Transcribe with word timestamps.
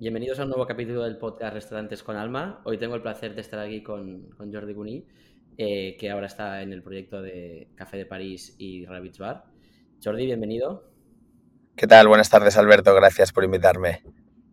Bienvenidos 0.00 0.40
a 0.40 0.42
un 0.42 0.48
nuevo 0.48 0.66
capítulo 0.66 1.04
del 1.04 1.18
podcast 1.18 1.54
Restaurantes 1.54 2.02
con 2.02 2.16
Alma. 2.16 2.60
Hoy 2.64 2.78
tengo 2.78 2.96
el 2.96 3.00
placer 3.00 3.32
de 3.32 3.40
estar 3.40 3.60
aquí 3.60 3.80
con, 3.80 4.28
Jordi 4.52 4.72
Guní, 4.72 5.06
eh, 5.56 5.96
que 5.96 6.10
ahora 6.10 6.26
está 6.26 6.62
en 6.62 6.72
el 6.72 6.82
proyecto 6.82 7.22
de 7.22 7.68
Café 7.76 7.98
de 7.98 8.06
París 8.06 8.56
y 8.58 8.84
Rabbits 8.86 9.18
Bar. 9.20 9.44
Jordi, 10.02 10.26
bienvenido. 10.26 10.90
¿Qué 11.76 11.86
tal? 11.86 12.08
Buenas 12.08 12.28
tardes, 12.28 12.56
Alberto. 12.56 12.92
Gracias 12.92 13.32
por 13.32 13.44
invitarme. 13.44 14.02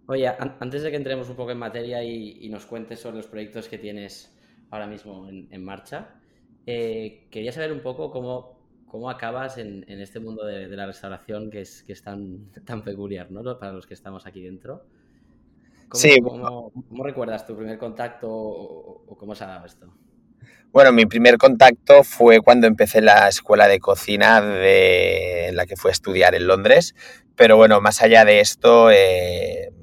Oye, 0.05 0.27
antes 0.27 0.83
de 0.83 0.91
que 0.91 0.97
entremos 0.97 1.27
un 1.27 1.35
poco 1.35 1.51
en 1.51 1.57
materia 1.57 2.03
y, 2.03 2.47
nos 2.49 2.67
cuentes 2.67 2.99
sobre 2.99 3.17
los 3.17 3.27
proyectos 3.27 3.67
que 3.67 3.79
tienes 3.79 4.37
ahora 4.69 4.85
mismo 4.85 5.27
en, 5.27 5.63
marcha, 5.63 6.21
eh, 6.67 7.27
quería 7.31 7.51
saber 7.51 7.71
un 7.71 7.81
poco 7.81 8.11
cómo, 8.11 8.59
cómo 8.85 9.09
acabas 9.09 9.57
en, 9.57 9.85
este 9.87 10.19
mundo 10.19 10.45
de, 10.45 10.67
la 10.67 10.85
restauración 10.85 11.49
que 11.49 11.61
es, 11.61 11.81
que 11.81 11.93
es 11.93 12.03
tan, 12.03 12.51
tan 12.63 12.83
peculiar, 12.83 13.31
¿no? 13.31 13.57
Para 13.57 13.73
los 13.73 13.87
que 13.87 13.95
estamos 13.95 14.27
aquí 14.27 14.43
dentro. 14.43 14.85
¿Cómo, 15.91 16.01
sí. 16.01 16.21
Cómo, 16.21 16.71
recuerdas 17.03 17.45
tu 17.45 17.53
primer 17.53 17.77
contacto 17.77 18.29
o, 18.31 19.17
cómo 19.17 19.35
se 19.35 19.43
ha 19.43 19.47
dado 19.47 19.65
esto? 19.65 19.93
Bueno, 20.71 20.93
mi 20.93 21.05
primer 21.05 21.37
contacto 21.37 22.05
fue 22.05 22.39
cuando 22.39 22.65
empecé 22.65 23.01
la 23.01 23.27
escuela 23.27 23.67
de 23.67 23.79
cocina 23.79 24.39
de, 24.39 25.49
en 25.49 25.57
la 25.57 25.65
que 25.65 25.75
fui 25.75 25.89
a 25.89 25.91
estudiar 25.91 26.33
en 26.33 26.47
Londres. 26.47 26.95
Pero 27.35 27.57
bueno, 27.57 27.81
más 27.81 28.01
allá 28.01 28.23
de 28.23 28.39
esto, 28.39 28.89
eh, 28.89 29.73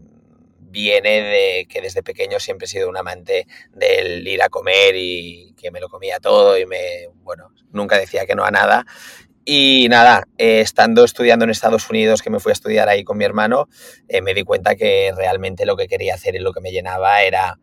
viene 0.58 1.20
de 1.20 1.66
que 1.68 1.82
desde 1.82 2.02
pequeño 2.02 2.40
siempre 2.40 2.64
he 2.64 2.68
sido 2.68 2.88
un 2.88 2.96
amante 2.96 3.46
del 3.74 4.26
ir 4.26 4.42
a 4.42 4.48
comer 4.48 4.94
y 4.96 5.54
que 5.58 5.70
me 5.70 5.80
lo 5.80 5.90
comía 5.90 6.20
todo 6.20 6.56
y 6.56 6.64
me, 6.64 7.08
bueno, 7.16 7.52
nunca 7.70 7.98
decía 7.98 8.24
que 8.24 8.34
no 8.34 8.44
a 8.44 8.50
nada. 8.50 8.86
Y 9.50 9.88
nada, 9.88 10.24
eh, 10.36 10.60
estando 10.60 11.04
estudiando 11.04 11.46
en 11.46 11.50
Estados 11.50 11.88
Unidos, 11.88 12.20
que 12.20 12.28
me 12.28 12.38
fui 12.38 12.50
a 12.50 12.52
estudiar 12.52 12.90
ahí 12.90 13.02
con 13.02 13.16
mi 13.16 13.24
hermano, 13.24 13.70
eh, 14.06 14.20
me 14.20 14.34
di 14.34 14.42
cuenta 14.42 14.76
que 14.76 15.10
realmente 15.16 15.64
lo 15.64 15.74
que 15.74 15.88
quería 15.88 16.16
hacer 16.16 16.34
y 16.34 16.38
lo 16.38 16.52
que 16.52 16.60
me 16.60 16.70
llenaba 16.70 17.22
era, 17.22 17.58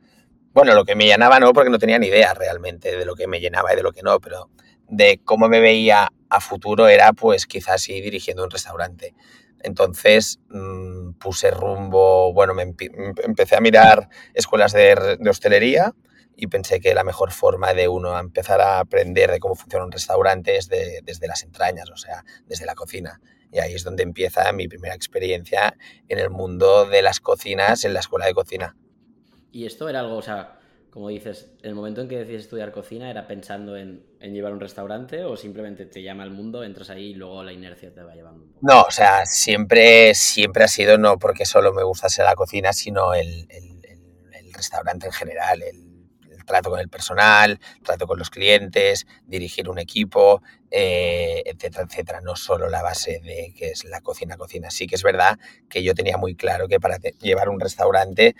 bueno, 0.51 0.73
lo 0.73 0.83
que 0.83 0.95
me 0.95 1.05
llenaba 1.05 1.39
no, 1.39 1.53
porque 1.53 1.69
no 1.69 1.77
tenía 1.77 1.99
ni 1.99 2.07
idea 2.07 2.33
realmente 2.33 2.97
de 2.97 3.05
lo 3.05 3.13
que 3.13 3.27
me 3.27 3.39
llenaba 3.39 3.71
y 3.71 3.75
de 3.75 3.83
lo 3.83 3.91
que 3.91 4.01
no, 4.01 4.19
pero 4.19 4.49
de 4.89 5.21
cómo 5.23 5.47
me 5.47 5.59
veía 5.59 6.11
a 6.27 6.41
futuro 6.41 6.87
era 6.87 7.13
pues 7.13 7.45
quizás 7.45 7.87
ir 7.87 8.03
dirigiendo 8.03 8.43
un 8.43 8.49
restaurante. 8.49 9.13
Entonces 9.61 10.39
mm, 10.49 11.19
puse 11.19 11.51
rumbo, 11.51 12.33
bueno, 12.33 12.55
me 12.55 12.63
empecé 12.63 13.57
a 13.57 13.61
mirar 13.61 14.09
escuelas 14.33 14.73
de, 14.73 15.19
hostelería 15.29 15.93
y 16.35 16.47
pensé 16.47 16.79
que 16.79 16.93
la 16.93 17.03
mejor 17.03 17.31
forma 17.31 17.73
de 17.73 17.87
uno 17.87 18.17
empezar 18.19 18.61
a 18.61 18.79
aprender 18.79 19.31
de 19.31 19.39
cómo 19.39 19.55
funciona 19.55 19.85
un 19.85 19.91
restaurante 19.91 20.57
es 20.57 20.67
desde 20.67 21.27
las 21.27 21.43
entrañas, 21.43 21.89
o 21.89 21.97
sea, 21.97 22.23
desde 22.45 22.65
la 22.65 22.75
cocina. 22.75 23.21
Y 23.51 23.59
ahí 23.59 23.73
es 23.73 23.83
donde 23.83 24.03
empieza 24.03 24.51
mi 24.51 24.67
primera 24.67 24.95
experiencia 24.95 25.77
en 26.09 26.19
el 26.19 26.29
mundo 26.29 26.85
de 26.85 27.01
las 27.01 27.19
cocinas 27.19 27.85
en 27.85 27.93
la 27.93 28.01
escuela 28.01 28.25
de 28.25 28.33
cocina. 28.33 28.75
¿Y 29.51 29.65
esto 29.65 29.87
era 29.87 30.01
algo, 30.01 30.17
o 30.17 30.21
sea, 30.21 30.59
como 30.95 31.09
dices, 31.09 31.51
el 31.61 31.75
momento 31.75 31.99
en 31.99 32.07
que 32.07 32.17
decides 32.17 32.43
estudiar 32.43 32.71
cocina 32.71 33.09
era 33.09 33.27
pensando 33.27 33.75
en, 33.75 34.05
llevar 34.21 34.53
un 34.53 34.61
restaurante 34.61 35.25
o 35.25 35.35
simplemente 35.35 35.85
te 35.85 36.01
llama 36.01 36.23
el 36.23 36.31
mundo, 36.31 36.63
entras 36.63 36.89
ahí 36.89 37.07
y 37.07 37.13
luego 37.15 37.43
la 37.43 37.51
inercia 37.51 37.93
te 37.93 38.01
va 38.01 38.15
llevando 38.15 38.45
un 38.45 38.53
poco? 38.53 38.65
No, 38.65 38.83
o 38.83 38.91
sea, 38.91 39.25
siempre, 39.25 40.15
siempre 40.15 40.63
ha 40.63 40.67
sido 40.69 40.97
no 40.97 41.19
porque 41.19 41.45
solo 41.45 41.73
me 41.73 41.83
gustase 41.83 42.23
la 42.23 42.33
cocina, 42.35 42.71
sino 42.71 43.13
el, 43.13 43.45
restaurante 44.53 45.07
en 45.07 45.11
general, 45.11 45.61
el, 45.63 45.84
trato 46.45 46.69
con 46.69 46.79
el 46.79 46.89
personal, 46.89 47.59
trato 47.83 48.07
con 48.07 48.19
los 48.19 48.29
clientes, 48.29 49.05
dirigir 49.25 49.69
un 49.69 49.79
equipo, 49.79 50.41
eh, 50.71 51.43
etcétera, 51.45 51.85
etcétera. 51.89 52.21
No 52.21 52.35
solo 52.35 52.69
la 52.69 52.81
base 52.81 53.19
de 53.23 53.53
que 53.57 53.71
es 53.71 53.83
la 53.85 54.01
cocina, 54.01 54.37
cocina. 54.37 54.71
Sí 54.71 54.87
que 54.87 54.95
es 54.95 55.03
verdad 55.03 55.37
que 55.69 55.83
yo 55.83 55.93
tenía 55.93 56.17
muy 56.17 56.35
claro 56.35 56.67
que 56.67 56.79
para 56.79 56.97
llevar 56.97 57.49
un 57.49 57.59
restaurante 57.59 58.35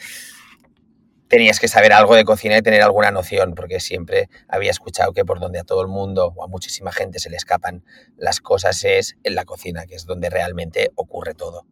tenías 1.27 1.59
que 1.59 1.67
saber 1.67 1.93
algo 1.93 2.15
de 2.15 2.23
cocina 2.23 2.57
y 2.57 2.61
tener 2.61 2.81
alguna 2.81 3.11
noción, 3.11 3.55
porque 3.55 3.79
siempre 3.79 4.29
había 4.47 4.71
escuchado 4.71 5.13
que 5.13 5.25
por 5.25 5.39
donde 5.39 5.59
a 5.59 5.63
todo 5.63 5.81
el 5.81 5.87
mundo 5.87 6.33
o 6.35 6.43
a 6.43 6.47
muchísima 6.47 6.91
gente 6.91 7.19
se 7.19 7.29
le 7.29 7.37
escapan 7.37 7.83
las 8.17 8.41
cosas 8.41 8.83
es 8.83 9.17
en 9.23 9.35
la 9.35 9.45
cocina, 9.45 9.85
que 9.85 9.95
es 9.95 10.05
donde 10.05 10.29
realmente 10.29 10.91
ocurre 10.95 11.33
todo. 11.33 11.65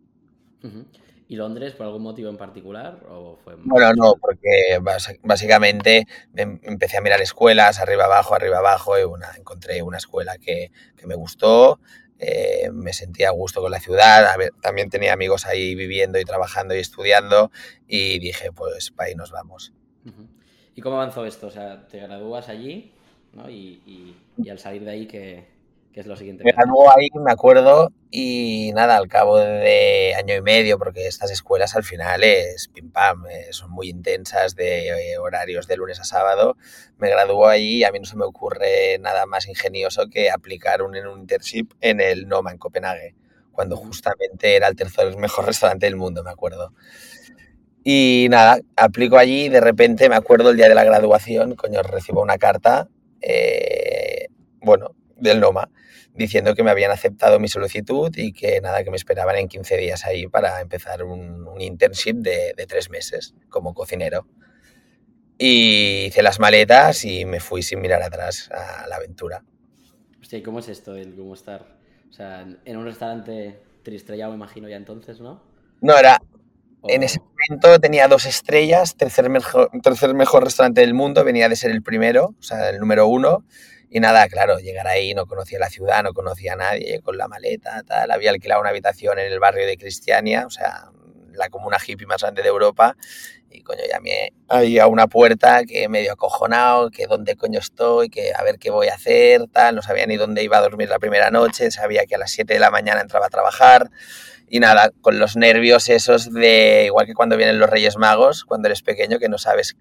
¿Y 1.28 1.36
Londres 1.36 1.74
por 1.74 1.86
algún 1.86 2.04
motivo 2.04 2.30
en 2.30 2.38
particular? 2.38 3.00
O 3.10 3.38
fue 3.44 3.56
bueno, 3.56 3.94
no, 3.94 4.16
porque 4.20 4.80
básicamente 5.24 6.06
em, 6.36 6.60
empecé 6.64 6.98
a 6.98 7.02
mirar 7.02 7.22
escuelas, 7.22 7.80
arriba 7.80 8.06
abajo, 8.06 8.36
arriba 8.36 8.60
abajo, 8.60 9.00
y 9.00 9.04
una, 9.04 9.32
encontré 9.38 9.82
una 9.82 9.98
escuela 9.98 10.38
que, 10.38 10.72
que 10.96 11.08
me 11.08 11.16
gustó, 11.16 11.80
eh, 12.26 12.70
me 12.72 12.94
sentía 12.94 13.30
a 13.30 13.32
gusto 13.32 13.62
con 13.62 13.72
la 13.72 13.80
ciudad, 13.80 14.26
también 14.62 14.90
tenía 14.90 15.12
amigos 15.12 15.46
ahí 15.46 15.76
viviendo 15.76 16.20
y 16.20 16.24
trabajando 16.24 16.74
y 16.74 16.80
estudiando 16.80 17.52
y 17.88 18.20
dije, 18.20 18.52
pues 18.54 18.92
para 18.92 19.10
ahí 19.10 19.16
nos 19.16 19.32
vamos. 19.32 19.74
¿Y 20.76 20.82
cómo 20.82 20.96
avanzó 20.96 21.26
esto? 21.26 21.48
O 21.48 21.52
sea, 21.52 21.86
te 21.88 22.00
gradúas 22.00 22.48
allí 22.48 22.94
¿no? 23.34 23.50
y, 23.50 24.16
y, 24.38 24.50
al 24.50 24.58
salir 24.58 24.86
de 24.86 24.92
ahí, 24.92 25.06
¿qué, 25.06 25.48
qué 25.94 26.00
es 26.02 26.08
lo 26.08 26.16
siguiente? 26.16 26.44
Me 26.44 26.52
graduó 26.52 26.90
ahí, 26.90 27.08
me 27.14 27.32
acuerdo, 27.32 27.92
y 28.10 28.72
nada, 28.74 28.98
al 28.98 29.08
cabo 29.08 29.38
de 29.38 30.14
año 30.16 30.36
y 30.36 30.42
medio, 30.42 30.78
porque 30.78 31.08
estas 31.08 31.32
escuelas 31.32 31.76
al 31.76 31.84
final 31.84 32.24
es 32.24 32.68
pim 32.74 32.92
pam, 32.92 33.26
eh, 33.28 33.48
son 33.52 33.72
muy 33.72 33.90
intensas 33.90 34.56
de 34.56 34.90
eh, 34.90 35.18
horarios 35.18 35.68
de 35.68 35.78
lunes 35.78 36.00
a 36.00 36.04
sábado, 36.04 36.58
me 36.98 37.10
graduó 37.10 37.48
ahí 37.48 37.78
y 37.78 37.84
a 37.84 37.92
mí 37.92 38.00
no 38.00 38.06
se 38.06 38.18
me 38.18 38.26
ocurre 38.26 38.98
nada 39.00 39.26
más 39.26 39.48
ingenioso 39.48 40.08
que 40.10 40.30
aplicar 40.30 40.82
un, 40.82 40.98
un 40.98 41.20
internship 41.22 41.70
en 41.80 42.02
el 42.02 42.28
Noma, 42.28 42.52
en 42.52 42.58
Copenhague, 42.58 43.16
cuando 43.52 43.78
justamente 43.78 44.56
era 44.56 44.68
el 44.68 44.76
tercer 44.76 45.16
mejor 45.18 45.46
restaurante 45.46 45.86
del 45.86 45.96
mundo, 45.96 46.24
me 46.24 46.32
acuerdo. 46.32 46.74
Y 47.86 48.28
nada, 48.30 48.60
aplico 48.78 49.18
allí 49.18 49.46
y 49.46 49.50
de 49.50 49.60
repente 49.60 50.08
me 50.08 50.16
acuerdo 50.16 50.50
el 50.50 50.58
día 50.58 50.70
de 50.70 50.76
la 50.76 50.86
graduación, 50.86 51.56
coño, 51.56 51.84
recibo 51.84 52.22
una 52.22 52.38
carta, 52.38 52.88
eh, 53.20 54.28
bueno, 54.62 54.96
del 55.18 55.42
Noma, 55.42 55.70
diciendo 56.16 56.54
que 56.54 56.64
me 56.64 56.72
habían 56.72 56.92
aceptado 56.92 57.40
mi 57.40 57.48
solicitud 57.48 58.12
y 58.16 58.34
que 58.34 58.62
nada, 58.62 58.84
que 58.84 58.92
me 58.92 58.98
esperaban 58.98 59.36
en 59.38 59.48
15 59.48 59.78
días 59.78 60.06
ahí 60.06 60.28
para 60.28 60.62
empezar 60.62 61.04
un, 61.04 61.44
internship 61.60 62.16
de, 62.16 62.54
tres 62.68 62.90
meses 62.90 63.34
como 63.50 63.74
cocinero. 63.74 64.28
Y 65.38 66.06
hice 66.06 66.22
las 66.22 66.40
maletas 66.40 67.04
y 67.06 67.26
me 67.26 67.40
fui 67.40 67.64
sin 67.64 67.82
mirar 67.82 68.04
atrás 68.04 68.50
a 68.52 68.88
la 68.88 68.98
aventura. 68.98 69.44
Hostia, 70.22 70.40
¿y 70.40 70.44
cómo 70.44 70.60
es 70.60 70.70
esto, 70.70 70.96
el 70.96 71.16
cómo 71.16 71.34
estar? 71.34 71.78
O 72.10 72.14
sea, 72.14 72.46
en 72.64 72.78
un 72.78 72.86
restaurante 72.86 73.60
tristrellado, 73.82 74.32
me 74.32 74.38
imagino 74.38 74.70
ya 74.70 74.78
entonces, 74.78 75.20
¿no? 75.20 75.42
No, 75.82 75.98
era... 75.98 76.22
En 76.86 77.02
ese 77.02 77.22
momento 77.22 77.80
tenía 77.80 78.10
dos 78.10 78.26
estrellas, 78.26 78.98
tercer 78.98 79.30
mejor, 79.30 79.70
tercer 79.82 80.14
mejor 80.14 80.44
restaurante 80.44 80.82
del 80.82 80.94
mundo, 80.94 81.24
venía 81.24 81.48
de 81.48 81.56
ser 81.56 81.72
el 81.72 81.82
primero, 81.82 82.36
o 82.38 82.44
sea, 82.44 82.70
el 82.70 82.78
número 82.78 83.08
uno, 83.08 83.46
y 83.96 84.00
nada, 84.00 84.28
claro, 84.28 84.58
llegar 84.58 84.88
ahí, 84.88 85.14
no 85.14 85.28
conocía 85.28 85.60
la 85.60 85.70
ciudad, 85.70 86.02
no 86.02 86.14
conocía 86.14 86.54
a 86.54 86.56
nadie, 86.56 87.00
con 87.02 87.16
la 87.16 87.28
maleta, 87.28 87.84
tal. 87.84 88.10
Había 88.10 88.32
alquilado 88.32 88.60
una 88.60 88.72
habitación 88.72 89.20
en 89.20 89.32
el 89.32 89.40
barrio 89.40 89.68
de 89.68 89.78
Cristiania, 89.78 90.48
o 90.48 90.50
sea, 90.50 90.90
la 91.34 91.50
comuna 91.50 91.78
hippie 91.78 92.08
más 92.08 92.20
grande 92.24 92.42
de 92.42 92.50
Europa. 92.50 92.98
Y 93.52 93.62
coño, 93.62 93.82
llamé 93.88 94.34
ahí 94.50 94.80
a 94.80 94.88
una 94.88 95.06
puerta 95.06 95.64
que 95.64 95.88
medio 95.90 96.14
acojonado, 96.14 96.90
que 96.90 97.06
dónde 97.06 97.36
coño 97.36 97.60
estoy, 97.60 98.10
que 98.10 98.34
a 98.34 98.42
ver 98.42 98.58
qué 98.58 98.72
voy 98.72 98.88
a 98.88 98.96
hacer, 98.96 99.46
tal. 99.52 99.76
No 99.76 99.84
sabía 99.84 100.08
ni 100.08 100.18
dónde 100.18 100.42
iba 100.42 100.58
a 100.58 100.62
dormir 100.62 100.90
la 100.90 100.98
primera 100.98 101.30
noche, 101.30 101.70
sabía 101.70 102.08
que 102.08 102.16
a 102.16 102.18
las 102.18 102.32
7 102.32 102.52
de 102.52 102.60
la 102.60 102.72
mañana 102.72 103.00
entraba 103.00 103.28
a 103.28 103.30
trabajar. 103.30 103.92
Y 104.50 104.60
nada, 104.60 104.92
con 105.02 105.20
los 105.20 105.36
nervios 105.36 105.88
esos 105.88 106.34
de, 106.34 106.86
igual 106.88 107.06
que 107.06 107.14
cuando 107.14 107.38
vienen 107.38 107.60
los 107.60 107.70
Reyes 107.70 107.96
Magos, 107.98 108.44
cuando 108.44 108.70
eres 108.70 108.82
pequeño, 108.82 109.20
que 109.20 109.30
no 109.30 109.38
sabes 109.38 109.76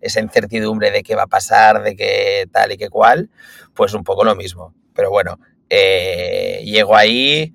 esa 0.00 0.20
incertidumbre 0.20 0.90
de 0.90 1.02
qué 1.02 1.14
va 1.14 1.24
a 1.24 1.28
pasar, 1.28 1.82
de 1.82 1.96
qué 1.96 2.48
tal 2.52 2.72
y 2.72 2.76
qué 2.76 2.88
cual, 2.88 3.30
pues 3.74 3.94
un 3.94 4.04
poco 4.04 4.24
lo 4.24 4.34
mismo. 4.34 4.74
Pero 4.94 5.10
bueno, 5.10 5.38
eh, 5.70 6.62
llego 6.64 6.96
ahí, 6.96 7.54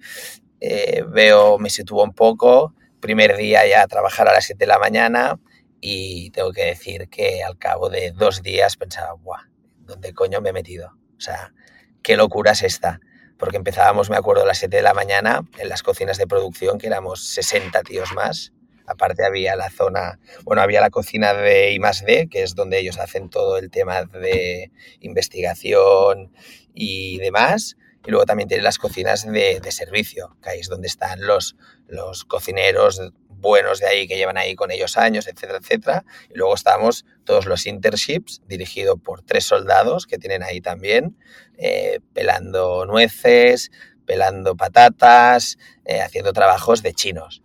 eh, 0.60 1.04
veo, 1.08 1.58
me 1.58 1.70
sitúo 1.70 2.04
un 2.04 2.14
poco, 2.14 2.74
primer 3.00 3.36
día 3.36 3.68
ya 3.68 3.84
a 3.84 3.88
trabajar 3.88 4.28
a 4.28 4.34
las 4.34 4.46
7 4.46 4.60
de 4.60 4.68
la 4.68 4.80
mañana 4.80 5.40
y 5.82 6.30
tengo 6.32 6.52
que 6.52 6.66
decir 6.66 7.10
que 7.10 7.44
al 7.44 7.58
cabo 7.58 7.90
de 7.90 8.12
dos 8.12 8.42
días 8.42 8.78
pensaba, 8.78 9.14
¡buah! 9.14 9.50
¿Dónde 9.80 10.14
coño 10.14 10.40
me 10.40 10.52
he 10.52 10.54
metido? 10.54 10.94
O 11.18 11.20
sea, 11.20 11.54
qué 12.02 12.16
locura 12.16 12.52
es 12.52 12.64
esta. 12.64 13.02
Porque 13.38 13.58
empezábamos, 13.58 14.10
me 14.10 14.16
acuerdo, 14.16 14.44
a 14.44 14.46
las 14.46 14.60
7 14.60 14.78
de 14.78 14.84
la 14.84 14.94
mañana 14.94 15.42
en 15.58 15.68
las 15.68 15.84
cocinas 15.84 16.18
de 16.18 16.28
producción, 16.28 16.78
que 16.78 16.88
éramos 16.88 17.26
60 17.28 17.82
tíos 17.84 18.14
más 18.14 18.54
Aparte 18.86 19.26
había 19.26 19.56
la 19.56 19.70
zona, 19.70 20.20
bueno, 20.44 20.62
había 20.62 20.82
la 20.82 20.90
cocina 20.90 21.34
de 21.34 21.74
I+D, 21.74 22.28
que 22.30 22.44
es 22.44 22.56
donde 22.56 22.80
ellos 22.80 23.00
hacen 23.00 23.30
todo 23.30 23.58
el 23.58 23.70
tema 23.70 24.04
de 24.04 24.72
investigación 25.00 26.32
y 26.74 27.18
demás. 27.20 27.78
Y 28.06 28.12
luego 28.12 28.26
también 28.26 28.50
tienen 28.50 28.66
las 28.66 28.78
cocinas 28.78 29.26
de, 29.26 29.62
servicio, 29.72 30.36
que 30.44 30.50
ahí 30.50 30.60
es 30.60 30.68
donde 30.68 30.88
están 30.88 31.26
los, 31.26 31.56
los 31.88 32.26
cocineros 32.26 33.00
buenos 33.44 33.80
de 33.80 33.88
ahí 33.88 34.08
que 34.08 34.18
llevan 34.18 34.38
ahí 34.38 34.56
con 34.56 34.72
ellos 34.72 34.98
años, 34.98 35.28
etcétera, 35.28 35.60
etcétera. 35.60 36.06
Y 36.30 36.38
luego 36.38 36.56
estamos 36.56 37.06
todos 37.26 37.46
los 37.46 37.68
internships, 37.68 38.42
dirigidos 38.48 39.00
por 39.04 39.22
tres 39.22 39.46
soldados 39.46 40.08
que 40.08 40.18
tienen 40.18 40.42
ahí 40.42 40.62
también, 40.62 41.18
eh, 41.58 42.00
pelando 42.14 42.86
nueces, 42.86 43.70
pelando 44.06 44.56
patatas, 44.56 45.58
eh, 45.86 46.02
haciendo 46.02 46.34
trabajos 46.34 46.82
de 46.82 46.94
chinos. 46.94 47.43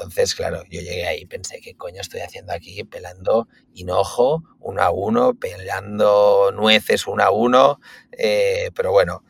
Entonces, 0.00 0.34
claro, 0.34 0.62
yo 0.70 0.80
llegué 0.80 1.06
ahí 1.06 1.20
y 1.20 1.26
pensé, 1.26 1.60
¿qué 1.60 1.74
coño 1.74 2.00
estoy 2.00 2.20
haciendo 2.20 2.54
aquí? 2.54 2.84
Pelando 2.84 3.48
hinojo 3.74 4.42
uno 4.58 4.80
a 4.80 4.90
uno, 4.90 5.34
pelando 5.34 6.50
nueces 6.52 7.06
uno 7.06 7.22
a 7.22 7.30
uno. 7.30 7.80
Eh, 8.16 8.70
pero 8.74 8.92
bueno, 8.92 9.22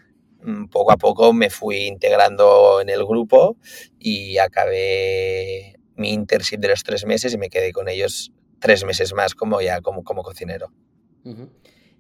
mm, 0.45 0.67
poco 0.67 0.93
a 0.93 0.97
poco 0.97 1.33
me 1.33 1.51
fui 1.51 1.87
integrando 1.87 2.81
en 2.81 2.89
el 2.89 3.05
grupo 3.05 3.57
y 3.99 4.39
acabé 4.39 5.77
mi 5.97 6.13
internship 6.13 6.59
de 6.59 6.69
los 6.69 6.85
tres 6.85 7.05
meses 7.05 7.35
y 7.35 7.39
me 7.39 7.51
quedé 7.51 7.73
con 7.73 7.89
ellos 7.89 8.33
tres 8.61 8.85
meses 8.85 9.13
más 9.13 9.35
como 9.35 9.61
ya 9.61 9.81
como, 9.81 10.05
como 10.05 10.23
cocinero. 10.23 10.73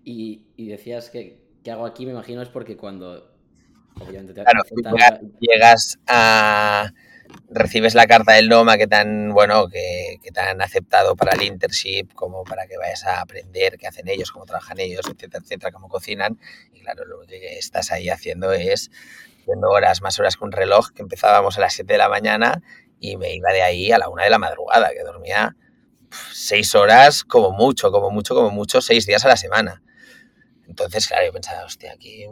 y, 0.04 0.46
y, 0.56 0.68
decías 0.68 1.10
que, 1.10 1.42
¿qué 1.64 1.72
hago 1.72 1.86
aquí? 1.86 2.06
Me 2.06 2.12
imagino 2.12 2.40
es 2.40 2.48
porque 2.48 2.76
cuando 2.76 3.34
obviamente 4.00 4.32
te 4.32 4.44
claro, 4.44 4.62
llegas 5.40 5.98
a 6.06 6.92
recibes 7.48 7.94
la 7.94 8.06
carta 8.06 8.32
del 8.32 8.48
Noma 8.48 8.76
que 8.76 8.86
tan 8.86 9.32
bueno 9.32 9.68
que, 9.68 10.18
que, 10.22 10.30
te 10.30 10.40
han 10.40 10.62
aceptado 10.62 11.16
para 11.16 11.32
el 11.32 11.42
internship 11.42 12.12
como 12.14 12.44
para 12.44 12.66
que 12.66 12.76
vayas 12.76 13.04
a 13.04 13.20
aprender 13.20 13.76
qué 13.78 13.86
hacen 13.86 14.08
ellos 14.08 14.30
cómo 14.30 14.46
trabajan 14.46 14.78
ellos 14.78 15.06
etcétera 15.06 15.42
etcétera 15.42 15.72
cómo 15.72 15.88
cocinan. 15.88 16.38
Y 16.72 16.80
claro 16.80 17.04
lo 17.04 17.20
que 17.26 17.58
estás 17.58 17.92
ahí 17.92 18.08
haciendo 18.08 18.52
es 18.52 18.90
haciendo 19.40 19.68
horas 19.70 20.02
más 20.02 20.18
horas 20.20 20.36
que 20.36 20.44
un 20.44 20.52
reloj 20.52 20.90
que 20.90 21.02
empezábamos 21.02 21.58
a 21.58 21.60
las 21.60 21.74
7 21.74 21.92
de 21.92 21.98
la 21.98 22.08
mañana 22.08 22.62
y 23.00 23.16
me 23.16 23.34
iba 23.34 23.52
de 23.52 23.62
ahí 23.62 23.90
a 23.92 23.98
la 23.98 24.08
una 24.08 24.24
de 24.24 24.30
la 24.30 24.38
madrugada 24.38 24.90
que 24.90 25.02
dormía 25.02 25.56
seis 26.32 26.74
horas 26.74 27.24
como 27.24 27.50
mucho 27.50 27.90
como 27.90 28.10
mucho 28.10 28.34
como 28.34 28.50
mucho 28.50 28.80
seis 28.80 29.06
días 29.06 29.24
a 29.24 29.28
la 29.28 29.36
semana 29.36 29.82
entonces, 30.84 31.08
claro, 31.08 31.26
yo 31.26 31.32
pensaba, 31.32 31.64
hostia, 31.64 31.92
aquí 31.92 32.26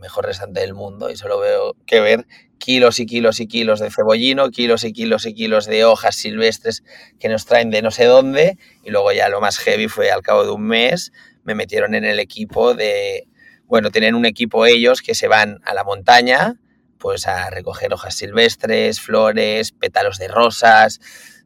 mejor 0.00 0.26
restaurante 0.26 0.60
del 0.60 0.74
mundo 0.74 1.10
y 1.10 1.16
solo 1.16 1.38
veo 1.38 1.76
que 1.86 2.00
ver 2.00 2.26
kilos 2.58 3.00
y 3.00 3.06
kilos 3.06 3.40
y 3.40 3.46
kilos 3.46 3.80
de 3.80 3.90
cebollino, 3.90 4.50
kilos 4.50 4.84
y 4.84 4.92
kilos 4.92 5.26
y 5.26 5.34
kilos 5.34 5.66
de 5.66 5.84
hojas 5.84 6.14
silvestres 6.14 6.84
que 7.18 7.28
nos 7.28 7.44
traen 7.44 7.70
de 7.70 7.82
no 7.82 7.90
sé 7.90 8.04
dónde. 8.04 8.56
Y 8.84 8.90
luego 8.90 9.12
ya 9.12 9.28
lo 9.28 9.40
más 9.40 9.58
heavy 9.58 9.88
fue 9.88 10.10
al 10.10 10.22
cabo 10.22 10.44
de 10.44 10.50
un 10.50 10.62
mes, 10.62 11.12
me 11.44 11.54
metieron 11.54 11.94
en 11.94 12.04
el 12.04 12.18
equipo 12.18 12.74
de, 12.74 13.28
bueno, 13.66 13.90
tienen 13.90 14.14
un 14.14 14.26
equipo 14.26 14.64
ellos 14.64 15.02
que 15.02 15.14
se 15.14 15.28
van 15.28 15.60
a 15.64 15.74
la 15.74 15.84
montaña, 15.84 16.56
pues 16.98 17.26
a 17.26 17.50
recoger 17.50 17.92
hojas 17.92 18.14
silvestres, 18.14 19.00
flores, 19.00 19.72
pétalos 19.72 20.18
de 20.18 20.28
rosas, 20.28 21.00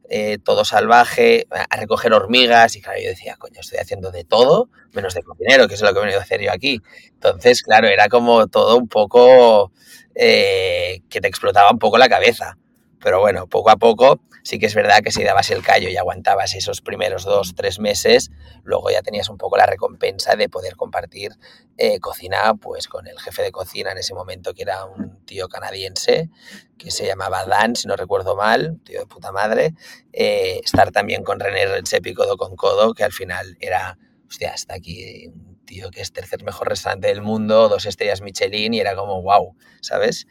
eh, 0.09 0.37
todo 0.43 0.65
salvaje, 0.65 1.47
a 1.51 1.75
recoger 1.75 2.13
hormigas 2.13 2.75
y 2.75 2.81
claro, 2.81 2.99
yo 3.01 3.09
decía, 3.09 3.35
coño, 3.37 3.59
estoy 3.59 3.79
haciendo 3.79 4.11
de 4.11 4.23
todo 4.23 4.69
menos 4.93 5.13
de 5.13 5.23
cocinero, 5.23 5.67
que 5.67 5.75
es 5.75 5.81
lo 5.81 5.93
que 5.93 5.99
he 5.99 6.01
venido 6.01 6.19
a 6.19 6.23
hacer 6.23 6.41
yo 6.41 6.51
aquí. 6.51 6.81
Entonces, 7.13 7.61
claro, 7.61 7.87
era 7.87 8.09
como 8.09 8.47
todo 8.47 8.77
un 8.77 8.87
poco 8.87 9.71
eh, 10.15 11.01
que 11.09 11.21
te 11.21 11.27
explotaba 11.27 11.71
un 11.71 11.79
poco 11.79 11.97
la 11.97 12.09
cabeza. 12.09 12.57
Pero 12.99 13.19
bueno, 13.19 13.47
poco 13.47 13.69
a 13.69 13.77
poco 13.77 14.19
sí 14.47 14.59
que 14.59 14.65
es 14.67 14.75
verdad 14.75 15.01
que 15.03 15.11
si 15.11 15.25
dabas 15.25 15.51
el 15.51 15.61
callo 15.61 15.89
y 15.89 15.97
aguantabas 15.97 16.55
esos 16.55 16.79
primeros 16.79 17.25
dos, 17.25 17.53
tres 17.53 17.79
meses, 17.79 18.31
luego 18.63 18.89
ya 18.89 19.01
tenías 19.01 19.27
un 19.27 19.37
poco 19.37 19.57
la 19.57 19.65
recompensa 19.65 20.37
de 20.37 20.47
poder 20.47 20.77
compartir 20.77 21.33
eh, 21.75 21.99
cocina 21.99 22.53
pues 22.55 22.87
con 22.87 23.07
el 23.07 23.19
jefe 23.19 23.43
de 23.43 23.51
cocina 23.51 23.91
en 23.91 23.97
ese 23.97 24.13
momento, 24.13 24.53
que 24.53 24.61
era 24.61 24.85
un 24.85 25.21
tío 25.25 25.49
canadiense 25.49 26.29
que 26.77 26.91
se 26.91 27.05
llamaba 27.05 27.43
Dan, 27.43 27.75
si 27.75 27.89
no 27.89 27.97
recuerdo 27.97 28.37
mal, 28.37 28.79
tío 28.85 29.01
de 29.01 29.05
puta 29.05 29.33
madre, 29.33 29.73
eh, 30.13 30.61
estar 30.63 30.93
también 30.93 31.25
con 31.25 31.41
René 31.41 31.65
Redzepi 31.65 32.13
codo 32.13 32.37
con 32.37 32.55
codo, 32.55 32.93
que 32.93 33.03
al 33.03 33.11
final 33.11 33.57
era, 33.59 33.97
hostia, 34.29 34.51
está 34.51 34.75
aquí 34.75 35.29
tío 35.67 35.91
que 35.91 36.01
es 36.01 36.11
tercer 36.11 36.43
mejor 36.43 36.69
restaurante 36.69 37.07
del 37.09 37.21
mundo, 37.21 37.69
dos 37.69 37.85
estrellas 37.85 38.21
Michelin 38.21 38.73
y 38.73 38.79
era 38.79 38.95
como 38.95 39.21
wow, 39.21 39.55
¿sabes? 39.81 40.25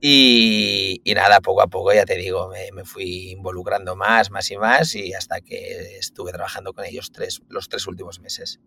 Y, 0.00 1.02
nada, 1.14 1.42
poco 1.42 1.60
a 1.60 1.66
poco, 1.66 1.92
ya 1.92 2.06
te 2.06 2.16
digo, 2.16 2.50
me, 2.72 2.84
fui 2.84 3.32
involucrando 3.32 3.96
más, 3.96 4.30
más 4.30 4.50
y 4.50 4.56
más 4.56 4.94
y 4.94 5.12
hasta 5.12 5.42
que 5.42 5.98
estuve 5.98 6.32
trabajando 6.32 6.72
con 6.72 6.86
ellos 6.86 7.12
tres, 7.12 7.42
los 7.50 7.68
tres 7.68 7.86
últimos 7.86 8.20
meses. 8.20 8.60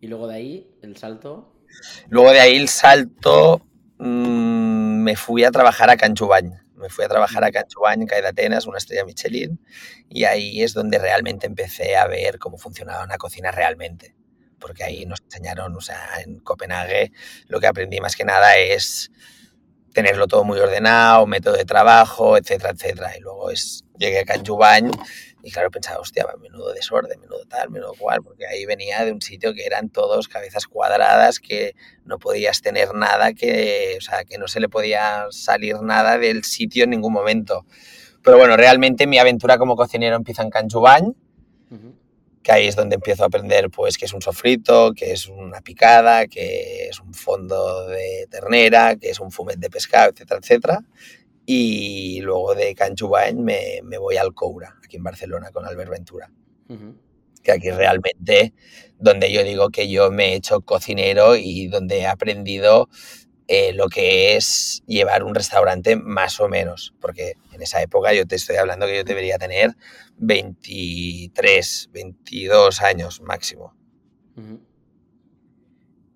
Y 0.00 0.06
luego 0.06 0.26
de 0.28 0.36
ahí, 0.36 0.70
el 0.80 0.96
salto. 0.96 1.52
Luego 2.08 2.30
de 2.30 2.40
ahí 2.40 2.56
el 2.56 2.68
salto, 2.68 3.66
mmm, 3.98 5.02
me 5.02 5.16
fui 5.16 5.44
a 5.44 5.50
trabajar 5.50 5.90
a 5.90 5.96
Canchubañ. 5.98 6.52
Me 6.74 6.88
fui 6.88 7.04
a 7.04 7.08
trabajar 7.08 7.44
a 7.44 7.50
Canchubañ, 7.50 8.06
Calle 8.06 8.22
de 8.22 8.28
Atenas, 8.28 8.66
una 8.66 8.78
estrella 8.78 9.04
Michelin, 9.04 9.60
y 10.08 10.24
ahí 10.24 10.62
es 10.62 10.74
donde 10.74 10.98
realmente 10.98 11.46
empecé 11.46 11.96
a 11.96 12.06
ver 12.06 12.38
cómo 12.38 12.56
funcionaba 12.56 13.04
una 13.04 13.18
cocina 13.18 13.50
realmente. 13.50 14.14
Porque 14.58 14.84
ahí 14.84 15.06
nos 15.06 15.20
enseñaron, 15.22 15.76
o 15.76 15.80
sea, 15.80 16.20
en 16.24 16.40
Copenhague, 16.40 17.12
lo 17.46 17.60
que 17.60 17.66
aprendí 17.66 18.00
más 18.00 18.16
que 18.16 18.24
nada 18.24 18.56
es 18.56 19.10
tenerlo 19.92 20.26
todo 20.26 20.44
muy 20.44 20.58
ordenado, 20.58 21.26
método 21.26 21.56
de 21.56 21.64
trabajo, 21.64 22.36
etcétera, 22.36 22.70
etcétera. 22.70 23.16
Y 23.16 23.20
luego 23.20 23.50
es, 23.50 23.84
llegué 23.98 24.20
a 24.20 24.24
Canjubañ 24.24 24.90
y 25.42 25.50
claro, 25.50 25.70
pensaba, 25.70 26.00
hostia, 26.00 26.26
menudo 26.40 26.72
desorden, 26.72 27.20
menudo 27.20 27.44
tal, 27.46 27.70
menudo 27.70 27.94
cual, 27.98 28.22
porque 28.22 28.46
ahí 28.46 28.66
venía 28.66 29.04
de 29.04 29.12
un 29.12 29.22
sitio 29.22 29.54
que 29.54 29.64
eran 29.64 29.88
todos 29.88 30.28
cabezas 30.28 30.66
cuadradas, 30.66 31.38
que 31.38 31.74
no 32.04 32.18
podías 32.18 32.60
tener 32.60 32.92
nada, 32.94 33.32
que, 33.32 33.96
o 33.98 34.00
sea, 34.00 34.24
que 34.24 34.36
no 34.38 34.48
se 34.48 34.60
le 34.60 34.68
podía 34.68 35.26
salir 35.30 35.80
nada 35.80 36.18
del 36.18 36.44
sitio 36.44 36.84
en 36.84 36.90
ningún 36.90 37.12
momento. 37.12 37.64
Pero 38.22 38.36
bueno, 38.36 38.56
realmente 38.56 39.06
mi 39.06 39.18
aventura 39.18 39.58
como 39.58 39.76
cocinero 39.76 40.16
empieza 40.16 40.42
en 40.42 40.50
Canjubañ 40.50 41.14
que 42.42 42.52
ahí 42.52 42.66
es 42.66 42.76
donde 42.76 42.96
empiezo 42.96 43.24
a 43.24 43.26
aprender 43.26 43.70
pues 43.70 43.98
qué 43.98 44.04
es 44.04 44.12
un 44.12 44.22
sofrito, 44.22 44.92
qué 44.94 45.12
es 45.12 45.26
una 45.28 45.60
picada, 45.60 46.26
qué 46.26 46.88
es 46.88 47.00
un 47.00 47.14
fondo 47.14 47.86
de 47.88 48.26
ternera, 48.30 48.96
qué 48.96 49.10
es 49.10 49.20
un 49.20 49.30
fumet 49.30 49.58
de 49.58 49.70
pescado, 49.70 50.10
etcétera, 50.10 50.40
etcétera. 50.42 50.80
Y 51.44 52.20
luego 52.20 52.54
de 52.54 52.74
Canchubain 52.74 53.42
me, 53.42 53.80
me 53.82 53.98
voy 53.98 54.16
al 54.16 54.34
Coura, 54.34 54.76
aquí 54.84 54.96
en 54.96 55.02
Barcelona, 55.02 55.50
con 55.50 55.64
Albert 55.66 55.90
Ventura. 55.90 56.30
Que 57.42 57.52
aquí 57.52 57.70
realmente 57.70 58.52
donde 58.98 59.32
yo 59.32 59.42
digo 59.44 59.70
que 59.70 59.88
yo 59.88 60.10
me 60.10 60.32
he 60.32 60.34
hecho 60.34 60.60
cocinero 60.60 61.36
y 61.36 61.68
donde 61.68 62.00
he 62.00 62.06
aprendido 62.06 62.88
eh, 63.50 63.72
lo 63.72 63.88
que 63.88 64.36
es 64.36 64.82
llevar 64.86 65.24
un 65.24 65.34
restaurante 65.34 65.96
más 65.96 66.38
o 66.38 66.48
menos, 66.50 66.94
porque 67.00 67.32
en 67.52 67.62
esa 67.62 67.80
época 67.80 68.12
yo 68.12 68.26
te 68.26 68.36
estoy 68.36 68.56
hablando 68.56 68.84
que 68.84 68.96
yo 68.96 69.04
debería 69.04 69.38
tener 69.38 69.74
23, 70.18 71.88
22 71.90 72.82
años 72.82 73.22
máximo. 73.22 73.74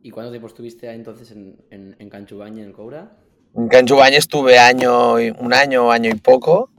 ¿Y 0.02 0.10
cuánto 0.10 0.30
tiempo 0.30 0.46
estuviste 0.46 0.92
entonces 0.92 1.30
en, 1.30 1.56
en, 1.70 1.96
en 1.98 2.10
en 2.12 2.58
el 2.58 2.72
Coura? 2.72 3.16
En 3.54 3.68
Canchubañ 3.68 4.12
estuve 4.12 4.58
año, 4.58 5.14
un 5.14 5.54
año, 5.54 5.90
año 5.90 6.10
y 6.10 6.14
poco, 6.14 6.70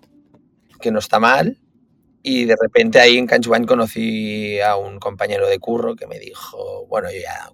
que 0.79 0.91
no 0.91 0.99
está 0.99 1.19
mal. 1.19 1.59
Y 2.21 2.45
de 2.45 2.55
repente 2.61 2.99
ahí 2.99 3.17
en 3.17 3.25
Canchubañ 3.25 3.65
conocí 3.65 4.59
a 4.59 4.75
un 4.77 4.99
compañero 4.99 5.47
de 5.47 5.57
curro 5.57 5.95
que 5.95 6.05
me 6.05 6.19
dijo, 6.19 6.85
bueno, 6.85 7.09
yo 7.11 7.19
ya 7.21 7.51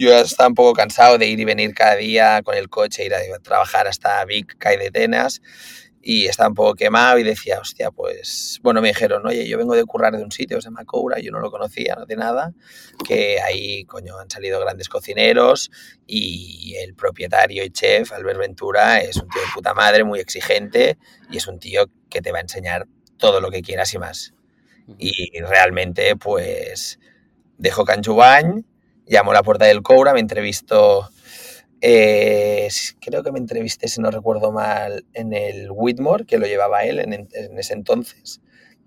yo 0.00 0.18
estaba 0.18 0.48
un 0.48 0.54
poco 0.54 0.72
cansado 0.72 1.18
de 1.18 1.26
ir 1.26 1.38
y 1.40 1.44
venir 1.44 1.74
cada 1.74 1.94
día 1.94 2.40
con 2.42 2.56
el 2.56 2.70
coche, 2.70 3.04
ir 3.04 3.14
a 3.14 3.20
trabajar 3.42 3.86
hasta 3.86 4.24
Vic, 4.24 4.56
Cay 4.56 4.78
de 4.78 4.90
Tenas, 4.90 5.42
y 6.00 6.24
estaba 6.24 6.48
un 6.48 6.54
poco 6.54 6.74
quemado 6.74 7.18
y 7.18 7.22
decía, 7.22 7.60
hostia, 7.60 7.90
pues, 7.90 8.60
bueno, 8.62 8.80
me 8.80 8.88
dijeron, 8.88 9.26
oye, 9.26 9.46
yo 9.46 9.58
vengo 9.58 9.76
de 9.76 9.84
currar 9.84 10.16
de 10.16 10.24
un 10.24 10.32
sitio, 10.32 10.58
se 10.58 10.68
llama 10.68 10.86
Coura, 10.86 11.20
yo 11.20 11.30
no 11.30 11.40
lo 11.40 11.50
conocía, 11.50 11.96
no 11.96 12.06
de 12.06 12.16
nada, 12.16 12.54
que 13.06 13.42
ahí, 13.42 13.84
coño, 13.84 14.18
han 14.18 14.30
salido 14.30 14.58
grandes 14.58 14.88
cocineros 14.88 15.70
y 16.06 16.76
el 16.78 16.94
propietario 16.94 17.62
y 17.62 17.68
chef, 17.68 18.12
Albert 18.12 18.38
Ventura, 18.38 19.02
es 19.02 19.16
un 19.18 19.28
tío 19.28 19.42
de 19.42 19.48
puta 19.52 19.74
madre, 19.74 20.02
muy 20.04 20.18
exigente 20.18 20.96
y 21.30 21.36
es 21.36 21.46
un 21.46 21.58
tío 21.58 21.90
que 22.08 22.22
te 22.22 22.32
va 22.32 22.38
a 22.38 22.42
enseñar 22.42 22.86
todo 23.18 23.42
lo 23.42 23.50
que 23.50 23.60
quieras 23.60 23.92
y 23.92 23.98
más. 23.98 24.32
Y 24.98 25.38
realmente, 25.40 26.16
pues, 26.16 26.98
dejo 27.58 27.84
Canchubañ, 27.84 28.64
llamo 29.10 29.32
a 29.32 29.34
la 29.34 29.42
puerta 29.42 29.66
del 29.66 29.82
Coura, 29.82 30.14
me 30.14 30.20
entrevisto, 30.20 31.10
eh, 31.80 32.68
creo 33.00 33.24
que 33.24 33.32
me 33.32 33.40
entrevisté, 33.40 33.88
si 33.88 34.00
no 34.00 34.10
recuerdo 34.10 34.52
mal, 34.52 35.04
en 35.12 35.34
el 35.34 35.68
Whitmore, 35.70 36.24
que 36.24 36.38
lo 36.38 36.46
llevaba 36.46 36.84
él 36.84 37.00
en, 37.00 37.28
ese 37.58 37.74
entonces. 37.74 38.40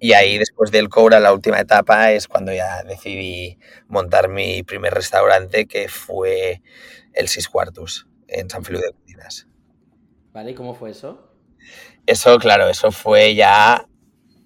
Y 0.00 0.12
ahí, 0.12 0.38
después 0.38 0.70
del 0.70 0.88
Coura, 0.88 1.18
la 1.18 1.32
última 1.32 1.58
etapa 1.58 2.12
es 2.12 2.28
cuando 2.28 2.52
ya 2.52 2.82
decidí 2.84 3.58
montar 3.88 4.28
mi 4.28 4.62
primer 4.62 4.94
restaurante, 4.94 5.66
que 5.66 5.88
fue 5.88 6.62
el 7.14 7.28
Sis 7.28 7.48
Cuartus, 7.48 8.06
en 8.28 8.48
San 8.48 8.64
Feliu 8.64 8.80
de 8.80 8.92
Cocinas. 8.92 9.48
¿Vale? 10.32 10.52
¿Y 10.52 10.54
cómo 10.54 10.74
fue 10.74 10.90
eso? 10.90 11.32
Eso, 12.06 12.38
claro, 12.38 12.68
eso 12.68 12.92
fue 12.92 13.34
ya 13.34 13.86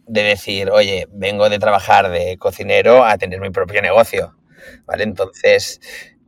de 0.07 0.23
decir, 0.23 0.71
oye, 0.71 1.07
vengo 1.11 1.49
de 1.51 1.59
trabajar 1.59 2.11
de 2.11 2.39
cocinero 2.39 3.05
a 3.05 3.19
tener 3.19 3.41
mi 3.41 3.51
propio 3.51 3.83
negocio. 3.83 4.37
¿Vale? 4.87 5.05
Entonces, 5.05 5.81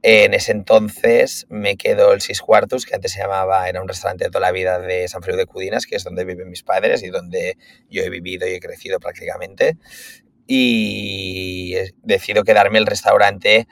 en 0.06 0.34
ese 0.34 0.52
entonces 0.52 1.46
me 1.48 1.78
quedó 1.78 2.12
el 2.12 2.20
Sis 2.20 2.42
Cuartos, 2.42 2.84
que 2.84 2.94
antes 2.94 3.12
se 3.12 3.20
llamaba, 3.20 3.70
era 3.70 3.80
un 3.80 3.88
restaurante 3.88 4.24
de 4.24 4.30
toda 4.30 4.42
la 4.42 4.52
vida 4.52 4.78
de 4.78 5.08
San 5.08 5.22
Feliu 5.22 5.38
de 5.38 5.46
Cudinas, 5.46 5.86
que 5.86 5.96
es 5.96 6.04
donde 6.04 6.26
viven 6.26 6.50
mis 6.50 6.62
padres 6.62 7.02
y 7.02 7.08
donde 7.08 7.56
yo 7.88 8.02
he 8.02 8.10
vivido 8.10 8.46
y 8.46 8.52
he 8.52 8.60
crecido 8.60 9.00
prácticamente. 9.00 9.78
Y 10.46 11.74
decido 12.02 12.44
quedarme 12.44 12.76
el 12.76 12.84
restaurante 12.84 13.66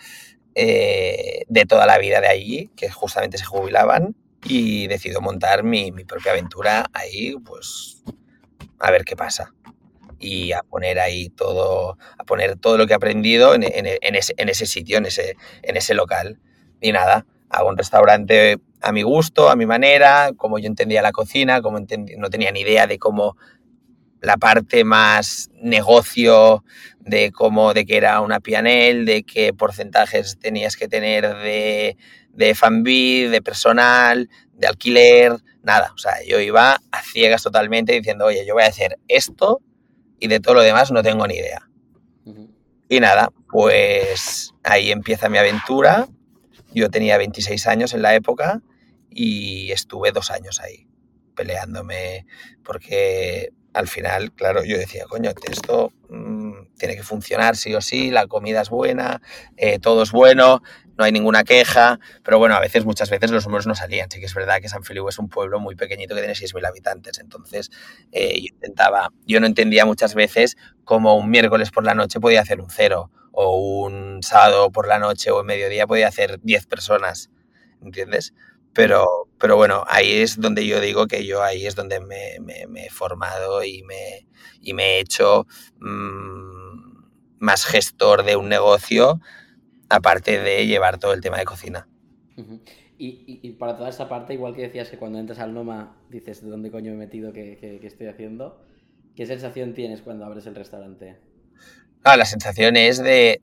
eh, 0.54 1.44
de 1.48 1.66
toda 1.66 1.84
la 1.84 1.98
vida 1.98 2.22
de 2.22 2.28
allí, 2.28 2.70
que 2.76 2.88
justamente 2.88 3.36
se 3.36 3.44
jubilaban, 3.44 4.16
y 4.42 4.86
decido 4.86 5.20
montar 5.20 5.64
mi, 5.64 5.92
mi 5.92 6.04
propia 6.04 6.32
aventura 6.32 6.86
ahí, 6.94 7.34
pues 7.44 8.02
a 8.78 8.90
ver 8.90 9.04
qué 9.04 9.16
pasa 9.16 9.52
y 10.22 10.52
a 10.52 10.62
poner 10.62 11.00
ahí 11.00 11.28
todo, 11.30 11.98
a 12.16 12.24
poner 12.24 12.56
todo 12.56 12.78
lo 12.78 12.86
que 12.86 12.92
he 12.92 12.96
aprendido 12.96 13.54
en, 13.54 13.64
en, 13.64 13.86
en, 14.00 14.14
ese, 14.14 14.34
en 14.36 14.48
ese, 14.48 14.66
sitio, 14.66 14.98
en 14.98 15.06
ese, 15.06 15.36
en 15.62 15.76
ese 15.76 15.94
local. 15.94 16.38
Y 16.80 16.92
nada, 16.92 17.26
hago 17.50 17.68
un 17.68 17.76
restaurante 17.76 18.58
a 18.80 18.92
mi 18.92 19.02
gusto, 19.02 19.50
a 19.50 19.56
mi 19.56 19.66
manera, 19.66 20.30
como 20.36 20.58
yo 20.58 20.68
entendía 20.68 21.02
la 21.02 21.12
cocina, 21.12 21.60
como 21.60 21.80
no 21.80 22.30
tenía 22.30 22.52
ni 22.52 22.60
idea 22.60 22.86
de 22.86 22.98
cómo 22.98 23.36
la 24.20 24.36
parte 24.36 24.84
más 24.84 25.50
negocio, 25.60 26.64
de 27.00 27.32
cómo, 27.32 27.74
de 27.74 27.84
que 27.84 27.96
era 27.96 28.20
una 28.20 28.38
pianel, 28.38 29.04
de 29.04 29.24
qué 29.24 29.52
porcentajes 29.52 30.38
tenías 30.38 30.76
que 30.76 30.86
tener 30.86 31.36
de, 31.38 31.96
de 32.30 32.54
fanbid, 32.54 33.32
de 33.32 33.42
personal, 33.42 34.30
de 34.54 34.66
alquiler, 34.68 35.32
nada. 35.64 35.92
O 35.94 35.98
sea, 35.98 36.14
yo 36.24 36.38
iba 36.38 36.80
a 36.92 37.02
ciegas 37.02 37.42
totalmente 37.42 37.92
diciendo, 37.92 38.26
oye, 38.26 38.46
yo 38.46 38.54
voy 38.54 38.62
a 38.62 38.68
hacer 38.68 38.98
esto 39.08 39.60
y 40.22 40.28
de 40.28 40.38
todo 40.38 40.54
lo 40.54 40.62
demás 40.62 40.92
no 40.92 41.02
tengo 41.02 41.26
ni 41.26 41.34
idea. 41.34 41.68
Y 42.88 43.00
nada, 43.00 43.32
pues 43.50 44.54
ahí 44.62 44.92
empieza 44.92 45.28
mi 45.28 45.36
aventura. 45.36 46.06
Yo 46.72 46.90
tenía 46.90 47.18
26 47.18 47.66
años 47.66 47.92
en 47.92 48.02
la 48.02 48.14
época 48.14 48.62
y 49.10 49.72
estuve 49.72 50.12
dos 50.12 50.30
años 50.30 50.60
ahí 50.60 50.86
peleándome 51.34 52.24
porque 52.62 53.50
al 53.74 53.88
final, 53.88 54.32
claro, 54.32 54.64
yo 54.64 54.78
decía, 54.78 55.04
coño, 55.08 55.30
esto 55.50 55.92
mmm, 56.08 56.52
tiene 56.78 56.96
que 56.96 57.02
funcionar 57.02 57.56
sí 57.56 57.74
o 57.74 57.80
sí, 57.80 58.10
la 58.10 58.26
comida 58.26 58.60
es 58.62 58.70
buena, 58.70 59.22
eh, 59.56 59.78
todo 59.78 60.02
es 60.02 60.12
bueno, 60.12 60.62
no 60.98 61.04
hay 61.04 61.12
ninguna 61.12 61.42
queja, 61.44 61.98
pero 62.22 62.38
bueno, 62.38 62.54
a 62.54 62.60
veces, 62.60 62.84
muchas 62.84 63.08
veces 63.10 63.30
los 63.30 63.46
números 63.46 63.66
no 63.66 63.74
salían. 63.74 64.10
Sí 64.10 64.20
que 64.20 64.26
es 64.26 64.34
verdad 64.34 64.60
que 64.60 64.68
San 64.68 64.84
Feliu 64.84 65.08
es 65.08 65.18
un 65.18 65.28
pueblo 65.28 65.58
muy 65.58 65.74
pequeñito 65.74 66.14
que 66.14 66.20
tiene 66.20 66.34
6.000 66.34 66.66
habitantes, 66.66 67.18
entonces 67.18 67.70
eh, 68.12 68.40
yo 68.40 68.46
intentaba, 68.54 69.10
yo 69.26 69.40
no 69.40 69.46
entendía 69.46 69.86
muchas 69.86 70.14
veces 70.14 70.56
cómo 70.84 71.16
un 71.16 71.30
miércoles 71.30 71.70
por 71.70 71.84
la 71.84 71.94
noche 71.94 72.20
podía 72.20 72.42
hacer 72.42 72.60
un 72.60 72.70
cero, 72.70 73.10
o 73.32 73.56
un 73.56 74.22
sábado 74.22 74.70
por 74.70 74.86
la 74.86 74.98
noche 74.98 75.30
o 75.30 75.40
en 75.40 75.46
mediodía 75.46 75.86
podía 75.86 76.08
hacer 76.08 76.38
10 76.42 76.66
personas, 76.66 77.30
¿entiendes? 77.82 78.34
Pero, 78.74 79.28
pero 79.42 79.56
bueno, 79.56 79.82
ahí 79.88 80.08
es 80.08 80.40
donde 80.40 80.64
yo 80.68 80.80
digo 80.80 81.08
que 81.08 81.26
yo 81.26 81.42
ahí 81.42 81.66
es 81.66 81.74
donde 81.74 81.98
me, 81.98 82.38
me, 82.40 82.68
me 82.68 82.86
he 82.86 82.90
formado 82.90 83.64
y 83.64 83.82
me, 83.82 84.24
y 84.60 84.72
me 84.72 84.84
he 84.84 85.00
hecho 85.00 85.48
mmm, 85.80 87.02
más 87.40 87.64
gestor 87.66 88.22
de 88.22 88.36
un 88.36 88.48
negocio 88.48 89.20
aparte 89.88 90.40
de 90.40 90.64
llevar 90.68 90.98
todo 90.98 91.12
el 91.12 91.20
tema 91.20 91.38
de 91.38 91.44
cocina. 91.44 91.88
Uh 92.36 92.42
-huh. 92.42 92.60
y, 92.96 93.08
y, 93.08 93.40
y, 93.42 93.52
para 93.54 93.76
toda 93.76 93.88
esa 93.88 94.08
parte, 94.08 94.32
igual 94.32 94.54
que 94.54 94.62
decías 94.62 94.88
que 94.88 94.96
cuando 94.96 95.18
entras 95.18 95.40
al 95.40 95.52
Noma 95.52 95.96
dices 96.08 96.40
de 96.40 96.48
dónde 96.48 96.70
coño 96.70 96.92
me 96.92 96.98
he 96.98 97.06
metido, 97.06 97.32
qué, 97.32 97.58
qué, 97.60 97.80
qué 97.80 97.86
estoy 97.88 98.06
haciendo, 98.06 98.64
¿qué 99.16 99.26
sensación 99.26 99.74
tienes 99.74 100.02
cuando 100.02 100.24
abres 100.24 100.46
el 100.46 100.54
restaurante? 100.54 101.18
Ah, 102.04 102.16
la 102.16 102.26
sensación 102.26 102.76
es 102.76 103.02
de 103.02 103.42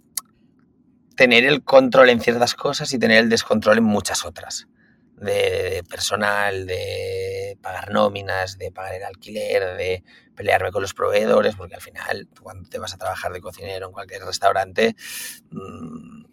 tener 1.18 1.44
el 1.44 1.62
control 1.62 2.10
en 2.10 2.22
ciertas 2.22 2.56
cosas 2.56 2.94
y 2.94 3.00
tener 3.00 3.18
el 3.18 3.30
descontrol 3.30 3.80
en 3.80 3.84
muchas 3.84 4.24
otras. 4.24 4.70
De 5.20 5.84
personal, 5.90 6.66
de 6.66 7.58
pagar 7.62 7.92
nóminas, 7.92 8.58
de 8.58 8.72
pagar 8.72 8.96
el 8.96 9.04
alquiler, 9.04 9.76
de 9.76 10.04
pelearme 10.36 10.72
con 10.72 10.82
los 10.82 10.94
proveedores, 10.94 11.56
porque 11.56 11.76
al 11.76 11.82
final, 11.82 12.30
cuando 12.42 12.70
te 12.70 12.80
vas 12.80 12.94
a 12.94 12.98
trabajar 12.98 13.34
de 13.34 13.42
cocinero 13.42 13.88
en 13.88 13.92
cualquier 13.92 14.24
restaurante, 14.24 14.96
mmm, 15.52 16.24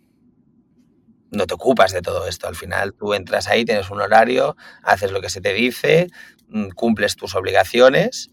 no 1.32 1.46
te 1.46 1.54
ocupas 1.54 1.92
de 1.92 2.02
todo 2.02 2.26
esto. 2.28 2.48
Al 2.48 2.56
final 2.56 2.94
tú 2.94 3.14
entras 3.14 3.48
ahí, 3.48 3.64
tienes 3.64 3.90
un 3.90 4.00
horario, 4.00 4.56
haces 4.82 5.10
lo 5.12 5.20
que 5.20 5.30
se 5.30 5.40
te 5.40 5.52
dice, 5.52 6.08
mm, 6.48 6.70
cumples 6.70 7.16
tus 7.16 7.34
obligaciones 7.34 8.30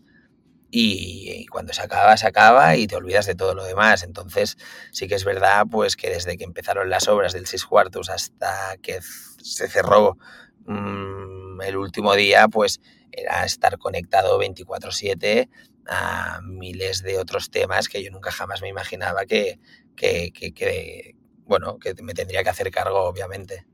y, 0.71 1.45
cuando 1.47 1.73
se 1.73 1.81
acaba, 1.81 2.17
se 2.17 2.27
acaba 2.27 2.75
y 2.77 2.87
te 2.87 2.95
olvidas 2.95 3.25
de 3.25 3.35
todo 3.35 3.55
lo 3.55 3.63
demás. 3.65 4.03
Entonces 4.03 4.57
sí 4.91 5.07
que 5.07 5.15
es 5.15 5.25
verdad 5.25 5.65
pues 5.69 5.95
que 5.95 6.09
desde 6.09 6.37
que 6.37 6.43
empezaron 6.45 6.89
las 6.89 7.07
obras 7.07 7.33
del 7.33 7.47
Seis 7.47 7.65
Cuartos 7.65 8.09
hasta 8.09 8.77
que 8.81 8.99
se 9.43 9.67
cerró 9.67 10.17
mmm, 10.65 11.61
el 11.61 11.77
último 11.77 12.15
día, 12.15 12.47
pues 12.47 12.81
era 13.11 13.45
estar 13.45 13.77
conectado 13.77 14.39
24/7 14.39 15.49
a 15.87 16.39
miles 16.43 17.03
de 17.03 17.19
otros 17.19 17.51
temas 17.51 17.89
que 17.89 18.03
yo 18.03 18.09
nunca 18.09 18.31
jamás 18.31 18.61
me 18.61 18.69
imaginaba 18.69 19.25
que, 19.25 19.59
que, 19.95 20.31
que, 20.31 20.53
que 20.53 21.15
bueno, 21.45 21.77
que 21.77 21.93
me 22.01 22.13
tendría 22.13 22.43
que 22.43 22.49
hacer 22.49 22.71
cargo, 22.71 23.03
obviamente. 23.03 23.65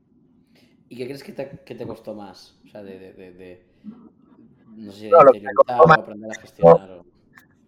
¿Y 0.88 0.96
qué 0.96 1.04
crees 1.04 1.22
que 1.22 1.32
te, 1.32 1.60
que 1.64 1.74
te 1.74 1.86
costó 1.86 2.14
más? 2.14 2.58
O 2.66 2.68
sea, 2.68 2.82
de, 2.82 2.98
de, 2.98 3.12
de, 3.12 3.32
de 3.32 3.66
no 4.76 4.92
sé, 4.92 5.08
no, 5.08 5.18
de 5.32 5.40
más, 5.86 5.98
aprender 5.98 6.30
a 6.30 6.40
gestionar. 6.40 6.88
No, 6.88 7.04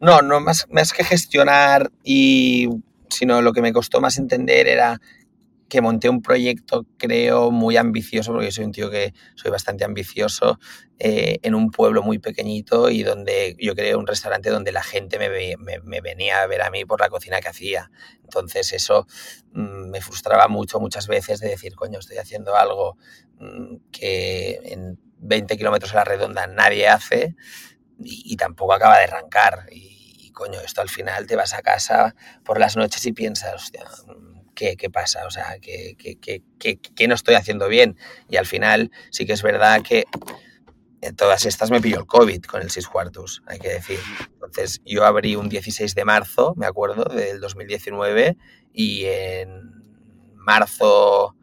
no, 0.01 0.23
no 0.23 0.41
más, 0.41 0.67
más, 0.71 0.93
que 0.93 1.05
gestionar 1.05 1.91
y 2.03 2.69
sino 3.09 3.43
lo 3.43 3.53
que 3.53 3.63
me 3.63 3.73
costó 3.73 4.01
más 4.01 4.19
entender 4.19 4.67
era 4.67 5.01
que 5.73 5.81
monté 5.81 6.11
un 6.11 6.21
proyecto, 6.21 6.85
creo, 6.99 7.51
muy 7.51 7.79
ambicioso, 7.79 8.31
porque 8.33 8.53
soy 8.53 8.67
un 8.67 8.73
tío 8.73 8.91
que 8.91 9.15
soy 9.37 9.51
bastante 9.51 9.85
ambicioso, 9.85 10.61
eh, 10.99 11.39
en 11.43 11.55
un 11.55 11.71
pueblo 11.71 12.03
muy 12.03 12.19
pequeñito 12.19 12.91
y 12.91 13.03
donde 13.03 13.57
yo 13.59 13.75
creé 13.75 13.97
un 13.97 14.07
restaurante 14.07 14.51
donde 14.51 14.71
la 14.71 14.83
gente 14.83 15.19
me, 15.19 15.31
venía 16.03 16.43
a 16.43 16.47
ver 16.47 16.61
a 16.61 16.71
mí 16.71 16.85
por 16.85 17.01
la 17.01 17.09
cocina 17.09 17.41
que 17.41 17.49
hacía. 17.49 17.91
Entonces 18.23 18.75
eso 18.75 19.07
mmm, 19.55 19.89
me 19.89 20.03
frustraba 20.03 20.47
mucho 20.47 20.79
muchas 20.79 21.07
veces 21.07 21.41
de 21.41 21.49
decir, 21.49 21.75
coño, 21.75 22.01
estoy 22.01 22.19
haciendo 22.19 22.55
algo 22.55 22.99
mmm, 23.39 23.77
que 23.91 24.61
en 24.65 25.01
20 25.21 25.57
kilómetros 25.57 25.95
a 25.95 25.97
la 25.97 26.05
redonda 26.05 26.47
nadie 26.49 26.87
hace 26.87 27.35
y, 27.99 28.37
tampoco 28.37 28.75
acaba 28.75 28.99
de 28.99 29.05
arrancar. 29.05 29.69
Y, 29.71 30.19
y, 30.19 30.33
coño, 30.33 30.61
esto 30.61 30.83
al 30.83 30.91
final 30.91 31.27
te 31.27 31.35
vas 31.35 31.55
a 31.55 31.63
casa 31.63 32.15
por 32.45 32.61
las 32.61 32.77
noches 32.77 33.07
y 33.07 33.13
piensas, 33.13 33.55
hostia, 33.55 33.87
¿Qué, 34.55 34.77
qué, 34.77 34.91
pasa? 34.91 35.27
O 35.27 35.31
sea, 35.31 35.59
¿qué, 35.61 35.97
qué, 35.99 36.43
qué, 36.95 37.09
no 37.09 37.15
estoy 37.15 37.35
haciendo 37.35 37.69
bien? 37.69 37.97
Y 38.29 38.37
al 38.37 38.47
final 38.47 38.91
sí 39.11 39.27
que 39.27 39.33
es 39.33 39.43
verdad 39.43 39.83
que 39.83 40.05
en 41.01 41.17
todas 41.17 41.47
estas 41.47 41.71
me 41.71 41.81
pilló 41.81 41.99
el 41.99 42.07
COVID 42.07 42.43
con 42.43 42.63
el 42.63 42.71
6 42.71 42.87
cuartos, 42.89 43.43
hay 43.47 43.59
que 43.59 43.69
decir. 43.69 43.99
Entonces 44.35 44.81
yo 44.85 45.05
abrí 45.05 45.37
un 45.37 45.49
16 45.49 45.95
de 45.95 46.05
marzo, 46.05 46.55
me 46.57 46.67
acuerdo, 46.67 47.05
del 47.05 47.41
2019 47.41 48.37
y 48.73 49.05
en 49.07 49.83
marzo, 50.35 51.35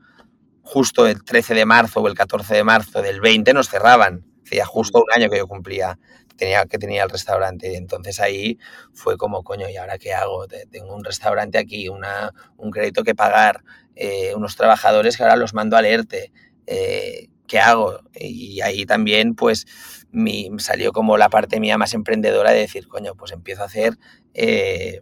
justo 0.61 1.07
el 1.07 1.23
13 1.23 1.55
de 1.55 1.65
marzo 1.65 2.01
o 2.01 2.07
el 2.07 2.15
14 2.15 2.55
de 2.55 2.63
marzo 2.63 3.01
del 3.01 3.21
20 3.21 3.53
nos 3.53 3.69
cerraban. 3.69 4.25
Hacía 4.45 4.65
justo 4.65 4.99
un 4.99 5.11
año 5.13 5.29
que 5.29 5.37
yo 5.37 5.47
cumplía 5.47 5.99
tenía, 6.39 6.65
que 6.65 6.79
tenía 6.79 7.03
el 7.03 7.09
restaurante. 7.09 7.71
Y 7.71 7.75
entonces 7.75 8.19
ahí 8.19 8.57
fue 8.93 9.17
como, 9.17 9.43
coño, 9.43 9.69
¿y 9.69 9.77
ahora 9.77 9.97
qué 9.97 10.13
hago? 10.13 10.47
Tengo 10.47 10.95
un 10.95 11.03
restaurante 11.03 11.57
aquí, 11.57 11.89
una, 11.89 12.33
un 12.57 12.71
crédito 12.71 13.03
que 13.03 13.13
pagar, 13.13 13.63
eh, 13.95 14.33
unos 14.35 14.55
trabajadores 14.55 15.17
que 15.17 15.23
ahora 15.23 15.35
los 15.35 15.53
mando 15.53 15.77
a 15.77 15.81
leerte. 15.81 16.31
Eh, 16.65 17.27
¿Qué 17.47 17.59
hago? 17.59 18.01
Y 18.15 18.61
ahí 18.61 18.85
también, 18.85 19.35
pues, 19.35 19.65
mi, 20.11 20.49
salió 20.59 20.91
como 20.91 21.17
la 21.17 21.29
parte 21.29 21.59
mía 21.59 21.77
más 21.77 21.93
emprendedora 21.93 22.51
de 22.51 22.59
decir, 22.59 22.87
coño, 22.87 23.15
pues 23.15 23.31
empiezo 23.31 23.63
a 23.63 23.65
hacer 23.65 23.97
eh, 24.33 25.01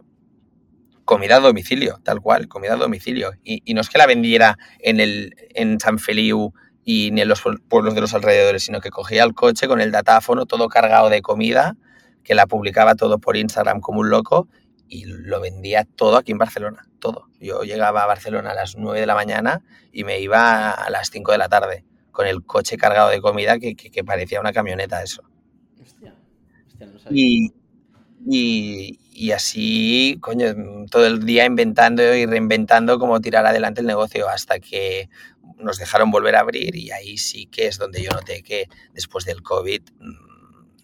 comida 1.04 1.36
a 1.36 1.40
domicilio, 1.40 2.00
tal 2.02 2.20
cual, 2.20 2.48
comida 2.48 2.74
a 2.74 2.76
domicilio. 2.76 3.32
Y, 3.42 3.74
no 3.74 3.80
es 3.80 3.88
que 3.88 3.98
la 3.98 4.06
vendiera 4.06 4.58
en, 4.78 5.00
el, 5.00 5.34
en 5.54 5.78
San 5.80 5.98
Feliu 5.98 6.52
y 6.90 7.10
ni 7.10 7.20
en 7.20 7.28
los 7.28 7.42
pueblos 7.68 7.94
de 7.94 8.00
los 8.00 8.14
alrededores, 8.14 8.62
sino 8.62 8.80
que 8.80 8.88
cogía 8.88 9.22
el 9.22 9.34
coche 9.34 9.68
con 9.68 9.82
el 9.82 9.92
datáfono 9.92 10.46
todo 10.46 10.70
cargado 10.70 11.10
de 11.10 11.20
comida, 11.20 11.76
que 12.24 12.34
la 12.34 12.46
publicaba 12.46 12.94
todo 12.94 13.18
por 13.18 13.36
Instagram 13.36 13.82
como 13.82 14.00
un 14.00 14.08
loco 14.08 14.48
y 14.88 15.04
lo 15.04 15.38
vendía 15.38 15.84
todo 15.84 16.16
aquí 16.16 16.32
en 16.32 16.38
Barcelona, 16.38 16.88
todo. 16.98 17.28
Yo 17.40 17.62
llegaba 17.62 18.04
a 18.04 18.06
Barcelona 18.06 18.52
a 18.52 18.54
las 18.54 18.78
9 18.78 19.00
de 19.00 19.06
la 19.06 19.14
mañana 19.14 19.60
y 19.92 20.04
me 20.04 20.18
iba 20.20 20.70
a 20.70 20.88
las 20.88 21.10
5 21.10 21.30
de 21.32 21.36
la 21.36 21.50
tarde 21.50 21.84
con 22.10 22.26
el 22.26 22.42
coche 22.42 22.78
cargado 22.78 23.10
de 23.10 23.20
comida 23.20 23.58
que, 23.58 23.74
que, 23.74 23.90
que 23.90 24.02
parecía 24.02 24.40
una 24.40 24.54
camioneta 24.54 25.02
eso. 25.02 25.24
Hostia, 25.82 26.14
hostia, 26.68 26.86
no 26.86 26.98
sabía. 26.98 27.22
Y, 27.22 27.52
y, 28.26 28.98
y, 29.18 29.32
así, 29.32 30.16
coño, 30.20 30.54
todo 30.90 31.04
el 31.06 31.26
día 31.26 31.44
inventando 31.44 32.14
y 32.14 32.24
reinventando 32.24 33.00
cómo 33.00 33.20
tirar 33.20 33.46
adelante 33.46 33.80
el 33.80 33.88
negocio 33.88 34.28
hasta 34.28 34.60
que 34.60 35.08
nos 35.58 35.78
dejaron 35.78 36.12
volver 36.12 36.36
a 36.36 36.40
abrir 36.40 36.76
y 36.76 36.92
ahí 36.92 37.18
sí 37.18 37.46
que 37.46 37.66
es 37.66 37.78
donde 37.78 38.00
yo 38.00 38.10
noté 38.12 38.44
que 38.44 38.68
después 38.92 39.24
del 39.24 39.42
COVID 39.42 39.82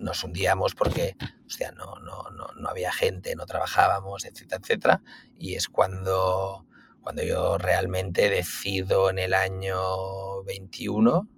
nos 0.01 0.25
hundíamos 0.25 0.75
porque, 0.75 1.17
hostia, 1.47 1.71
no, 1.73 2.01
no, 2.01 2.25
no, 2.31 2.49
no 2.57 2.69
había 2.69 2.93
gente, 2.93 3.37
no 3.37 3.47
trabajábamos, 3.47 4.25
etcétera, 4.25 4.61
etcétera. 4.61 5.03
Y 5.39 5.55
es 5.55 5.69
cuando, 5.69 6.67
cuando 7.03 7.23
yo 7.23 7.57
realmente 7.57 8.29
decido 8.31 9.11
en 9.11 9.21
el 9.21 9.33
año 9.35 10.43
21, 10.43 11.29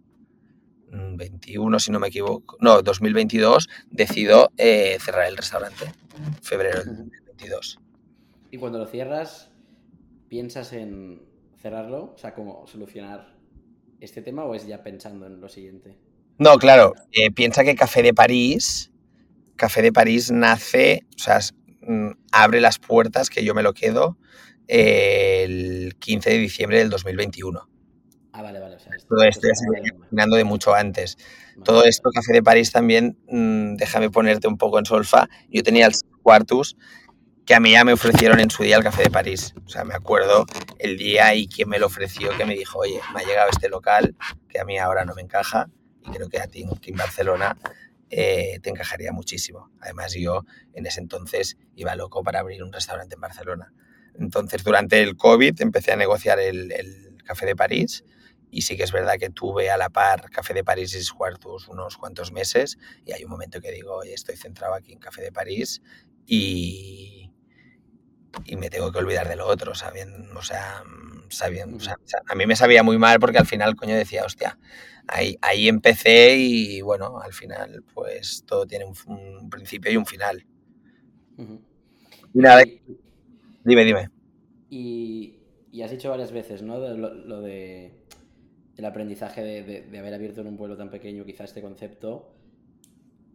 21 0.89 1.79
si 1.79 1.91
no 1.91 2.01
me 2.01 2.09
equivoco, 2.09 2.57
no, 2.61 2.81
2022, 2.81 3.69
decido 3.91 4.51
eh, 4.57 4.97
cerrar 4.99 5.27
el 5.27 5.37
restaurante, 5.37 5.93
febrero 6.43 6.79
del 6.79 6.97
2022. 6.97 7.79
Y 8.51 8.59
cuando 8.59 8.79
lo 8.79 8.87
cierras, 8.87 9.51
¿piensas 10.29 10.73
en 10.73 11.23
cerrarlo? 11.57 12.13
O 12.15 12.19
sea, 12.19 12.35
¿cómo 12.35 12.67
solucionar 12.67 13.37
este 14.01 14.23
tema 14.23 14.45
o 14.45 14.55
es 14.55 14.67
ya 14.67 14.83
pensando 14.83 15.27
en 15.27 15.41
lo 15.41 15.49
siguiente? 15.49 15.99
No, 16.39 16.59
claro, 16.59 16.95
eh, 17.13 17.31
piensa 17.31 17.65
que 17.65 17.75
Café 17.75 18.03
de 18.03 18.13
París, 18.13 18.93
Café 19.57 19.83
de 19.83 19.93
París 19.93 20.31
nace, 20.31 21.07
o 21.17 21.19
sea, 21.19 21.41
mm, 21.81 22.11
abre 22.31 22.61
las 22.61 22.79
puertas 22.79 23.31
que 23.31 23.45
yo 23.45 23.55
me 23.55 23.63
lo 23.63 23.73
quedo 23.73 24.19
eh, 24.69 25.45
el 25.45 25.97
15 25.99 26.31
de 26.31 26.39
diciembre 26.39 26.79
del 26.79 26.91
2021. 26.91 27.69
Ah, 28.37 28.43
vale, 28.43 28.61
vale. 28.61 28.77
O 28.77 28.79
sea, 28.79 28.93
Todo 29.09 29.23
esto 29.23 29.49
ya 29.49 29.55
se 29.55 29.71
venía 29.71 29.93
imaginando 29.95 30.37
de 30.37 30.45
mucho 30.45 30.75
antes. 30.75 31.17
Todo 31.65 31.85
esto, 31.85 32.11
Café 32.11 32.35
de 32.35 32.43
París 32.43 32.71
también, 32.71 33.17
mmm, 33.31 33.77
déjame 33.77 34.11
ponerte 34.11 34.47
un 34.47 34.59
poco 34.59 34.79
en 34.79 34.85
solfa. 34.85 35.27
Yo 35.49 35.63
tenía 35.63 35.87
el 35.87 35.95
Quartus, 36.23 36.77
que 37.47 37.55
a 37.55 37.61
mí 37.61 37.71
ya 37.71 37.83
me 37.85 37.95
ofrecieron 37.95 38.39
en 38.39 38.51
su 38.51 38.63
día 38.63 38.77
el 38.77 38.83
Café 38.83 39.05
de 39.05 39.11
París. 39.11 39.55
O 39.65 39.71
sea, 39.71 39.85
me 39.85 39.95
acuerdo 39.95 40.45
el 40.79 40.99
día 40.99 41.35
y 41.35 41.49
quien 41.49 41.71
me 41.71 41.79
lo 41.79 41.87
ofreció, 41.87 42.37
que 42.37 42.45
me 42.45 42.55
dijo, 42.55 42.79
oye, 42.81 43.01
me 43.15 43.23
ha 43.23 43.25
llegado 43.25 43.49
este 43.51 43.71
local, 43.71 44.15
que 44.51 44.61
a 44.61 44.67
mí 44.67 44.77
ahora 44.77 45.07
no 45.07 45.15
me 45.15 45.23
encaja, 45.23 45.71
y 46.05 46.11
creo 46.11 46.29
que 46.29 46.39
a 46.39 46.47
ti 46.47 46.67
aquí 46.71 46.91
en 46.91 46.97
Barcelona 46.99 47.57
eh, 48.11 48.61
te 48.63 48.69
encajaría 48.69 49.13
muchísimo. 49.13 49.71
Además, 49.81 50.13
yo 50.13 50.45
en 50.75 50.85
ese 50.85 51.01
entonces 51.01 51.57
iba 51.75 51.97
loco 51.97 52.23
para 52.23 52.41
abrir 52.41 52.63
un 52.63 52.71
restaurante 52.71 53.15
en 53.15 53.21
Barcelona. 53.23 53.73
Entonces, 54.19 54.63
durante 54.63 55.01
el 55.01 55.17
COVID 55.17 55.63
empecé 55.63 55.93
a 55.93 55.97
negociar 55.97 56.39
el, 56.39 56.71
el 56.71 57.17
Café 57.25 57.47
de 57.47 57.57
París 57.57 58.05
y 58.51 58.63
sí 58.63 58.77
que 58.77 58.85
es 58.85 58.93
verdad 58.93 59.15
que 59.19 59.31
tuve 59.31 59.71
a 59.71 59.77
la 59.77 59.89
par 59.91 60.31
Café 60.31 60.55
de 60.55 60.65
París 60.65 60.95
y 60.95 61.17
Cuartos 61.17 61.69
unos 61.69 61.97
cuantos 61.97 62.33
meses 62.33 62.79
y 63.05 63.13
hay 63.13 63.25
un 63.25 63.31
momento 63.31 63.61
que 63.61 63.71
digo, 63.73 63.97
oye, 63.97 64.15
estoy 64.15 64.37
centrado 64.37 64.75
aquí 64.75 64.93
en 64.93 64.99
Café 64.99 65.23
de 65.23 65.33
París 65.33 65.83
y, 66.27 67.31
y 68.45 68.57
me 68.57 68.71
tengo 68.71 68.93
que 68.93 68.99
olvidar 68.99 69.29
de 69.29 69.37
lo 69.37 69.47
otro, 69.47 69.75
¿saben? 69.75 70.31
O 70.37 70.43
sea, 70.43 70.83
sabiendo, 71.29 71.77
o 71.77 71.81
sea, 71.81 71.97
a 72.27 72.35
mí 72.35 72.47
me 72.47 72.57
sabía 72.57 72.83
muy 72.83 72.99
mal 72.99 73.19
porque 73.21 73.39
al 73.39 73.47
final, 73.47 73.77
coño, 73.77 73.95
decía, 73.95 74.25
hostia, 74.25 74.59
ahí, 75.07 75.37
ahí 75.43 75.69
empecé 75.69 76.37
y 76.37 76.81
bueno, 76.83 77.21
al 77.21 77.33
final, 77.33 77.85
pues 77.95 78.45
todo 78.47 78.67
tiene 78.67 78.85
un, 78.85 78.95
un 79.09 79.51
principio 79.51 79.91
y 79.91 79.97
un 79.97 80.07
final. 80.07 80.47
Uh 81.37 81.43
-huh. 81.43 81.61
Y 82.35 82.39
nada, 82.39 82.65
dime, 83.65 83.85
dime. 83.85 84.11
Y, 84.69 85.39
y, 85.73 85.83
has 85.83 85.91
dicho 85.91 86.11
varias 86.11 86.33
veces, 86.33 86.63
¿no? 86.63 86.79
Lo, 86.79 87.41
de 87.41 87.95
el 88.77 88.85
aprendizaje 88.85 89.43
de, 89.43 89.63
de, 89.63 89.83
de, 89.83 89.99
haber 89.99 90.15
abierto 90.15 90.41
en 90.41 90.49
un 90.49 90.57
pueblo 90.57 90.77
tan 90.77 90.91
pequeño, 90.91 91.25
quizá 91.25 91.45
este 91.45 91.63
concepto. 91.63 92.33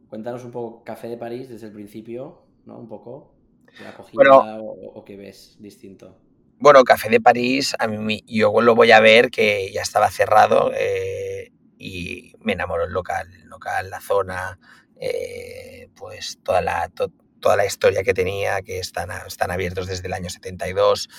Cuéntanos 0.10 0.44
un 0.46 0.52
poco 0.52 0.84
Café 0.84 1.08
de 1.08 1.18
París 1.18 1.50
desde 1.50 1.68
el 1.68 1.74
principio, 1.74 2.44
¿no? 2.66 2.78
Un 2.78 2.88
poco. 2.88 3.34
La 3.82 3.90
acogida 3.90 4.16
bueno, 4.16 4.38
o, 4.40 5.00
o 5.00 5.06
qué 5.06 5.16
ves 5.16 5.58
distinto. 5.60 6.18
Bueno, 6.62 6.84
Café 6.84 7.10
de 7.10 7.20
París, 7.20 7.74
a 7.80 7.88
mí 7.88 8.24
yo 8.27 8.62
lo 8.62 8.75
voy 8.75 8.92
a 8.92 9.00
ver 9.00 9.32
que 9.32 9.72
ya 9.74 9.82
estaba 9.82 10.12
cerrado 10.12 10.72
eh, 10.75 11.51
y 11.80 12.34
me 12.40 12.54
enamoró 12.54 12.84
el 12.84 12.92
local, 12.92 13.34
el 13.34 13.48
local, 13.48 13.90
la 13.90 14.00
zona, 14.00 14.60
eh, 15.00 15.90
pues 15.96 16.38
toda 16.44 16.62
la, 16.62 16.88
to, 16.90 17.12
toda 17.42 17.58
la 17.58 17.66
historia 17.66 18.04
que 18.04 18.14
tenía, 18.14 18.62
que 18.62 18.80
están, 18.80 19.10
están 19.27 19.51
abiertos 19.51 19.88
desde 19.88 20.08
el 20.08 20.14
año 20.14 20.30
72, 20.30 21.10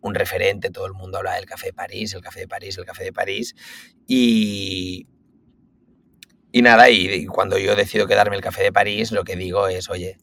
un 0.00 0.14
referente, 0.14 0.70
todo 0.70 0.86
el 0.86 0.94
mundo 0.94 1.18
habla 1.18 1.34
del 1.34 1.46
Café 1.46 1.66
de 1.66 1.72
París, 1.74 2.14
el 2.14 2.22
Café 2.22 2.40
de 2.40 2.48
París, 2.48 2.76
el 2.78 2.84
Café 2.84 3.04
de 3.04 3.12
París, 3.12 3.54
y, 4.06 5.06
y 6.50 6.62
nada, 6.62 6.90
y, 6.90 7.06
y 7.08 7.26
cuando 7.26 7.58
yo 7.58 7.76
decido 7.76 8.06
quedarme 8.06 8.36
el 8.36 8.42
Café 8.42 8.62
de 8.64 8.72
París, 8.72 9.12
lo 9.12 9.22
que 9.22 9.36
digo 9.36 9.68
es, 9.68 9.90
oye, 9.90 10.18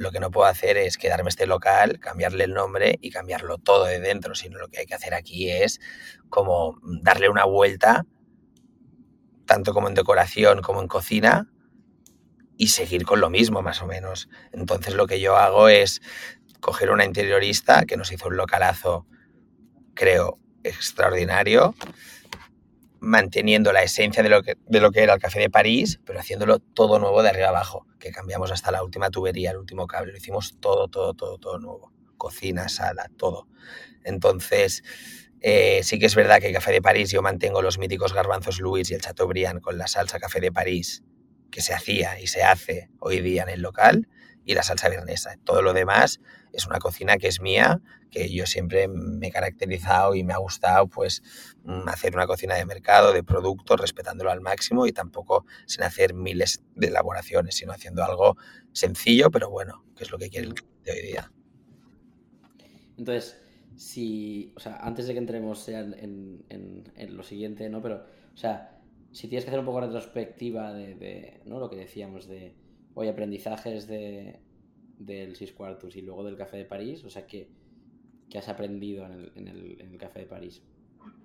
lo 0.00 0.12
que 0.12 0.20
no 0.20 0.30
puedo 0.30 0.46
hacer 0.46 0.78
es 0.78 0.96
quedarme 0.96 1.28
este 1.28 1.46
local, 1.46 2.00
cambiarle 2.00 2.44
el 2.44 2.54
nombre 2.54 2.98
y 3.02 3.10
cambiarlo 3.10 3.58
todo 3.58 3.84
de 3.84 4.00
dentro, 4.00 4.34
sino 4.34 4.58
lo 4.58 4.68
que 4.68 4.80
hay 4.80 4.86
que 4.86 4.94
hacer 4.94 5.12
aquí 5.12 5.50
es 5.50 5.78
como 6.30 6.80
darle 7.02 7.28
una 7.28 7.44
vuelta, 7.44 8.06
tanto 9.44 9.74
como 9.74 9.88
en 9.88 9.94
decoración 9.94 10.62
como 10.62 10.80
en 10.80 10.88
cocina, 10.88 11.50
y 12.60 12.66
seguir 12.66 13.06
con 13.06 13.20
lo 13.22 13.30
mismo 13.30 13.62
más 13.62 13.80
o 13.80 13.86
menos. 13.86 14.28
Entonces 14.52 14.92
lo 14.92 15.06
que 15.06 15.18
yo 15.18 15.38
hago 15.38 15.70
es 15.70 16.02
coger 16.60 16.90
una 16.90 17.06
interiorista 17.06 17.86
que 17.86 17.96
nos 17.96 18.12
hizo 18.12 18.28
un 18.28 18.36
localazo, 18.36 19.06
creo, 19.94 20.38
extraordinario, 20.62 21.74
manteniendo 23.00 23.72
la 23.72 23.82
esencia 23.82 24.22
de 24.22 24.28
lo, 24.28 24.42
que, 24.42 24.58
de 24.66 24.80
lo 24.80 24.90
que 24.90 25.02
era 25.02 25.14
el 25.14 25.20
Café 25.20 25.40
de 25.40 25.48
París, 25.48 26.00
pero 26.04 26.20
haciéndolo 26.20 26.58
todo 26.58 26.98
nuevo 26.98 27.22
de 27.22 27.30
arriba 27.30 27.48
abajo, 27.48 27.86
que 27.98 28.10
cambiamos 28.10 28.52
hasta 28.52 28.70
la 28.70 28.84
última 28.84 29.08
tubería, 29.08 29.52
el 29.52 29.56
último 29.56 29.86
cable, 29.86 30.12
lo 30.12 30.18
hicimos 30.18 30.58
todo, 30.60 30.88
todo, 30.88 31.14
todo, 31.14 31.38
todo 31.38 31.58
nuevo. 31.58 31.94
Cocina, 32.18 32.68
sala, 32.68 33.10
todo. 33.16 33.48
Entonces, 34.04 34.82
eh, 35.40 35.80
sí 35.82 35.98
que 35.98 36.04
es 36.04 36.14
verdad 36.14 36.40
que 36.40 36.48
el 36.48 36.52
Café 36.52 36.72
de 36.72 36.82
París 36.82 37.10
yo 37.10 37.22
mantengo 37.22 37.62
los 37.62 37.78
míticos 37.78 38.12
garbanzos 38.12 38.60
Louis 38.60 38.90
y 38.90 38.94
el 38.94 39.00
Chateaubriand 39.00 39.62
con 39.62 39.78
la 39.78 39.86
salsa 39.86 40.20
Café 40.20 40.40
de 40.40 40.52
París, 40.52 41.02
que 41.50 41.62
se 41.62 41.74
hacía 41.74 42.20
y 42.20 42.26
se 42.26 42.42
hace 42.42 42.90
hoy 42.98 43.20
día 43.20 43.42
en 43.42 43.48
el 43.50 43.62
local, 43.62 44.08
y 44.44 44.54
la 44.54 44.62
salsa 44.62 44.88
vernesa. 44.88 45.36
Todo 45.44 45.62
lo 45.62 45.72
demás 45.72 46.20
es 46.52 46.66
una 46.66 46.78
cocina 46.78 47.18
que 47.18 47.28
es 47.28 47.40
mía, 47.40 47.80
que 48.10 48.32
yo 48.32 48.46
siempre 48.46 48.88
me 48.88 49.28
he 49.28 49.30
caracterizado 49.30 50.14
y 50.14 50.24
me 50.24 50.32
ha 50.32 50.38
gustado 50.38 50.88
pues 50.88 51.22
hacer 51.86 52.14
una 52.16 52.26
cocina 52.26 52.56
de 52.56 52.64
mercado, 52.64 53.12
de 53.12 53.22
productos, 53.22 53.80
respetándolo 53.80 54.30
al 54.30 54.40
máximo 54.40 54.86
y 54.86 54.92
tampoco 54.92 55.46
sin 55.66 55.84
hacer 55.84 56.14
miles 56.14 56.64
de 56.74 56.88
elaboraciones, 56.88 57.54
sino 57.54 57.72
haciendo 57.72 58.02
algo 58.02 58.36
sencillo, 58.72 59.30
pero 59.30 59.50
bueno, 59.50 59.84
que 59.94 60.04
es 60.04 60.10
lo 60.10 60.18
que 60.18 60.30
quiere 60.30 60.48
el 60.48 60.54
de 60.84 60.92
hoy 60.92 61.02
día. 61.02 61.32
Entonces, 62.96 63.40
si, 63.76 64.52
o 64.56 64.60
sea, 64.60 64.78
antes 64.78 65.06
de 65.06 65.12
que 65.12 65.18
entremos 65.18 65.68
en, 65.68 65.94
en, 65.94 66.44
en, 66.48 66.92
en 66.96 67.16
lo 67.16 67.22
siguiente, 67.22 67.68
¿no? 67.68 67.80
Pero, 67.80 68.04
o 68.34 68.36
sea, 68.36 68.79
si 69.12 69.28
tienes 69.28 69.44
que 69.44 69.50
hacer 69.50 69.60
un 69.60 69.66
poco 69.66 69.80
retrospectiva 69.80 70.72
de, 70.72 71.40
¿no? 71.44 71.58
Lo 71.58 71.68
que 71.68 71.76
decíamos 71.76 72.26
de 72.26 72.54
hoy 72.94 73.08
aprendizajes 73.08 73.86
de, 73.86 74.40
del 74.98 75.36
Sis 75.36 75.52
Quartus 75.52 75.96
y 75.96 76.02
luego 76.02 76.24
del 76.24 76.36
Café 76.36 76.58
de 76.58 76.64
París, 76.64 77.02
o 77.04 77.10
sea, 77.10 77.26
¿qué, 77.26 77.48
qué 78.28 78.38
has 78.38 78.48
aprendido 78.48 79.06
en 79.06 79.12
el, 79.12 79.32
en, 79.34 79.48
el, 79.92 79.98
Café 79.98 80.20
de 80.20 80.26
París? 80.26 80.62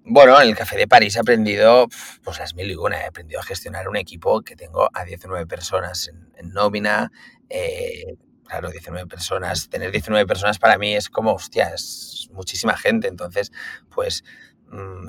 Bueno, 0.04 0.40
en 0.42 0.50
el 0.50 0.56
Café 0.56 0.78
de 0.78 0.88
París 0.88 1.16
he 1.16 1.20
aprendido 1.20 1.88
pues 2.24 2.40
las 2.40 2.56
mil 2.56 2.72
y 2.72 2.76
una, 2.76 3.02
he 3.02 3.06
aprendido 3.06 3.40
a 3.40 3.44
gestionar 3.44 3.88
un 3.88 3.98
equipo 3.98 4.42
que 4.42 4.56
tengo 4.56 4.90
a 4.94 5.04
19 5.04 5.46
personas 5.46 6.12
en, 6.38 6.50
nómina, 6.52 7.12
eh, 7.50 8.16
claro, 8.46 8.72
19 8.72 9.08
personas, 9.08 9.70
tener 9.70 9.92
19 9.92 10.26
personas 10.26 10.58
para 10.58 10.78
mí 10.78 10.96
es 10.96 11.10
como, 11.10 11.34
hostia, 11.34 11.70
es 11.70 12.30
muchísima 12.32 12.78
gente, 12.78 13.08
entonces, 13.08 13.52
pues 13.94 14.24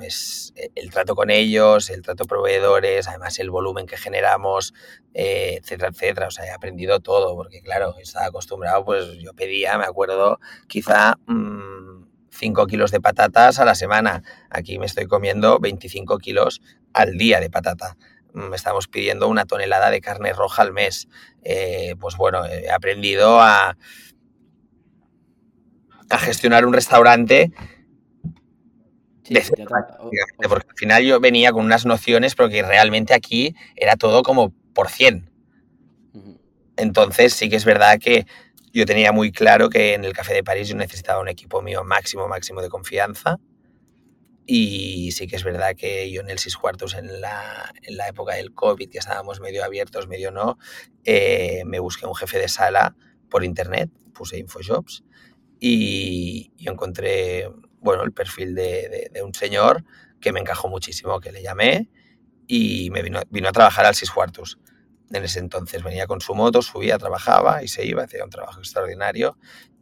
es 0.01 0.53
eh, 0.55 0.69
el 0.75 0.91
trato 0.91 1.15
con 1.15 1.29
ellos, 1.29 1.89
el 1.89 2.01
trato 2.01 2.25
proveedores, 2.25 3.07
además 3.07 3.39
el 3.39 3.49
volumen 3.49 3.85
que 3.85 3.97
generamos, 3.97 4.73
eh, 5.13 5.59
etcétera, 5.61 5.89
etcétera. 5.89 6.27
O 6.27 6.31
sea, 6.31 6.45
he 6.45 6.51
aprendido 6.51 6.99
todo, 6.99 7.35
porque 7.35 7.61
claro, 7.61 7.95
estaba 7.99 8.27
acostumbrado, 8.27 8.85
pues 8.85 9.17
yo 9.19 9.33
pedía, 9.33 9.77
me 9.77 9.85
acuerdo, 9.85 10.39
quizá 10.67 11.15
5 11.27 11.31
mmm, 11.31 12.67
kilos 12.67 12.91
de 12.91 13.01
patatas 13.01 13.59
a 13.59 13.65
la 13.65 13.75
semana. 13.75 14.23
Aquí 14.49 14.79
me 14.79 14.85
estoy 14.85 15.05
comiendo 15.05 15.59
25 15.59 16.17
kilos 16.19 16.61
al 16.93 17.17
día 17.17 17.39
de 17.39 17.49
patata. 17.49 17.97
Me 18.33 18.55
estamos 18.55 18.87
pidiendo 18.87 19.27
una 19.27 19.45
tonelada 19.45 19.89
de 19.89 20.01
carne 20.01 20.33
roja 20.33 20.61
al 20.61 20.73
mes. 20.73 21.07
Eh, 21.43 21.95
pues 21.99 22.17
bueno, 22.17 22.45
he 22.45 22.69
aprendido 22.69 23.41
a, 23.41 23.77
a 26.09 26.17
gestionar 26.19 26.65
un 26.65 26.73
restaurante 26.73 27.51
Sí, 29.27 29.33
de 29.33 29.41
cero, 29.41 29.67
porque 30.47 30.67
al 30.69 30.77
final 30.77 31.03
yo 31.03 31.19
venía 31.19 31.51
con 31.51 31.65
unas 31.65 31.85
nociones, 31.85 32.33
porque 32.33 32.63
realmente 32.63 33.13
aquí 33.13 33.55
era 33.75 33.97
todo 33.97 34.23
como 34.23 34.53
por 34.73 34.89
100. 34.89 35.29
Entonces 36.77 37.33
sí 37.33 37.49
que 37.49 37.57
es 37.57 37.65
verdad 37.65 37.99
que 37.99 38.25
yo 38.71 38.85
tenía 38.85 39.11
muy 39.11 39.31
claro 39.31 39.69
que 39.69 39.95
en 39.95 40.05
el 40.05 40.13
Café 40.13 40.33
de 40.33 40.43
París 40.43 40.69
yo 40.69 40.75
necesitaba 40.75 41.19
un 41.19 41.27
equipo 41.27 41.61
mío 41.61 41.83
máximo, 41.83 42.27
máximo 42.27 42.61
de 42.61 42.69
confianza. 42.69 43.39
Y 44.45 45.11
sí 45.11 45.27
que 45.27 45.35
es 45.35 45.43
verdad 45.43 45.75
que 45.75 46.09
yo 46.09 46.21
en 46.21 46.29
el 46.29 46.39
Six 46.39 46.55
Cuartos, 46.55 46.93
en 46.93 47.19
la, 47.19 47.73
en 47.81 47.97
la 47.97 48.07
época 48.07 48.35
del 48.35 48.53
COVID, 48.53 48.89
que 48.89 48.99
estábamos 48.99 49.41
medio 49.41 49.65
abiertos, 49.65 50.07
medio 50.07 50.31
no, 50.31 50.57
eh, 51.03 51.63
me 51.65 51.79
busqué 51.79 52.05
un 52.05 52.15
jefe 52.15 52.39
de 52.39 52.47
sala 52.47 52.95
por 53.29 53.43
internet, 53.43 53.89
puse 54.13 54.37
Infojobs 54.37 55.03
y, 55.59 56.53
y 56.55 56.69
encontré 56.69 57.49
bueno, 57.79 58.03
el 58.03 58.11
perfil 58.11 58.55
de, 58.55 59.11
un 59.23 59.33
señor 59.33 59.83
que 60.19 60.31
me 60.31 60.39
encajó 60.39 60.67
muchísimo, 60.67 61.19
que 61.19 61.31
le 61.31 61.41
llamé 61.41 61.89
y 62.47 62.89
me 62.91 63.01
vino, 63.01 63.21
vino 63.29 63.49
a 63.49 63.51
trabajar 63.51 63.85
al 63.85 63.95
Cuartos. 64.13 64.59
En 65.11 65.23
ese 65.23 65.39
entonces 65.39 65.83
venía 65.83 66.05
con 66.07 66.19
su 66.19 66.35
moto, 66.35 66.61
subía, 66.61 66.97
trabajaba 66.97 67.63
y 67.63 67.67
se 67.67 67.85
iba, 67.85 68.03
hacía 68.03 68.23
un 68.23 68.29
trabajo 68.29 68.59
extraordinario. 68.59 69.37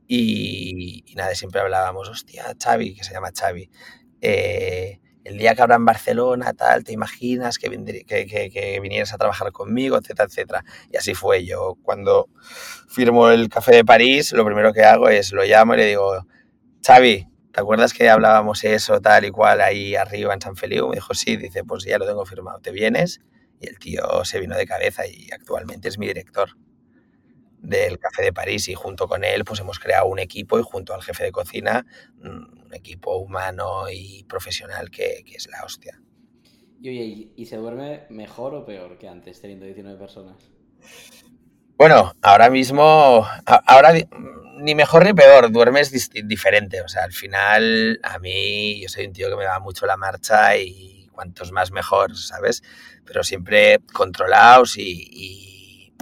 Y, 0.08 1.03
nada, 1.15 1.34
siempre 1.34 1.62
hablábamos, 1.62 2.10
hostia, 2.10 2.55
Xavi, 2.62 2.95
que 2.95 3.03
se 3.03 3.13
llama 3.13 3.31
Xavi, 3.36 3.71
eh, 4.21 4.99
el 5.23 5.39
día 5.39 5.55
que 5.55 5.63
abra 5.63 5.75
en 5.75 5.86
Barcelona, 5.86 6.53
tal, 6.53 6.84
te 6.84 6.93
imaginas 6.93 7.58
que, 7.58 7.69
que, 8.05 8.79
vinieras 8.79 9.12
a 9.13 9.17
trabajar 9.17 9.51
conmigo, 9.51 9.97
etcétera, 9.97 10.27
etcétera. 10.29 10.65
Y 10.91 10.97
así 10.97 11.15
fue 11.15 11.43
yo. 11.43 11.77
Cuando 11.81 12.29
firmo 12.88 13.29
el 13.29 13.49
Café 13.49 13.77
de 13.77 13.86
París, 13.86 14.31
lo 14.34 14.45
primero 14.45 14.71
que 14.71 14.84
hago 14.84 15.10
es 15.10 15.31
lo 15.31 15.43
llamo 15.43 15.73
y 15.73 15.77
le 15.77 15.86
digo, 15.88 16.27
Xavi, 16.86 17.27
¿te 17.55 17.61
acuerdas 17.61 17.93
que 17.93 18.09
hablábamos 18.09 18.65
eso, 18.65 18.99
tal 18.99 19.23
y 19.23 19.31
cual, 19.31 19.61
ahí 19.61 19.95
arriba 19.95 20.33
en 20.33 20.41
San 20.41 20.57
Feliu? 20.57 20.89
Me 20.89 20.95
dijo, 20.95 21.13
sí, 21.13 21.37
dice, 21.37 21.63
pues 21.63 21.85
ya 21.85 21.97
lo 21.97 22.05
tengo 22.05 22.25
firmado, 22.25 22.59
¿te 22.59 22.71
vienes? 22.71 23.21
Y 23.61 23.69
el 23.69 23.79
tío 23.79 24.25
se 24.25 24.41
vino 24.41 24.57
de 24.57 24.65
cabeza 24.65 25.07
y 25.07 25.31
actualmente 25.31 25.87
es 25.87 25.97
mi 25.97 26.05
director 26.05 26.49
del 27.59 27.97
Café 27.97 28.23
de 28.23 28.33
París 28.33 28.67
y 28.67 28.73
junto 28.73 29.07
con 29.07 29.23
él 29.23 29.45
pues 29.45 29.61
hemos 29.61 29.79
creado 29.79 30.05
un 30.07 30.19
equipo 30.19 30.59
y 30.59 30.63
junto 30.63 30.93
al 30.93 31.01
jefe 31.01 31.23
de 31.23 31.31
cocina 31.31 31.85
mm, 32.17 32.65
un 32.65 32.73
equipo 32.73 33.15
humano 33.15 33.89
y 33.89 34.25
profesional 34.25 34.91
que, 34.91 35.23
que 35.25 35.35
es 35.35 35.47
la 35.47 35.63
hostia. 35.63 36.01
Y 36.81 36.89
oye, 36.89 37.31
¿y 37.37 37.45
se 37.45 37.55
duerme 37.55 38.05
mejor 38.09 38.53
o 38.53 38.65
peor 38.65 38.97
que 38.97 39.07
antes 39.07 39.39
teniendo 39.39 39.65
19 39.65 39.97
personas? 39.97 40.51
Bueno, 41.77 42.15
ahora 42.21 42.49
mismo, 42.49 43.27
ahora 43.45 43.93
ni 44.59 44.75
mejor 44.75 45.03
ni 45.03 45.13
peor, 45.13 45.51
duermes 45.51 45.91
diferente. 46.23 46.81
O 46.81 46.88
sea, 46.88 47.03
al 47.03 47.11
final, 47.11 47.99
a 48.01 48.17
mí, 48.19 48.81
yo 48.81 48.88
soy 48.88 49.07
un 49.07 49.13
tío 49.13 49.29
que 49.29 49.35
me 49.35 49.45
va 49.45 49.59
mucho 49.59 49.85
la 49.85 49.97
marcha 49.97 50.55
y 50.55 51.07
cuantos 51.11 51.51
más 51.51 51.71
mejor, 51.71 52.15
¿sabes? 52.15 52.63
Pero 53.05 53.23
siempre 53.23 53.79
controlados 53.91 54.77
y, 54.77 55.93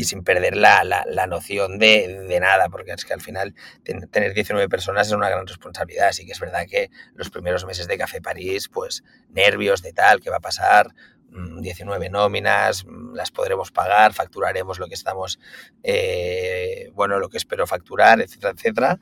y 0.00 0.04
sin 0.04 0.22
perder 0.24 0.56
la, 0.56 0.84
la, 0.84 1.04
la 1.06 1.26
noción 1.26 1.78
de, 1.78 2.24
de, 2.28 2.40
nada, 2.40 2.68
porque 2.68 2.92
es 2.92 3.04
que 3.04 3.12
al 3.12 3.20
final 3.20 3.54
ten, 3.82 4.08
tener 4.08 4.34
19 4.34 4.68
personas 4.68 5.08
es 5.08 5.12
una 5.12 5.28
gran 5.28 5.46
responsabilidad. 5.46 6.08
Así 6.08 6.24
que 6.24 6.32
es 6.32 6.40
verdad 6.40 6.66
que 6.68 6.90
los 7.14 7.30
primeros 7.30 7.64
meses 7.66 7.86
de 7.86 7.98
Café 7.98 8.20
París, 8.20 8.68
pues 8.68 9.02
nervios 9.28 9.82
de 9.82 9.92
tal, 9.92 10.20
¿qué 10.20 10.30
va 10.30 10.36
a 10.36 10.40
pasar? 10.40 10.88
19 11.30 12.08
mm, 12.08 12.12
nóminas, 12.12 12.84
mm, 12.84 13.14
las 13.14 13.30
podremos 13.30 13.70
pagar, 13.70 14.12
facturaremos 14.12 14.78
lo 14.78 14.86
que 14.86 14.94
estamos, 14.94 15.38
eh, 15.82 16.90
bueno, 16.94 17.18
lo 17.18 17.28
que 17.28 17.38
espero 17.38 17.66
facturar, 17.66 18.20
etcétera, 18.20 18.52
etcétera. 18.56 19.00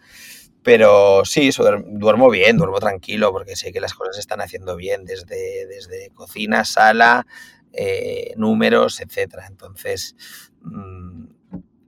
Pero 0.62 1.24
sí, 1.24 1.48
eso, 1.48 1.64
duermo 1.86 2.28
bien, 2.30 2.58
duermo 2.58 2.78
tranquilo, 2.78 3.32
porque 3.32 3.56
sé 3.56 3.72
que 3.72 3.80
las 3.80 3.94
cosas 3.94 4.16
se 4.16 4.20
están 4.20 4.40
haciendo 4.40 4.76
bien, 4.76 5.04
desde, 5.04 5.66
desde 5.66 6.10
cocina, 6.10 6.64
sala, 6.64 7.26
eh, 7.72 8.34
números, 8.36 9.00
etcétera. 9.00 9.46
Entonces, 9.46 10.16
mmm, 10.62 11.26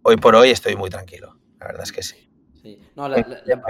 hoy 0.02 0.16
por 0.16 0.34
hoy 0.34 0.50
estoy 0.50 0.76
muy 0.76 0.88
tranquilo, 0.88 1.36
la 1.58 1.66
verdad 1.66 1.82
es 1.82 1.92
que 1.92 2.02
sí. 2.02 2.30
sí. 2.62 2.80
No, 2.96 3.08
la, 3.08 3.18
la, 3.18 3.42
la, 3.44 3.62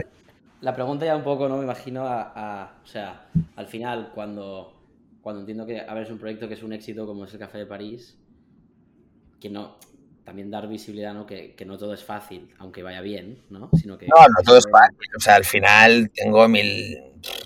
la, 0.60 0.74
pregunta 0.74 1.06
ya 1.06 1.16
un 1.16 1.24
poco, 1.24 1.48
¿no? 1.48 1.56
Me 1.56 1.64
imagino 1.64 2.06
a, 2.06 2.32
a, 2.34 2.80
o 2.82 2.86
sea, 2.86 3.30
al 3.56 3.66
final, 3.66 4.12
cuando, 4.14 4.79
cuando 5.22 5.40
entiendo 5.40 5.66
que 5.66 5.80
abres 5.80 6.10
un 6.10 6.18
proyecto 6.18 6.48
que 6.48 6.54
es 6.54 6.62
un 6.62 6.72
éxito 6.72 7.06
como 7.06 7.24
es 7.24 7.32
el 7.32 7.38
Café 7.38 7.58
de 7.58 7.66
París, 7.66 8.18
que 9.40 9.50
no, 9.50 9.78
también 10.24 10.50
dar 10.50 10.68
visibilidad, 10.68 11.14
¿no? 11.14 11.26
Que, 11.26 11.54
que, 11.54 11.64
no 11.64 11.78
todo 11.78 11.94
es 11.94 12.04
fácil, 12.04 12.54
aunque 12.58 12.82
vaya 12.82 13.00
bien, 13.00 13.42
¿no? 13.50 13.70
Sino 13.80 13.98
que, 13.98 14.06
no, 14.06 14.20
no 14.20 14.42
todo 14.44 14.58
es 14.58 14.66
fácil. 14.70 15.08
O 15.16 15.20
sea, 15.20 15.34
al 15.34 15.44
final 15.44 16.10
tengo 16.14 16.46
mil, 16.48 16.98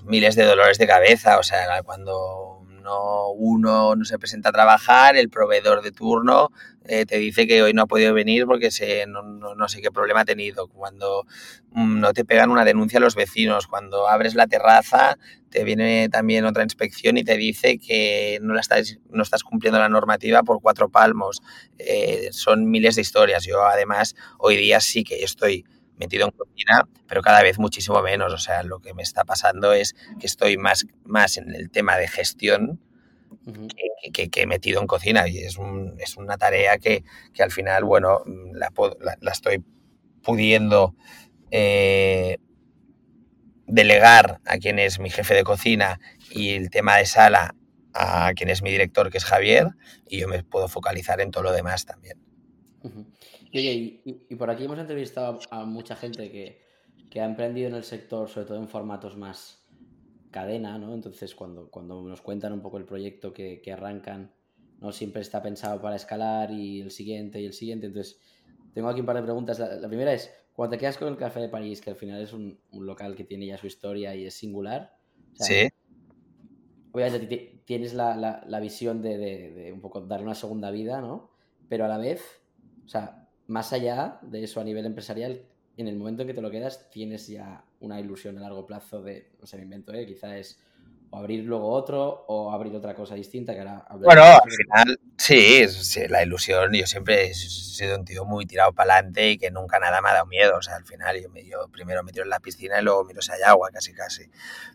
miles 0.05 0.37
de 0.37 0.45
dolores 0.45 0.79
de 0.79 0.87
cabeza. 0.87 1.39
O 1.39 1.43
sea, 1.43 1.83
cuando 1.83 2.67
no, 2.83 3.31
uno 3.31 3.97
no 3.97 4.05
se 4.05 4.19
presenta 4.19 4.51
a 4.51 4.53
trabajar, 4.53 5.17
el 5.17 5.31
proveedor 5.31 5.83
de 5.83 5.93
turno 5.93 6.51
eh, 6.87 7.07
te 7.07 7.19
dice 7.19 7.47
que 7.47 7.63
hoy 7.63 7.73
no 7.73 7.83
ha 7.83 7.87
podido 7.87 8.13
venir 8.13 8.45
porque 8.47 8.71
se, 8.71 9.07
no, 9.07 9.23
no, 9.23 9.55
no, 9.55 9.69
sé 9.69 9.81
qué 9.81 9.91
problema 9.91 10.21
ha 10.21 10.25
tenido. 10.25 10.69
Cuando 10.69 11.27
mm, 11.71 12.01
no 12.01 12.13
te 12.13 12.25
pegan 12.25 12.51
una 12.51 12.65
denuncia 12.65 12.99
a 12.99 13.01
los 13.01 13.15
vecinos, 13.15 13.67
cuando 13.67 14.09
abres 14.09 14.35
la 14.35 14.47
terraza, 14.47 15.17
te 15.49 15.65
viene 15.65 16.09
también 16.11 16.45
otra 16.45 16.63
inspección 16.63 17.17
y 17.17 17.25
te 17.25 17.37
dice 17.37 17.79
que 17.79 18.39
no, 18.43 18.53
la 18.53 18.61
estás, 18.61 18.99
no 19.11 19.23
estás 19.23 19.43
cumpliendo 19.45 19.79
la 19.79 19.89
normativa 19.89 20.43
por 20.43 20.61
cuatro 20.61 20.91
palmos. 20.91 21.41
Eh, 21.79 22.29
son 22.33 22.71
miles 22.71 22.97
de 22.97 23.03
historias. 23.03 23.45
Yo 23.45 23.65
además 23.65 24.15
hoy 24.39 24.57
día 24.57 24.81
sí 24.81 25.05
que 25.05 25.25
estoy 25.25 25.65
metido 25.97 26.27
en 26.27 26.33
cocina, 26.33 26.89
pero 27.07 27.23
cada 27.23 27.43
vez 27.43 27.59
muchísimo 27.59 28.03
menos. 28.03 28.33
O 28.33 28.39
sea, 28.39 28.63
lo 28.63 28.81
que 28.81 28.93
me 28.93 29.03
está 29.03 29.25
pasando 29.25 29.73
es 29.73 29.95
que 30.21 30.27
estoy 30.27 30.59
más, 30.59 30.87
más 31.05 31.39
en 31.39 31.55
el 31.55 31.71
tema 31.71 31.97
de 31.97 32.09
gestión 32.09 32.81
uh 33.47 33.51
-huh. 33.51 33.69
que, 34.03 34.11
que, 34.13 34.31
que, 34.31 34.47
metido 34.47 34.81
en 34.81 34.87
cocina. 34.87 35.29
Y 35.29 35.39
es, 35.39 35.57
un, 35.59 35.95
es 35.99 36.17
una 36.17 36.37
tarea 36.37 36.79
que, 36.79 37.05
que, 37.33 37.43
al 37.43 37.51
final, 37.51 37.85
bueno, 37.85 38.23
la, 38.53 38.71
la, 39.01 39.17
la 39.21 39.33
estoy 39.33 39.63
pudiendo 40.23 40.95
eh, 41.51 42.39
delegar 43.67 44.41
a 44.45 44.59
quien 44.59 44.79
es 44.79 44.99
mi 44.99 45.11
jefe 45.11 45.35
de 45.35 45.45
cocina 45.45 46.01
y 46.31 46.51
el 46.51 46.71
tema 46.71 46.97
de 46.97 47.07
sala 47.07 47.55
a 47.93 48.33
quien 48.35 48.51
es 48.51 48.63
mi 48.63 48.71
director, 48.71 49.11
que 49.11 49.19
es 49.19 49.25
Javier, 49.25 49.69
y 50.09 50.19
yo 50.19 50.29
me 50.29 50.43
puedo 50.43 50.67
focalizar 50.69 51.21
en 51.21 51.31
todo 51.31 51.45
lo 51.45 51.53
demás 51.53 51.87
también. 51.87 52.19
Uh 52.83 52.89
-huh. 52.89 53.07
Y, 53.53 53.59
oye, 53.59 53.73
y, 53.73 54.27
y, 54.29 54.35
por 54.35 54.51
aquí 54.51 54.65
hemos 54.65 54.79
entrevistado 54.79 55.39
a 55.51 55.65
mucha 55.65 55.95
gente 55.95 56.31
que, 56.31 56.61
que, 57.09 57.21
ha 57.21 57.25
emprendido 57.25 57.69
en 57.69 57.77
el 57.77 57.85
sector, 57.85 58.29
sobre 58.29 58.47
todo 58.47 58.59
en 58.59 58.69
formatos 58.69 59.17
más 59.17 59.64
cadena, 60.35 60.79
¿no? 60.79 60.93
Entonces, 60.95 61.33
cuando, 61.33 61.71
cuando 61.71 62.03
nos 62.03 62.21
cuentan 62.21 62.53
un 62.53 62.61
poco 62.61 62.79
el 62.79 62.85
proyecto 62.85 63.33
que, 63.33 63.61
que 63.63 63.73
arrancan, 63.73 64.33
¿no? 64.81 64.91
Siempre 64.91 65.23
está 65.23 65.41
pensado 65.41 65.81
para 65.81 65.95
escalar 65.95 66.51
y 66.51 66.81
el 66.81 66.91
siguiente 66.91 67.41
y 67.41 67.47
el 67.47 67.53
siguiente. 67.53 67.87
Entonces, 67.87 68.19
tengo 68.75 68.89
aquí 68.89 68.99
un 68.99 69.07
par 69.07 69.15
de 69.15 69.23
preguntas. 69.23 69.61
La, 69.61 69.77
la 69.77 69.87
primera 69.87 70.13
es, 70.13 70.33
cuando 70.53 70.73
te 70.73 70.81
quedas 70.81 70.99
con 70.99 71.07
el 71.07 71.17
Café 71.17 71.39
de 71.39 71.49
París, 71.49 71.81
que 71.81 71.91
al 71.91 71.97
final 71.97 72.21
es 72.21 72.33
un, 72.33 72.59
un 72.73 72.85
local 72.85 73.15
que 73.15 73.23
tiene 73.23 73.47
ya 73.47 73.57
su 73.59 73.69
historia 73.69 74.17
y 74.17 74.27
es 74.27 74.35
singular, 74.35 74.99
o 75.35 75.37
sea, 75.37 75.47
sí. 75.47 75.69
obviamente 76.91 77.63
tienes 77.65 77.95
la, 77.95 78.17
la, 78.17 78.45
la 78.45 78.59
visión 78.59 79.03
de, 79.03 79.17
de, 79.17 79.51
de, 79.53 79.73
un 79.73 79.81
poco 79.81 80.01
darle 80.01 80.27
una 80.27 80.35
segunda 80.35 80.73
vida, 80.73 81.01
¿no? 81.01 81.31
Pero 81.69 81.85
a 81.85 81.89
la 81.89 81.99
vez, 81.99 82.21
o 82.85 82.89
sea, 82.89 83.29
más 83.47 83.73
allá 83.73 84.19
de 84.23 84.43
eso 84.43 84.61
a 84.61 84.65
nivel 84.65 84.85
empresarial, 84.85 85.43
en 85.77 85.89
el 85.89 85.97
momento 85.97 86.23
en 86.23 86.29
que 86.29 86.35
te 86.35 86.43
lo 86.43 86.51
quedas, 86.51 86.91
tienes 86.91 87.27
ya 87.27 87.65
una 87.81 88.01
ilusión 88.01 88.39
a 88.39 88.43
largo 88.43 88.67
plazo 88.67 89.03
de, 89.03 89.31
no 89.41 89.47
sé, 89.47 89.57
me 89.57 89.65
invento, 89.65 89.93
¿eh? 89.93 90.07
quizá 90.07 90.37
es 90.39 90.59
o 91.15 91.19
abrir 91.19 91.45
luego 91.45 91.71
otro 91.71 92.25
o 92.27 92.51
abrir 92.51 92.75
otra 92.75 92.95
cosa 92.95 93.15
distinta 93.15 93.55
que 93.55 93.61
ahora 93.61 93.87
bueno 94.03 94.23
al 94.23 94.51
final 94.51 94.99
sí, 95.17 95.69
sí, 95.69 96.09
la 96.09 96.23
ilusión 96.25 96.73
yo 96.73 96.87
siempre 96.87 97.27
he 97.27 97.35
sido 97.35 97.97
un 97.97 98.05
tío 98.05 98.25
muy 98.25 98.47
tirado 98.47 98.73
para 98.73 98.95
adelante 98.95 99.31
y 99.31 99.39
que 99.39 99.51
nunca 99.53 99.79
nada 99.79 100.01
me 100.03 100.11
ha 100.11 100.15
dado 100.15 100.27
miedo 100.27 100.57
o 100.59 100.63
sea 100.63 100.75
al 100.77 100.85
final 100.85 101.21
yo, 101.23 101.31
me, 101.31 101.45
yo 101.45 101.69
primero 101.71 102.03
me 102.03 102.11
tiro 102.11 102.25
en 102.25 102.31
la 102.31 102.41
piscina 102.41 102.81
y 102.81 102.83
luego 102.83 103.05
miro 103.05 103.23
si 103.23 103.31
hay 103.31 103.43
agua 103.43 103.71
casi 103.73 103.93
casi. 103.93 104.25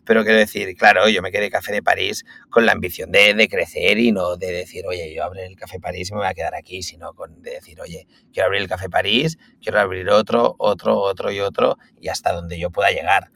Pero 0.04 0.22
quiero 0.24 0.38
decir 0.38 0.74
claro 0.76 1.08
yo 1.08 1.20
me 1.20 1.30
quedé 1.30 1.50
café 1.50 1.72
de 1.72 1.82
París 1.82 2.24
con 2.48 2.64
la 2.64 2.72
ambición 2.72 3.10
de, 3.12 3.34
de 3.34 3.48
crecer 3.48 3.98
y 3.98 4.12
no 4.12 4.36
de 4.36 4.50
decir 4.50 4.86
oye 4.86 5.14
yo 5.14 5.24
abro 5.24 5.40
el 5.40 5.56
café 5.56 5.78
París 5.78 6.10
y 6.10 6.14
me 6.14 6.20
voy 6.20 6.28
a 6.28 6.34
quedar 6.34 6.54
aquí 6.54 6.82
sino 6.82 7.12
con 7.12 7.42
de 7.42 7.50
decir 7.52 7.80
oye 7.82 8.06
quiero 8.32 8.46
abrir 8.46 8.62
el 8.62 8.68
café 8.68 8.88
París 8.88 9.38
quiero 9.62 9.78
abrir 9.78 10.08
otro 10.08 10.54
otro 10.58 10.98
otro 10.98 11.30
y 11.30 11.40
otro 11.40 11.76
y 12.00 12.08
hasta 12.08 12.32
donde 12.32 12.58
yo 12.58 12.70
pueda 12.70 12.90
llegar 12.90 13.30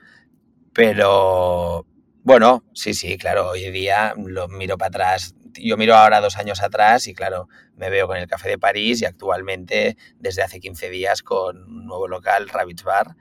pero 0.72 1.86
bueno, 2.24 2.64
sí, 2.72 2.94
sí, 2.94 3.18
claro, 3.18 3.50
hoy 3.50 3.70
día 3.70 4.14
lo 4.16 4.48
miro 4.48 4.78
para 4.78 4.88
atrás. 4.88 5.34
Yo 5.52 5.76
miro 5.76 5.94
ahora 5.94 6.22
dos 6.22 6.38
años 6.38 6.62
atrás 6.62 7.06
y 7.06 7.14
claro, 7.14 7.48
me 7.76 7.90
veo 7.90 8.06
con 8.06 8.16
el 8.16 8.26
Café 8.26 8.48
de 8.48 8.58
París 8.58 9.02
y 9.02 9.04
actualmente 9.04 9.98
desde 10.18 10.42
hace 10.42 10.58
15 10.58 10.88
días 10.88 11.22
con 11.22 11.62
un 11.64 11.86
nuevo 11.86 12.08
local, 12.08 12.48
Rabbits 12.48 12.82
Bar, 12.82 13.14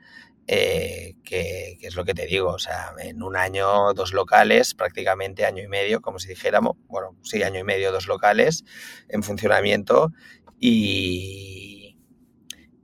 eh, 0.46 1.16
que, 1.22 1.76
que, 1.78 1.86
es 1.86 1.96
lo 1.96 2.06
que 2.06 2.14
te 2.14 2.24
digo, 2.24 2.50
o 2.50 2.58
sea, 2.58 2.94
en 2.98 3.22
un 3.22 3.36
año 3.36 3.92
dos 3.92 4.14
locales, 4.14 4.72
prácticamente 4.74 5.44
año 5.44 5.62
y 5.62 5.68
medio, 5.68 6.00
como 6.00 6.18
si 6.18 6.28
dijéramos, 6.28 6.76
bueno, 6.88 7.14
sí, 7.22 7.42
año 7.42 7.60
y 7.60 7.64
medio 7.64 7.92
dos 7.92 8.06
locales 8.06 8.64
en 9.10 9.22
funcionamiento 9.22 10.12
y, 10.58 11.73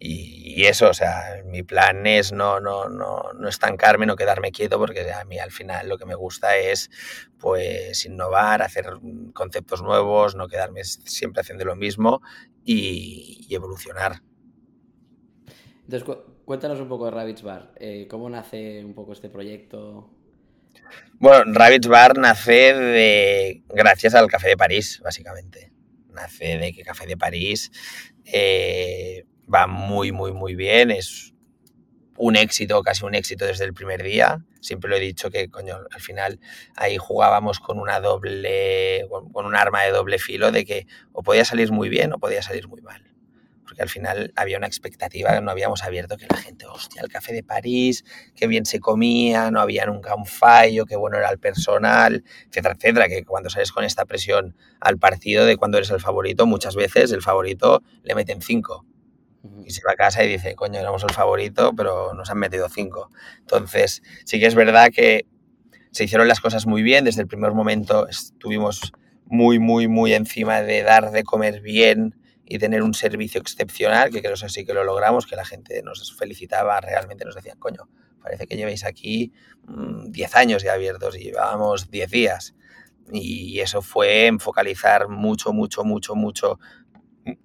y, 0.03 0.65
eso, 0.65 0.89
o 0.89 0.95
sea, 0.95 1.43
mi 1.45 1.63
plan 1.63 2.07
es 2.07 2.33
no, 2.33 2.59
no, 2.59 2.89
no, 2.89 3.35
no 3.35 3.49
estancarme, 3.49 4.07
no 4.07 4.17
quedarme 4.17 4.51
quieto, 4.51 4.79
porque 4.79 5.13
a 5.13 5.25
mí 5.27 5.39
al 5.39 5.51
final 5.51 5.89
lo 5.91 5.99
que 5.99 6.07
me 6.07 6.15
gusta 6.15 6.57
es 6.57 6.91
pues 7.39 8.07
innovar, 8.07 8.63
hacer 8.63 8.87
conceptos 9.35 9.83
nuevos, 9.83 10.37
no 10.37 10.49
quedarme 10.49 10.85
siempre 10.85 11.43
haciendo 11.43 11.67
lo 11.67 11.77
mismo 11.77 12.23
y, 12.65 13.47
y 13.47 13.55
evolucionar. 13.55 14.23
Entonces, 15.85 16.17
cuéntanos 16.47 16.81
un 16.81 16.89
poco 16.89 17.05
de 17.05 17.11
Rabbits 17.11 17.43
Bar. 17.43 17.73
Eh, 17.77 18.07
¿Cómo 18.09 18.31
nace 18.31 18.83
un 18.85 18.95
poco 18.95 19.13
este 19.13 19.29
proyecto? 19.29 20.09
Bueno, 21.19 21.53
Rabbits 21.53 21.89
Bar 21.89 22.17
nace 22.17 22.73
de 22.75 23.63
gracias 23.69 24.15
al 24.15 24.29
Café 24.29 24.49
de 24.49 24.57
París, 24.57 25.01
básicamente. 25.05 25.73
Nace 26.09 26.59
de 26.59 26.73
que 26.73 26.83
Café 26.83 27.07
de 27.07 27.17
París 27.17 27.71
eh, 28.25 29.27
va 29.53 29.67
muy, 29.67 30.13
muy, 30.13 30.33
muy 30.33 30.55
bien. 30.55 30.91
Es 30.91 31.35
un 32.17 32.37
éxito, 32.37 32.83
casi 32.83 33.05
un 33.05 33.15
éxito 33.15 33.47
desde 33.47 33.65
el 33.65 33.75
primer 33.75 34.03
día. 34.03 34.45
Siempre 34.61 34.91
lo 34.91 34.97
he 34.97 35.01
dicho 35.01 35.31
que, 35.31 35.49
coño, 35.49 35.79
al 35.91 36.01
final 36.01 36.39
ahí 36.77 36.99
jugábamos 36.99 37.61
con 37.61 37.79
una 37.79 38.01
doble, 38.01 39.07
con 39.33 39.47
un 39.47 39.57
arma 39.57 39.83
de 39.83 39.91
doble 39.91 40.19
filo 40.19 40.53
de 40.53 40.65
que 40.65 40.87
o 41.13 41.23
podía 41.23 41.45
salir 41.45 41.73
muy 41.73 41.89
bien 41.89 42.13
o 42.13 42.19
podía 42.19 42.43
salir 42.43 42.69
muy 42.69 42.83
mal. 42.83 43.03
Porque 43.65 43.83
al 43.83 43.89
final 43.89 44.33
había 44.35 44.59
una 44.59 44.67
expectativa, 44.67 45.41
no 45.41 45.51
habíamos 45.51 45.85
abierto 45.85 46.17
que 46.17 46.27
la 46.29 46.37
gente, 46.37 46.67
hostia, 46.67 47.03
el 47.03 47.09
café 47.09 47.33
de 47.33 47.45
París, 47.45 48.05
qué 48.35 48.49
bien 48.49 48.67
se 48.67 48.81
comía, 48.81 49.51
no 49.53 49.61
había 49.61 49.87
nunca 49.87 50.17
un 50.17 50.27
fallo, 50.27 50.87
qué 50.87 50.97
bueno 50.97 51.19
era 51.19 51.31
el 51.31 51.39
personal, 51.39 52.25
etcétera, 52.49 52.75
etcétera. 52.77 53.09
Que 53.09 53.25
cuando 53.25 53.49
sales 53.49 53.71
con 53.71 53.85
esta 53.85 54.05
presión 54.05 54.57
al 54.81 54.99
partido 54.99 55.47
de 55.47 55.57
cuando 55.57 55.79
eres 55.79 55.91
el 55.91 56.01
favorito, 56.01 56.47
muchas 56.47 56.75
veces 56.75 57.13
el 57.13 57.23
favorito 57.23 57.83
le 58.03 58.15
meten 58.17 58.43
cinco 58.43 58.90
y 59.65 59.71
se 59.71 59.83
va 59.87 59.93
a 59.93 59.97
casa 59.97 60.25
y 60.25 60.29
dice, 60.29 60.55
coño, 60.55 60.79
éramos 60.81 61.03
el 61.03 61.11
favorito, 61.13 61.73
pero 61.75 62.15
nos 62.15 62.31
han 62.31 62.39
metido 62.39 62.69
cinco. 62.69 63.11
Entonces, 63.39 64.03
sí 64.25 64.39
que 64.39 64.47
es 64.47 64.55
verdad 64.55 64.91
que 64.95 65.27
se 65.93 66.05
hicieron 66.05 66.29
las 66.29 66.41
cosas 66.41 66.67
muy 66.67 66.83
bien. 66.83 67.05
Desde 67.05 67.23
el 67.23 67.29
primer 67.29 67.53
momento 67.53 68.09
estuvimos 68.09 68.93
muy, 69.27 69.59
muy, 69.59 69.89
muy 69.89 70.13
encima 70.13 70.61
de 70.63 70.83
dar 70.83 71.11
de 71.11 71.23
comer 71.23 71.61
bien 71.61 72.17
y 72.45 72.59
tener 72.59 72.83
un 72.83 72.95
servicio 72.95 73.41
excepcional, 73.41 74.11
que 74.11 74.21
creo 74.21 74.35
que 74.35 74.49
sí 74.49 74.65
que 74.65 74.75
lo 74.75 74.85
logramos, 74.85 75.27
que 75.27 75.37
la 75.37 75.45
gente 75.45 75.83
nos 75.83 76.17
felicitaba, 76.17 76.81
realmente 76.81 77.25
nos 77.25 77.37
decían, 77.37 77.59
coño, 77.59 77.89
parece 78.21 78.47
que 78.47 78.57
llevéis 78.57 78.85
aquí 78.85 79.33
10 79.69 80.31
mm, 80.31 80.37
años 80.37 80.63
ya 80.63 80.73
abiertos 80.73 81.17
y 81.17 81.21
llevábamos 81.21 81.91
10 81.91 82.11
días. 82.11 82.55
Y 83.13 83.59
eso 83.61 83.83
fue 83.83 84.27
en 84.27 84.39
focalizar 84.39 85.09
mucho, 85.09 85.53
mucho, 85.53 85.85
mucho, 85.85 86.15
mucho 86.15 86.59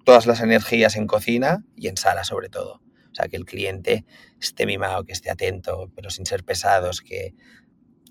todas 0.04 0.26
las 0.26 0.40
energías 0.40 0.96
en 0.96 1.06
cocina 1.06 1.64
y 1.76 1.88
en 1.88 1.96
sala 1.96 2.24
sobre 2.24 2.48
todo. 2.48 2.82
O 3.10 3.14
sea, 3.14 3.28
que 3.28 3.36
el 3.36 3.44
cliente 3.44 4.04
esté 4.40 4.66
mimado, 4.66 5.04
que 5.04 5.12
esté 5.12 5.30
atento, 5.30 5.90
pero 5.94 6.10
sin 6.10 6.26
ser 6.26 6.44
pesados, 6.44 7.00
que, 7.00 7.34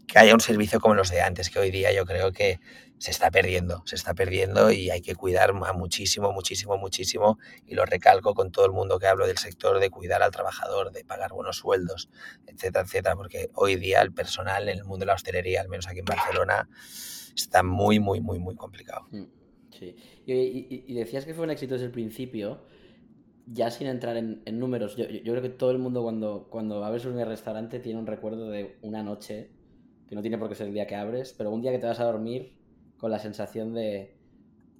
que 0.07 0.19
haya 0.19 0.33
un 0.33 0.39
servicio 0.39 0.79
como 0.79 0.95
los 0.95 1.09
de 1.09 1.21
antes, 1.21 1.49
que 1.49 1.59
hoy 1.59 1.71
día 1.71 1.91
yo 1.91 2.05
creo 2.05 2.31
que 2.31 2.59
se 2.97 3.11
está 3.11 3.29
perdiendo, 3.29 3.83
se 3.85 3.95
está 3.95 4.13
perdiendo 4.13 4.71
y 4.71 4.89
hay 4.89 5.01
que 5.01 5.15
cuidar 5.15 5.53
muchísimo, 5.53 6.31
muchísimo, 6.31 6.77
muchísimo. 6.77 7.37
Y 7.65 7.75
lo 7.75 7.85
recalco 7.85 8.33
con 8.33 8.51
todo 8.51 8.65
el 8.65 8.71
mundo 8.71 8.99
que 8.99 9.07
hablo 9.07 9.27
del 9.27 9.37
sector, 9.37 9.79
de 9.79 9.89
cuidar 9.89 10.23
al 10.23 10.31
trabajador, 10.31 10.91
de 10.91 11.03
pagar 11.03 11.31
buenos 11.33 11.57
sueldos, 11.57 12.09
etcétera, 12.47 12.85
etcétera, 12.85 13.15
porque 13.15 13.49
hoy 13.53 13.75
día 13.75 14.01
el 14.01 14.13
personal 14.13 14.69
en 14.69 14.79
el 14.79 14.85
mundo 14.85 15.03
de 15.03 15.07
la 15.07 15.13
hostelería, 15.13 15.61
al 15.61 15.69
menos 15.69 15.87
aquí 15.87 15.99
en 15.99 16.05
Barcelona, 16.05 16.69
está 17.35 17.63
muy, 17.63 17.99
muy, 17.99 18.21
muy, 18.21 18.39
muy 18.39 18.55
complicado. 18.55 19.07
Mm. 19.11 19.25
Sí. 19.77 19.95
Y, 20.25 20.93
decías 20.93 21.25
que 21.25 21.33
fue 21.33 21.43
un 21.43 21.51
éxito 21.51 21.73
desde 21.73 21.87
el 21.87 21.91
principio, 21.91 22.61
ya 23.45 23.69
sin 23.69 23.87
entrar 23.87 24.17
en, 24.17 24.41
números. 24.59 24.95
Yo, 24.95 25.05
creo 25.07 25.41
que 25.41 25.49
todo 25.49 25.71
el 25.71 25.79
mundo 25.79 26.01
cuando, 26.03 26.47
cuando 26.49 26.83
abres 26.83 27.05
un 27.05 27.19
restaurante 27.25 27.79
tiene 27.79 27.99
un 27.99 28.07
recuerdo 28.07 28.49
de 28.49 28.77
una 28.81 29.03
noche, 29.03 29.51
que 30.07 30.15
no 30.15 30.21
tiene 30.21 30.37
por 30.37 30.49
qué 30.49 30.55
ser 30.55 30.67
el 30.67 30.73
día 30.73 30.87
que 30.87 30.95
abres, 30.95 31.33
pero 31.37 31.51
un 31.51 31.61
día 31.61 31.71
que 31.71 31.79
te 31.79 31.87
vas 31.87 31.99
a 31.99 32.05
dormir 32.05 32.57
con 32.97 33.11
la 33.11 33.19
sensación 33.19 33.73
de, 33.73 34.15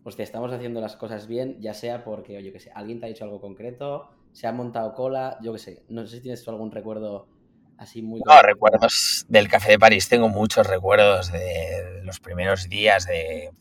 hostia, 0.04 0.24
estamos 0.24 0.52
haciendo 0.52 0.82
las 0.82 0.96
cosas 0.96 1.28
bien, 1.28 1.60
ya 1.60 1.74
sea 1.74 2.04
porque, 2.04 2.38
oye, 2.38 2.52
que 2.52 2.60
sé, 2.60 2.72
alguien 2.74 3.00
te 3.00 3.06
ha 3.06 3.10
dicho 3.10 3.24
algo 3.24 3.42
concreto, 3.42 4.10
se 4.32 4.48
ha 4.48 4.52
montado 4.52 4.94
cola, 4.94 5.38
yo 5.42 5.54
qué 5.54 5.60
sé. 5.60 5.84
No 5.90 6.06
sé 6.06 6.18
si 6.18 6.22
tienes 6.22 6.44
tú 6.44 6.52
algún 6.52 6.72
recuerdo 6.72 7.28
así 7.78 8.02
muy... 8.02 8.22
No, 8.26 8.42
recuerdos 8.42 9.26
del 9.28 9.48
Café 9.48 9.72
de 9.72 9.80
París, 9.80 10.08
tengo 10.08 10.30
muchos 10.30 10.68
recuerdos 10.68 11.32
de 11.32 12.02
los 12.04 12.20
primeros 12.20 12.70
días 12.70 13.06
de 13.06 13.52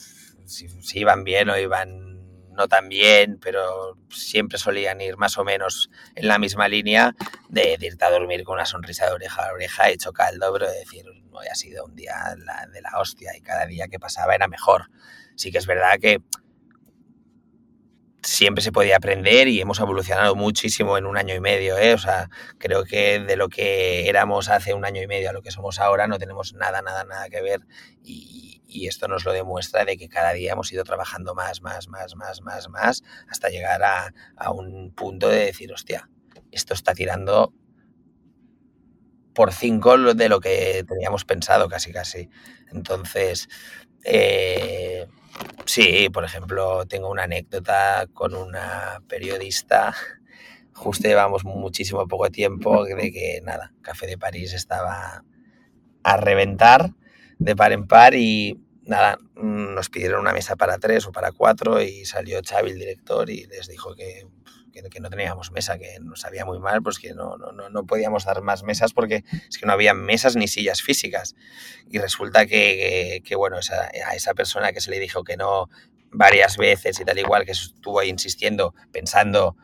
si, 0.45 0.69
iban 0.95 1.25
bien 1.25 1.49
o 1.51 1.59
iban 1.59 2.15
no 2.53 2.69
tan 2.69 2.89
bien, 2.89 3.39
pero 3.41 3.99
siempre 4.11 4.59
solían 4.59 5.01
ir 5.01 5.17
más 5.17 5.39
o 5.39 5.45
menos 5.45 5.91
en 6.15 6.29
la 6.29 6.39
misma 6.39 6.69
línea 6.69 7.15
de, 7.49 7.77
irte 7.81 8.05
a 8.05 8.11
dormir 8.11 8.45
con 8.45 8.55
una 8.55 8.65
sonrisa 8.65 9.07
de 9.07 9.13
oreja 9.13 9.49
a 9.49 9.53
oreja, 9.53 9.89
hecho 9.91 10.13
caldo, 10.13 10.53
pero 10.53 10.71
de 10.71 10.79
decir, 10.79 11.05
hoy 11.33 11.47
ha 11.51 11.55
sido 11.57 11.85
un 11.85 11.97
día 11.97 12.15
de 12.73 12.81
la 12.81 12.99
hostia 13.01 13.37
y 13.37 13.41
cada 13.41 13.67
día 13.67 13.89
que 13.89 13.99
pasaba 13.99 14.35
era 14.35 14.47
mejor. 14.47 14.89
Sí 15.37 15.51
que 15.51 15.59
es 15.59 15.67
verdad 15.67 15.99
que 16.01 16.23
siempre 18.25 18.63
se 18.63 18.73
podía 18.73 18.97
aprender 18.97 19.49
y 19.49 19.61
hemos 19.61 19.79
evolucionado 19.81 20.35
muchísimo 20.35 20.97
en 20.97 21.07
un 21.07 21.17
año 21.17 21.35
y 21.35 21.41
medio. 21.41 21.77
¿eh? 21.79 21.95
O 21.95 21.99
sea, 21.99 22.31
creo 22.59 22.85
que 22.85 23.21
de 23.21 23.37
lo 23.37 23.49
que 23.49 24.09
éramos 24.09 24.49
hace 24.49 24.75
un 24.75 24.85
año 24.85 25.03
y 25.03 25.07
medio 25.07 25.31
a 25.31 25.33
lo 25.33 25.43
que 25.43 25.51
somos 25.51 25.79
ahora 25.79 26.07
no 26.07 26.19
tenemos 26.19 26.55
nada, 26.55 26.83
nada, 26.83 27.05
nada 27.05 27.29
que 27.29 27.43
ver 27.43 27.61
y, 28.03 28.51
esto 28.89 29.07
nos 29.07 29.25
lo 29.25 29.33
demuestra 29.33 29.85
de 29.85 29.97
que 29.97 30.09
cada 30.09 30.33
día 30.33 30.53
hemos 30.53 30.71
ido 30.73 30.83
trabajando 30.83 31.35
más, 31.35 31.63
más, 31.63 31.89
más, 31.89 32.17
más, 32.17 32.43
más, 32.43 32.69
más, 32.69 33.03
hasta 33.29 33.49
llegar 33.49 33.83
a, 33.85 34.13
a 34.37 34.51
un 34.51 34.93
punto 34.93 35.29
de 35.29 35.45
decir, 35.47 35.73
hostia, 35.73 36.11
esto 36.51 36.75
está 36.75 36.93
tirando 36.93 37.55
por 39.33 39.53
cinco 39.53 39.97
de 39.97 40.29
lo 40.29 40.41
que 40.41 40.85
teníamos 40.87 41.25
pensado 41.25 41.69
casi, 41.69 41.93
casi. 41.93 42.29
Entonces, 42.73 43.49
eh, 44.05 45.07
sí, 45.65 46.09
por 46.11 46.25
ejemplo, 46.25 46.87
tengo 46.87 47.11
una 47.11 47.25
anécdota 47.25 48.07
con 48.13 48.35
una 48.35 49.03
periodista. 49.09 49.95
Justo 50.73 51.09
llevamos 51.09 51.45
muchísimo 51.45 52.07
poco 52.09 52.31
tiempo 52.31 52.85
de 52.85 53.13
que 53.13 53.41
nada, 53.43 53.73
Café 53.83 54.07
de 54.07 54.19
París 54.19 54.53
estaba 54.53 55.25
a 56.03 56.17
reventar 56.17 56.93
de 57.39 57.57
par 57.57 57.73
en 57.73 57.87
par 57.87 58.15
y 58.15 58.61
nada, 58.85 59.19
nos 59.37 59.91
pidieron 59.91 60.21
una 60.21 60.33
mesa 60.33 60.57
para 60.57 60.79
tres 60.79 61.07
o 61.07 61.13
para 61.13 61.33
cuatro 61.33 61.81
y 61.83 62.05
salió 62.05 62.41
Xavi, 62.43 62.71
el 62.71 62.79
director, 62.79 63.31
y 63.31 63.47
les 63.47 63.69
dijo 63.69 63.95
que, 63.95 64.27
que, 64.83 65.01
no 65.01 65.11
teníamos 65.11 65.53
mesa, 65.53 65.79
que 65.79 65.99
nos 66.01 66.21
sabía 66.21 66.45
muy 66.45 66.59
mal, 66.59 66.83
pues 66.83 66.99
que 66.99 67.15
no, 67.15 67.37
no, 67.37 67.53
no, 67.53 67.87
podíamos 67.87 68.25
dar 68.25 68.43
más 68.43 68.63
mesas 68.63 68.93
porque 68.93 69.25
es 69.49 69.59
que 69.59 69.67
no 69.67 69.73
había 69.73 69.95
mesas 69.95 70.37
ni 70.37 70.49
sillas 70.49 70.83
físicas. 70.83 71.35
Y 71.91 71.99
resulta 71.99 72.47
que, 72.47 73.23
que, 73.25 73.37
bueno, 73.37 73.59
esa, 73.59 73.91
a 74.07 74.15
esa 74.15 74.35
persona 74.35 74.73
que 74.73 74.81
se 74.81 74.91
le 74.91 75.01
dijo 75.01 75.25
que 75.25 75.37
no 75.37 75.69
varias 76.11 76.57
veces 76.57 77.01
y 77.01 77.05
tal 77.05 77.19
igual, 77.19 77.45
que 77.45 77.53
estuvo 77.53 78.01
ahí 78.01 78.09
insistiendo, 78.09 78.75
pensando 78.93 79.57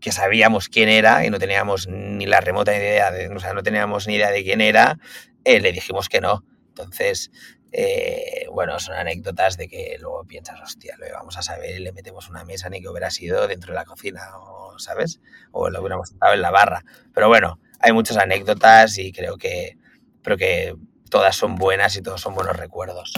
que 0.00 0.12
sabíamos 0.12 0.68
quién 0.68 0.88
era 0.88 1.24
y 1.26 1.30
no 1.30 1.38
teníamos 1.38 1.86
ni 1.86 2.26
la 2.26 2.40
remota 2.40 2.74
idea, 2.74 3.10
de, 3.10 3.28
o 3.28 3.38
sea, 3.38 3.52
no 3.52 3.62
teníamos 3.62 4.06
ni 4.06 4.14
idea 4.14 4.30
de 4.30 4.42
quién 4.42 4.60
era, 4.60 4.98
eh, 5.44 5.60
le 5.60 5.72
dijimos 5.72 6.08
que 6.08 6.20
no. 6.20 6.44
Entonces, 6.68 7.30
eh, 7.72 8.46
bueno, 8.52 8.78
son 8.80 8.96
anécdotas 8.96 9.56
de 9.56 9.68
que 9.68 9.96
luego 10.00 10.24
piensas, 10.24 10.60
hostia, 10.60 10.96
lo 10.98 11.06
vamos 11.12 11.36
a 11.36 11.42
saber 11.42 11.76
y 11.76 11.84
le 11.84 11.92
metemos 11.92 12.28
una 12.28 12.44
mesa 12.44 12.68
ni 12.68 12.80
que 12.80 12.88
hubiera 12.88 13.10
sido 13.10 13.46
dentro 13.46 13.72
de 13.72 13.78
la 13.78 13.84
cocina, 13.84 14.20
o, 14.38 14.78
¿sabes? 14.78 15.20
O 15.52 15.70
lo 15.70 15.80
hubiéramos 15.80 16.10
estado 16.10 16.34
en 16.34 16.42
la 16.42 16.50
barra. 16.50 16.84
Pero 17.14 17.28
bueno, 17.28 17.60
hay 17.78 17.92
muchas 17.92 18.16
anécdotas 18.16 18.98
y 18.98 19.12
creo 19.12 19.36
que, 19.36 19.78
creo 20.22 20.36
que 20.36 20.74
todas 21.10 21.36
son 21.36 21.56
buenas 21.56 21.96
y 21.96 22.02
todos 22.02 22.20
son 22.20 22.34
buenos 22.34 22.56
recuerdos. 22.56 23.12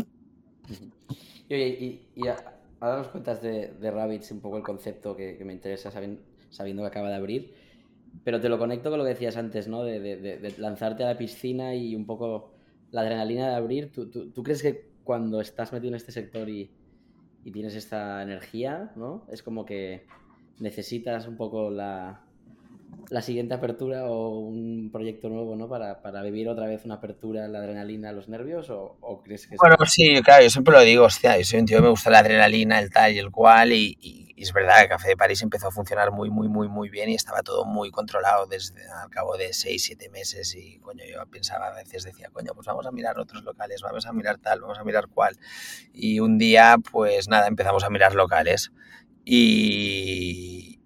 Y, 1.49 1.55
y, 1.55 2.09
y 2.15 2.29
ahora 2.29 2.99
nos 2.99 3.09
cuentas 3.09 3.41
de, 3.43 3.69
de 3.69 3.91
Rabbits 3.91 4.33
un 4.33 4.41
poco 4.41 4.59
el 4.59 4.62
concepto 4.62 5.17
que, 5.17 5.38
me 5.45 5.53
interesa 5.53 5.91
sabiendo, 5.91 6.23
sabiendo, 6.51 6.83
que 6.83 6.88
acaba 6.88 7.09
de 7.09 7.15
abrir, 7.15 7.55
pero 8.25 8.41
te 8.41 8.51
lo 8.51 8.59
conecto 8.59 8.91
con 8.91 8.99
lo 8.99 9.05
que 9.05 9.11
decías 9.11 9.37
antes, 9.37 9.69
¿no? 9.69 9.83
De, 9.83 10.01
de 10.01 10.55
lanzarte 10.59 11.05
a 11.05 11.07
la 11.07 11.19
piscina 11.19 11.75
y 11.75 11.95
un 11.95 12.07
poco 12.07 12.52
la 12.92 13.00
adrenalina 13.00 13.48
de 13.48 13.55
abrir, 13.57 13.90
¿tú, 13.90 14.09
tú, 14.09 14.42
crees 14.42 14.62
que 14.62 14.87
cuando 15.02 15.40
estás 15.40 15.72
metido 15.72 15.88
en 15.88 15.96
este 15.96 16.12
sector 16.12 16.48
y, 16.48 16.70
y, 17.44 17.50
tienes 17.50 17.74
esta 17.74 18.22
energía, 18.22 18.92
¿no? 18.94 19.26
Es 19.33 19.42
como 19.42 19.64
que 19.64 20.07
necesitas 20.61 21.26
un 21.26 21.37
poco 21.37 21.70
la, 21.70 22.20
la 23.09 23.22
siguiente 23.22 23.55
apertura 23.55 24.05
o 24.11 24.38
un 24.40 24.90
proyecto 24.92 25.31
nuevo, 25.31 25.57
¿no? 25.57 25.68
Para, 25.68 26.02
para, 26.02 26.22
vivir 26.22 26.48
otra 26.48 26.66
vez 26.66 26.85
una 26.85 26.96
apertura, 26.96 27.48
la 27.48 27.59
adrenalina, 27.61 28.12
los 28.12 28.28
nervios, 28.28 28.68
o, 28.68 28.98
o 29.00 29.22
crees 29.22 29.46
que... 29.46 29.57
Bueno, 29.57 29.76
sí, 29.87 30.20
claro, 30.22 30.44
yo 30.44 30.50
siempre 30.50 30.74
lo 30.74 30.83
digo, 30.83 31.05
hostia, 31.05 31.38
yo 31.38 31.44
soy 31.44 31.61
un 31.61 31.66
tío 31.66 31.78
que 31.78 31.85
me 31.85 31.90
gusta 31.90 32.11
la 32.11 32.18
adrenalina, 32.18 32.78
el 32.78 32.90
tal 32.90 33.14
y 33.14 33.18
el 33.18 33.31
cual, 33.31 33.72
y 33.72 33.96
y 34.00 34.21
es 34.37 34.53
verdad 34.53 34.81
que 34.83 34.88
Café 34.88 35.09
de 35.09 35.16
París 35.16 35.42
empezó 35.42 35.68
a 35.68 35.71
funcionar 35.71 36.11
muy, 36.11 36.31
muy, 36.31 36.49
muy, 36.49 36.68
muy 36.68 36.88
bien 36.88 37.09
y 37.11 37.14
estaba 37.14 37.42
todo 37.42 37.64
muy 37.64 37.90
controlado 37.90 38.47
desde 38.47 38.88
al 38.90 39.11
cabo 39.11 39.37
de 39.37 39.53
seis, 39.53 39.85
siete 39.85 40.09
meses. 40.09 40.55
Y 40.55 40.79
coño, 40.79 41.05
yo 41.05 41.25
pensaba 41.27 41.68
a 41.68 41.75
veces, 41.75 42.05
decía, 42.05 42.31
coño, 42.33 42.53
pues 42.55 42.66
vamos 42.66 42.87
a 42.87 42.92
mirar 42.92 43.18
otros 43.18 43.42
locales, 43.45 43.83
vamos 43.83 44.07
a 44.07 44.12
mirar 44.12 44.38
tal, 44.38 44.61
vamos 44.61 44.79
a 44.79 44.85
mirar 44.85 45.09
cuál. 45.09 45.38
Y 45.92 46.21
un 46.21 46.38
día, 46.38 46.77
pues 46.90 47.29
nada, 47.29 47.47
empezamos 47.47 47.85
a 47.85 47.90
mirar 47.90 48.14
locales. 48.14 48.73
Y, 49.25 50.81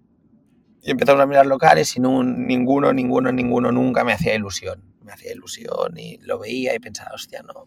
y 0.82 0.90
empezamos 0.90 1.22
a 1.22 1.26
mirar 1.26 1.46
locales 1.46 1.96
y 1.96 2.00
ninguno, 2.00 2.92
ninguno, 2.92 3.32
ninguno 3.32 3.72
nunca 3.72 4.04
me 4.04 4.12
hacía 4.12 4.34
ilusión. 4.34 4.84
Me 5.02 5.12
hacía 5.12 5.32
ilusión 5.32 5.96
y 5.96 6.18
lo 6.18 6.38
veía 6.38 6.74
y 6.74 6.78
pensaba, 6.80 7.12
hostia, 7.14 7.42
no. 7.42 7.66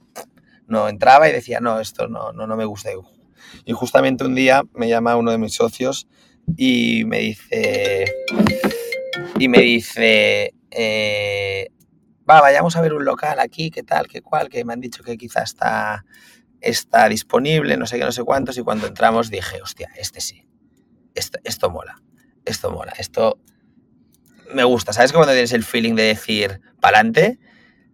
No 0.67 0.87
entraba 0.87 1.27
y 1.27 1.31
decía, 1.31 1.59
no, 1.59 1.79
esto 1.79 2.07
no, 2.07 2.31
no, 2.31 2.45
no 2.45 2.55
me 2.55 2.65
gusta 2.65 2.91
y 2.91 2.95
justamente 3.73 4.25
un 4.25 4.35
día 4.35 4.63
me 4.73 4.87
llama 4.87 5.15
uno 5.15 5.31
de 5.31 5.37
mis 5.37 5.53
socios 5.53 6.07
y 6.57 7.03
me 7.05 7.19
dice, 7.19 8.05
y 9.37 9.47
me 9.47 9.59
dice, 9.61 10.53
eh, 10.71 11.69
va, 12.29 12.41
vayamos 12.41 12.75
a 12.75 12.81
ver 12.81 12.93
un 12.93 13.05
local 13.05 13.39
aquí, 13.39 13.69
qué 13.71 13.83
tal, 13.83 14.07
qué 14.07 14.21
cual, 14.21 14.49
que 14.49 14.63
me 14.65 14.73
han 14.73 14.79
dicho 14.79 15.03
que 15.03 15.17
quizá 15.17 15.43
está, 15.43 16.05
está 16.61 17.07
disponible, 17.09 17.77
no 17.77 17.85
sé 17.85 17.97
qué, 17.97 18.05
no 18.05 18.11
sé 18.11 18.23
cuántos, 18.23 18.57
y 18.57 18.61
cuando 18.61 18.87
entramos 18.87 19.29
dije, 19.29 19.61
hostia, 19.61 19.89
este 19.95 20.21
sí, 20.21 20.45
esto, 21.15 21.39
esto 21.43 21.69
mola, 21.69 22.01
esto 22.45 22.71
mola, 22.71 22.93
esto 22.97 23.39
me 24.53 24.63
gusta, 24.63 24.93
¿sabes? 24.93 25.13
Cuando 25.13 25.31
tienes 25.31 25.53
el 25.53 25.63
feeling 25.63 25.95
de 25.95 26.03
decir, 26.03 26.61
pa'lante, 26.79 27.39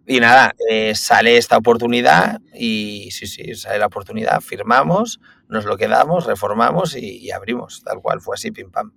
y 0.06 0.20
nada, 0.20 0.54
eh, 0.70 0.94
sale 0.94 1.36
esta 1.36 1.56
oportunidad 1.56 2.40
y 2.54 3.10
sí, 3.10 3.26
sí, 3.26 3.54
sale 3.54 3.78
la 3.78 3.86
oportunidad, 3.86 4.40
firmamos, 4.40 5.20
nos 5.48 5.64
lo 5.64 5.76
quedamos, 5.76 6.26
reformamos 6.26 6.96
y, 6.96 7.18
y 7.18 7.30
abrimos, 7.32 7.82
tal 7.84 8.00
cual, 8.00 8.20
fue 8.20 8.34
así, 8.34 8.50
pim 8.52 8.70
pam. 8.70 8.92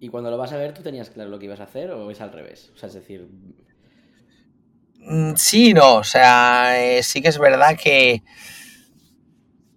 ¿Y 0.00 0.08
cuando 0.08 0.30
lo 0.30 0.38
vas 0.38 0.52
a 0.52 0.56
ver, 0.56 0.72
tú 0.72 0.82
tenías 0.82 1.10
claro 1.10 1.30
lo 1.30 1.38
que 1.38 1.46
ibas 1.46 1.60
a 1.60 1.64
hacer 1.64 1.90
o 1.90 2.10
es 2.10 2.20
al 2.20 2.32
revés? 2.32 2.70
O 2.74 2.78
sea, 2.78 2.88
es 2.88 2.94
decir... 2.94 3.28
Mm, 4.98 5.34
Sí, 5.36 5.72
no, 5.74 5.96
o 5.96 6.04
sea, 6.04 6.82
eh, 6.82 7.02
sí 7.02 7.20
que 7.22 7.28
es 7.28 7.38
verdad 7.38 7.76
que 7.82 8.22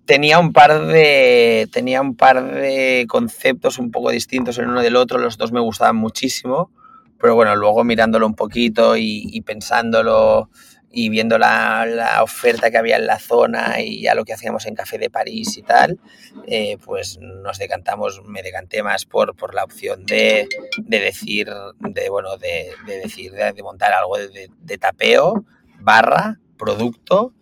tenía 0.05 0.39
un 0.39 0.51
par 0.51 0.85
de 0.87 1.67
tenía 1.71 2.01
un 2.01 2.15
par 2.15 2.43
de 2.53 3.05
conceptos 3.07 3.79
un 3.79 3.89
poco 3.91 4.11
distintos 4.11 4.57
el 4.57 4.67
uno 4.67 4.81
del 4.81 4.95
otro, 4.97 5.17
los 5.19 5.37
dos 5.37 5.51
me 5.51 5.61
gustaban 5.61 5.95
muchísimo, 5.95 6.71
pero 7.19 7.35
bueno, 7.35 7.55
luego 7.55 7.83
mirándolo 7.83 8.27
un 8.27 8.35
poquito 8.35 8.97
y, 8.97 9.23
y 9.31 9.41
pensándolo 9.41 10.49
y 10.93 11.09
viendo 11.09 11.37
la, 11.39 11.85
la 11.87 12.23
oferta 12.23 12.69
que 12.71 12.77
había 12.77 12.97
en 12.97 13.07
la 13.07 13.19
zona 13.19 13.81
y 13.81 14.01
ya 14.03 14.13
lo 14.15 14.25
que 14.25 14.33
hacíamos 14.33 14.65
en 14.67 14.75
Café 14.75 14.99
de 14.99 15.09
París 15.09 15.57
y 15.57 15.63
tal, 15.63 15.99
eh, 16.47 16.77
pues 16.85 17.17
nos 17.19 17.57
decantamos, 17.57 18.21
me 18.25 18.43
decanté 18.43 18.83
más 18.83 19.05
por, 19.05 19.35
por 19.35 19.55
la 19.55 19.63
opción 19.63 20.05
de, 20.05 20.47
de 20.77 20.99
decir, 20.99 21.49
de 21.79 22.09
bueno, 22.09 22.37
de, 22.37 22.71
de 22.85 22.97
decir, 22.99 23.31
de, 23.33 23.51
de 23.53 23.63
montar 23.63 23.91
algo 23.93 24.17
de, 24.17 24.49
de- 24.59 24.77
tapeo, 24.77 25.45
barra, 25.79 26.39
producto 26.57 27.33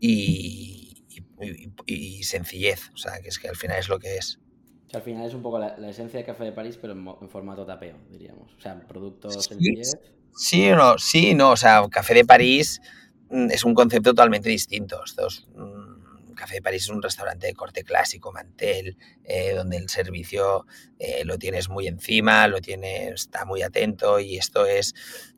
y, 0.00 1.04
y- 1.08 1.70
y 1.86 2.22
sencillez. 2.24 2.90
O 2.94 2.96
sea, 2.96 3.20
que 3.20 3.28
es 3.28 3.38
que 3.38 3.48
al 3.48 3.56
final 3.56 3.78
es 3.78 3.88
lo 3.88 3.98
que 3.98 4.16
es. 4.16 4.38
O 4.86 4.90
sea, 4.90 4.98
al 4.98 5.04
final 5.04 5.26
es 5.26 5.34
un 5.34 5.42
poco 5.42 5.58
la, 5.58 5.76
la 5.78 5.88
esencia 5.90 6.18
de 6.20 6.24
Café 6.26 6.44
de 6.44 6.52
París, 6.52 6.78
pero 6.80 6.92
en, 6.92 7.06
en 7.20 7.28
formato 7.28 7.66
tapeo, 7.66 7.96
diríamos. 8.10 8.54
O 8.56 8.60
sea, 8.60 8.78
producto 8.86 9.30
Sí, 9.30 9.42
sencillez. 9.48 9.94
Sí 10.36 10.70
no, 10.70 10.98
sí, 10.98 11.34
no. 11.34 11.50
O 11.52 11.56
sea, 11.56 11.82
Café 11.90 12.14
de 12.14 12.24
París 12.24 12.80
mm, 13.30 13.50
es 13.50 13.64
un 13.64 13.74
concepto 13.74 14.10
totalmente 14.10 14.48
distinto. 14.48 15.00
Mm, 15.54 16.34
Café 16.34 16.56
de 16.56 16.62
París 16.62 16.82
es 16.84 16.90
un 16.90 17.02
restaurante 17.02 17.46
de 17.46 17.54
corte 17.54 17.82
clásico, 17.84 18.32
mantel, 18.32 18.96
eh, 19.24 19.54
donde 19.54 19.78
el 19.78 19.88
servicio 19.88 20.66
eh, 20.98 21.24
lo 21.24 21.38
tienes 21.38 21.68
muy 21.68 21.86
encima, 21.86 22.46
lo 22.48 22.60
tienes, 22.60 23.22
está 23.22 23.44
muy 23.46 23.62
atento 23.62 24.20
y 24.20 24.36
esto 24.36 24.66
es 24.66 24.94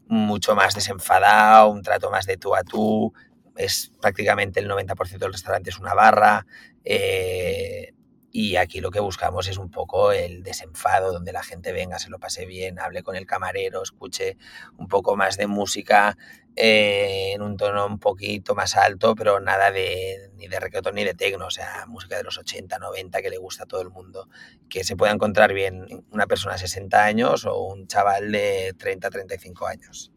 mucho 0.09 0.55
más 0.57 0.75
desenfadado, 0.75 1.71
un 1.71 1.83
trato 1.83 2.11
más 2.11 2.27
de 2.27 2.37
tú 2.37 2.55
a 2.55 2.65
tú. 2.65 3.13
Es 3.57 3.93
prácticamente 4.01 4.61
el 4.61 4.69
90% 4.69 5.27
del 5.27 5.33
restaurante 5.35 5.71
es 5.71 5.79
una 5.79 5.95
barra. 5.95 6.47
eh, 6.85 7.93
y 8.31 8.57
aquí 8.57 8.81
lo 8.81 8.91
que 8.91 9.01
buscamos 9.01 9.49
es 9.49 9.57
un 9.59 9.71
poco 9.71 10.13
el 10.13 10.43
desenfado, 10.43 11.13
donde 11.13 11.33
la 11.33 11.43
gente 11.43 11.73
venga, 11.73 11.99
se 11.99 12.11
lo 12.11 12.19
pase 12.19 12.45
bien, 12.47 12.79
hable 12.79 13.03
con 13.03 13.17
el 13.17 13.27
camarero, 13.27 13.83
escuche 13.83 14.37
un 14.77 14.87
poco 14.89 15.17
más 15.17 15.37
de 15.39 15.47
música 15.47 16.17
eh, 16.55 17.33
en 17.35 17.41
un 17.43 17.57
tono 17.57 17.87
un 17.87 17.99
poquito 17.99 18.55
más 18.55 18.77
alto, 18.77 19.15
pero 19.15 19.41
nada 19.41 19.71
de 19.71 20.31
ni 20.37 20.49
de 20.49 20.59
reggaeton 20.61 20.95
ni 20.95 21.05
de 21.05 21.15
tecno, 21.15 21.47
o 21.47 21.51
sea, 21.51 21.87
música 21.87 22.17
de 22.17 22.25
los 22.25 22.37
80, 22.37 22.79
90 22.79 23.23
que 23.23 23.31
le 23.31 23.39
gusta 23.39 23.63
a 23.63 23.67
todo 23.67 23.81
el 23.81 23.91
mundo, 23.91 24.29
que 24.69 24.83
se 24.85 24.97
pueda 24.97 25.13
encontrar 25.13 25.55
bien 25.55 25.87
una 26.11 26.27
persona 26.27 26.55
de 26.55 26.61
60 26.61 27.05
años 27.05 27.45
o 27.47 27.59
un 27.63 27.87
chaval 27.87 28.31
de 28.33 28.75
30, 28.77 29.09
35 29.09 29.67
años. 29.67 30.13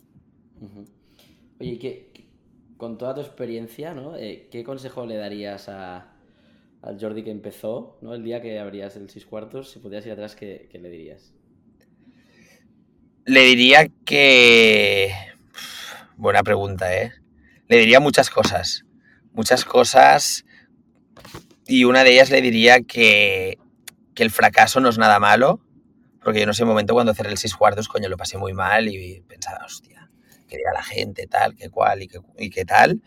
Oye, 1.60 1.69
¿y 1.71 1.78
qué- 1.80 2.12
qué- 2.13 2.28
con 2.78 2.97
toda 2.97 3.13
tu 3.13 3.21
experiencia, 3.21 3.93
¿no? 3.93 4.17
Eh, 4.17 4.50
¿qué 4.52 4.63
consejo 4.63 5.06
le 5.06 5.15
darías 5.17 5.69
a, 5.69 6.11
al 6.82 7.00
Jordi 7.00 7.24
que 7.24 7.32
empezó, 7.32 7.98
¿no? 8.02 8.13
El 8.13 8.24
día 8.24 8.41
que 8.41 8.60
abrías 8.60 8.96
el 8.96 9.10
6 9.10 9.26
cuartos, 9.26 9.72
si 9.72 9.80
pudieras 9.80 10.06
ir 10.06 10.13
atrás, 10.13 10.36
¿qué, 10.36 10.70
le 10.74 10.89
dirías? 10.89 11.34
Le 13.26 13.41
diría 13.41 13.88
que... 14.06 15.13
Buena 16.17 16.44
pregunta, 16.44 16.96
¿eh? 16.96 17.13
Le 17.67 17.78
diría 17.78 18.00
muchas 18.00 18.30
cosas. 18.30 18.86
Muchas 19.34 19.63
cosas. 19.63 20.46
Y 21.67 21.84
una 21.84 22.04
de 22.04 22.13
ellas 22.13 22.32
le 22.32 22.41
diría 22.41 22.82
que, 22.82 23.58
que 24.15 24.24
el 24.24 24.32
fracaso 24.32 24.80
no 24.80 24.89
es 24.89 24.98
nada 24.98 25.20
malo. 25.20 25.62
Porque 26.24 26.39
yo 26.39 26.44
en 26.44 26.50
ese 26.50 26.65
momento 26.65 26.94
cuando 26.94 27.13
cerré 27.13 27.32
el 27.32 27.38
seis 27.38 27.56
cuartos, 27.56 27.88
coño, 27.88 28.10
lo 28.10 28.17
pasé 28.17 28.38
muy 28.38 28.54
mal 28.54 28.88
y 28.88 29.22
pensaba, 29.22 29.65
hostia, 29.65 30.01
que 30.58 30.64
la 30.74 30.84
gente, 30.84 31.28
tal, 31.28 31.56
que 31.56 31.70
cual 31.70 32.02
y 32.04 32.08
que, 32.08 32.20
y 32.38 32.50
que 32.50 32.66
tal. 32.66 33.02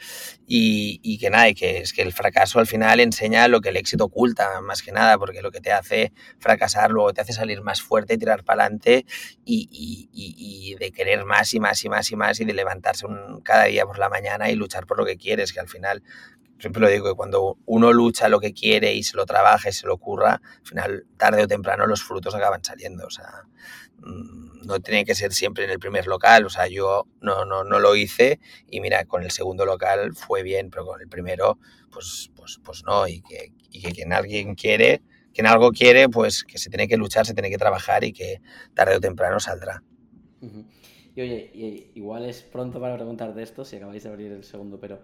Y, 0.47 1.01
y 1.03 1.19
que 1.19 1.31
nada, 1.31 1.49
y 1.49 1.55
que 1.55 1.79
es 1.79 1.93
que 1.93 2.03
el 2.03 2.13
fracaso 2.13 2.59
al 2.59 2.67
final 2.67 3.01
enseña 3.01 3.49
lo 3.49 3.61
que 3.61 3.71
el 3.71 3.77
éxito 3.77 4.05
oculta, 4.05 4.61
más 4.61 4.83
que 4.83 4.93
nada, 4.93 5.19
porque 5.19 5.43
lo 5.43 5.51
que 5.51 5.61
te 5.61 5.73
hace 5.73 6.13
fracasar 6.39 6.91
luego 6.91 7.13
te 7.13 7.21
hace 7.21 7.33
salir 7.33 7.63
más 7.63 7.83
fuerte, 7.83 8.19
tirar 8.19 8.45
para 8.45 8.65
adelante 8.65 9.07
y, 9.45 9.69
y- 9.71 10.09
y- 10.13 10.73
y 10.73 10.75
de 10.77 10.93
querer 10.93 11.25
más 11.25 11.53
y 11.55 11.61
más 11.61 11.83
y 11.85 11.89
más 11.89 12.11
y 12.11 12.17
más 12.17 12.41
y 12.41 12.45
de 12.45 12.55
levantarse 12.55 13.07
un- 13.07 13.41
cada 13.43 13.65
día 13.65 13.87
por 13.87 13.99
la 13.99 14.09
mañana 14.09 14.51
y 14.51 14.55
luchar 14.57 14.87
por 14.87 14.99
lo 14.99 15.05
que 15.07 15.17
quieres, 15.17 15.53
que 15.53 15.61
al 15.61 15.69
final, 15.69 16.03
siempre 16.59 16.81
lo 16.83 16.89
digo, 16.89 17.09
que 17.09 17.15
cuando 17.17 17.59
uno 17.67 17.93
lucha 17.93 18.29
lo 18.29 18.41
que 18.41 18.53
quiere 18.55 18.95
y 18.95 19.03
se 19.03 19.17
lo 19.17 19.27
trabaja 19.27 19.69
y 19.69 19.73
se 19.73 19.87
lo 19.87 19.99
curra, 19.99 20.35
al 20.61 20.67
final, 20.67 21.07
tarde 21.19 21.43
o 21.43 21.49
temprano, 21.49 21.87
los 21.87 22.03
frutos 22.03 22.35
acaban 22.35 22.65
saliendo. 22.65 23.07
O 23.07 23.11
sea, 23.11 23.45
no 24.03 24.81
tiene 24.81 25.05
que 25.05 25.15
ser 25.15 25.33
siempre 25.33 25.65
en 25.65 25.71
el 25.71 25.79
primer 25.79 26.07
local. 26.07 26.47
O 26.47 26.51
sea, 26.51 26.67
yo 26.67 27.07
no, 27.21 27.45
no, 27.45 27.65
no 27.65 27.79
lo 27.81 27.97
hice 27.97 28.41
y 28.69 28.81
mira, 28.81 29.05
con 29.05 29.23
el 29.23 29.31
segundo 29.31 29.65
local 29.65 30.15
fue 30.15 30.43
bien, 30.43 30.71
pero 30.71 30.87
con 30.87 31.01
el 31.01 31.09
primero, 31.09 31.59
pues, 31.91 32.31
pues, 32.35 32.61
pues 32.65 32.85
no. 32.85 33.07
Y 33.07 33.23
que, 33.23 33.53
y 33.71 33.81
que 33.81 33.93
quien 33.93 34.13
alguien 34.13 34.55
quiere, 34.55 35.03
quien 35.33 35.47
algo 35.47 35.71
quiere, 35.73 36.09
pues 36.09 36.45
que 36.45 36.59
se 36.59 36.71
tiene 36.71 36.89
que 36.89 36.97
luchar, 36.97 37.27
se 37.27 37.35
tiene 37.35 37.51
que 37.51 37.59
trabajar 37.59 38.05
y 38.05 38.13
que 38.13 38.41
tarde 38.75 38.97
o 38.97 39.01
temprano 39.01 39.41
saldrá. 39.41 39.83
Y 41.17 41.21
oye, 41.21 41.91
igual 41.95 42.25
es 42.25 42.43
pronto 42.43 42.81
para 42.81 42.97
preguntarte 42.97 43.43
esto, 43.43 43.65
si 43.65 43.77
acabáis 43.77 44.03
de 44.03 44.11
abrir 44.11 44.33
el 44.33 44.45
segundo, 44.45 44.81
pero 44.81 45.01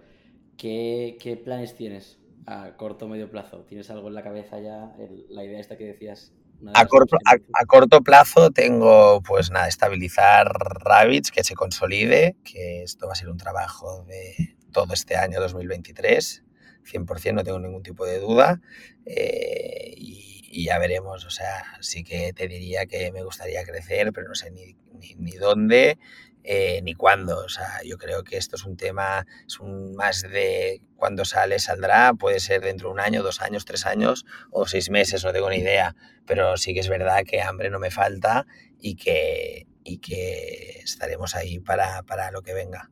¿qué, 0.57 1.17
qué 1.21 1.37
planes 1.37 1.75
tienes 1.75 2.19
a 2.47 2.77
corto 2.77 3.07
o 3.07 3.09
medio 3.09 3.31
plazo? 3.31 3.65
¿Tienes 3.65 3.91
algo 3.91 4.09
en 4.09 4.15
la 4.15 4.23
cabeza 4.23 4.61
ya? 4.61 4.95
La 5.29 5.45
idea 5.45 5.61
esta 5.61 5.77
que 5.77 5.85
decías. 5.85 6.35
A 6.75 6.87
corto, 6.87 7.17
a, 7.25 7.65
corto 7.67 8.03
plazo 8.03 8.51
tengo, 8.51 9.23
pues 9.23 9.51
nada, 9.51 9.69
estabilizar 9.69 10.47
Rabbits, 10.49 11.31
que 11.31 11.43
se 11.45 11.55
consolide, 11.55 12.37
que 12.45 12.83
esto 12.83 13.07
va 13.07 13.13
a 13.13 13.17
ser 13.17 13.29
un 13.31 13.39
trabajo 13.39 14.05
de 14.05 14.57
todo 14.73 14.93
este 14.93 15.17
año 15.17 15.41
2023, 15.41 16.45
100%, 16.85 17.35
no 17.35 17.45
tengo 17.45 17.59
ningún 17.59 17.83
tipo 17.83 18.05
de 18.05 18.21
duda, 18.21 18.61
eh, 19.07 19.95
y, 19.97 20.30
y 20.53 20.65
ya 20.65 20.79
veremos, 20.81 21.25
o 21.25 21.31
sea, 21.31 21.63
sí 21.81 22.03
que 22.03 22.33
te 22.33 22.49
diría 22.49 22.85
que 22.87 23.13
me 23.13 23.23
gustaría 23.23 23.63
crecer, 23.65 24.13
pero 24.13 24.29
no 24.29 24.35
sé 24.35 24.51
ni, 24.51 24.75
ni, 24.99 25.15
ni 25.15 25.33
dónde, 25.33 25.97
eh, 26.43 26.81
ni 26.83 26.95
cuándo, 26.95 27.45
o 27.45 27.49
sea, 27.49 27.81
yo 27.85 27.97
creo 27.99 28.25
que 28.25 28.37
esto 28.37 28.57
es 28.57 28.65
un 28.65 28.77
tema, 28.77 29.27
es 29.47 29.61
un 29.61 29.95
más 29.95 30.23
de 30.23 30.83
cuándo 30.97 31.25
sale, 31.25 31.61
saldrá, 31.61 32.15
puede 32.15 32.41
ser 32.41 32.63
dentro 32.63 32.89
de 32.89 32.95
un 32.95 33.01
año, 33.01 33.23
dos 33.23 33.41
años, 33.41 33.65
tres 33.65 33.87
años 33.87 34.27
o 34.51 34.67
seis 34.67 34.91
meses, 34.91 35.25
no 35.25 35.33
tengo 35.33 35.49
ni 35.51 35.59
idea, 35.59 35.95
pero 36.27 36.57
sí 36.57 36.75
que 36.75 36.81
es 36.81 36.89
verdad 36.89 37.23
que 37.25 37.41
hambre 37.41 37.71
no 37.71 37.79
me 37.79 37.93
falta 37.93 38.47
y 38.81 38.97
que, 38.97 39.69
y 39.85 39.99
que 39.99 40.81
estaremos 40.83 41.37
ahí 41.37 41.61
para, 41.61 42.03
para 42.03 42.33
lo 42.33 42.43
que 42.43 42.55
venga. 42.55 42.91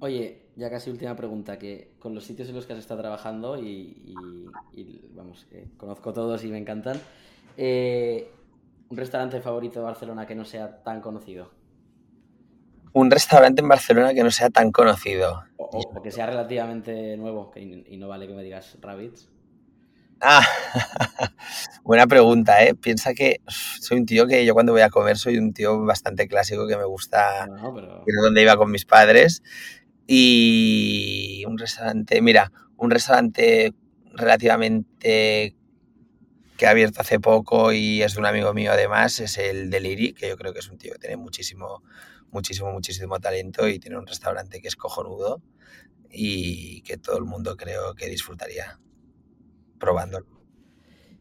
Oye, 0.00 0.47
ya 0.60 0.68
casi 0.74 0.90
última 0.90 1.14
pregunta, 1.16 1.58
que 1.58 1.72
con 2.02 2.14
los 2.14 2.24
sitios 2.24 2.48
en 2.48 2.56
los 2.56 2.66
que 2.66 2.72
has 2.74 2.78
estado 2.80 3.00
trabajando 3.00 3.58
y, 3.58 3.66
y- 4.14 4.60
y, 4.80 4.84
vamos, 5.14 5.46
que 5.50 5.60
conozco 5.76 6.12
todos 6.12 6.44
y 6.44 6.48
me 6.48 6.58
encantan, 6.58 7.00
eh, 7.56 8.30
un 8.90 8.96
restaurante 8.96 9.40
favorito 9.40 9.80
de 9.80 9.84
Barcelona 9.86 10.26
que 10.26 10.34
no 10.34 10.44
sea 10.44 10.82
tan 10.82 11.00
conocido 11.00 11.50
Un 12.92 13.10
restaurante 13.10 13.62
en 13.62 13.68
Barcelona 13.68 14.12
que 14.12 14.22
no 14.22 14.30
sea 14.30 14.50
tan 14.50 14.70
conocido. 14.72 15.42
o, 15.56 16.02
que 16.02 16.10
sea 16.10 16.26
relativamente 16.26 17.16
nuevo, 17.16 17.50
que, 17.50 17.60
y 17.94 17.96
no 17.96 18.08
vale 18.08 18.26
que 18.26 18.34
me 18.34 18.42
digas 18.42 18.76
Rabbits. 18.80 19.28
Ah, 20.20 20.42
buena 21.84 22.06
pregunta, 22.06 22.64
¿eh? 22.64 22.74
Piensa 22.74 23.14
que 23.14 23.40
soy 23.46 23.98
un 23.98 24.06
tío 24.06 24.26
que 24.26 24.44
yo 24.44 24.52
cuando 24.54 24.72
voy 24.72 24.82
a 24.82 24.90
comer 24.90 25.16
soy 25.16 25.38
un 25.38 25.52
tío 25.52 25.80
bastante 25.84 26.26
clásico 26.26 26.66
que 26.66 26.76
me 26.76 26.84
gusta 26.84 27.46
No, 27.46 27.72
pero 27.74 28.04
ir 28.06 28.14
donde 28.22 28.42
iba 28.42 28.56
con 28.56 28.70
mis 28.70 28.84
padres. 28.84 29.42
Y 30.08 31.44
un 31.46 31.58
restaurante, 31.58 32.20
mira, 32.22 32.50
un 32.76 32.90
restaurante 32.90 33.74
relativamente 34.14 35.54
que 36.56 36.66
ha 36.66 36.70
abierto 36.70 37.02
hace 37.02 37.20
poco 37.20 37.72
y 37.72 38.02
es 38.02 38.14
de 38.14 38.20
un 38.20 38.26
amigo 38.26 38.52
mío 38.54 38.72
además, 38.72 39.20
es 39.20 39.38
el 39.38 39.70
Deliri, 39.70 40.14
que 40.14 40.28
yo 40.28 40.36
creo 40.36 40.52
que 40.52 40.58
es 40.58 40.68
un 40.68 40.78
tío 40.78 40.92
que 40.94 40.98
tiene 40.98 41.16
muchísimo, 41.16 41.84
muchísimo, 42.32 42.72
muchísimo 42.72 43.20
talento 43.20 43.68
y 43.68 43.78
tiene 43.78 43.98
un 43.98 44.06
restaurante 44.06 44.60
que 44.60 44.68
es 44.68 44.74
cojonudo 44.74 45.40
y 46.10 46.80
que 46.82 46.96
todo 46.96 47.18
el 47.18 47.24
mundo 47.24 47.56
creo 47.56 47.94
que 47.94 48.08
disfrutaría 48.08 48.80
probándolo. 49.78 50.26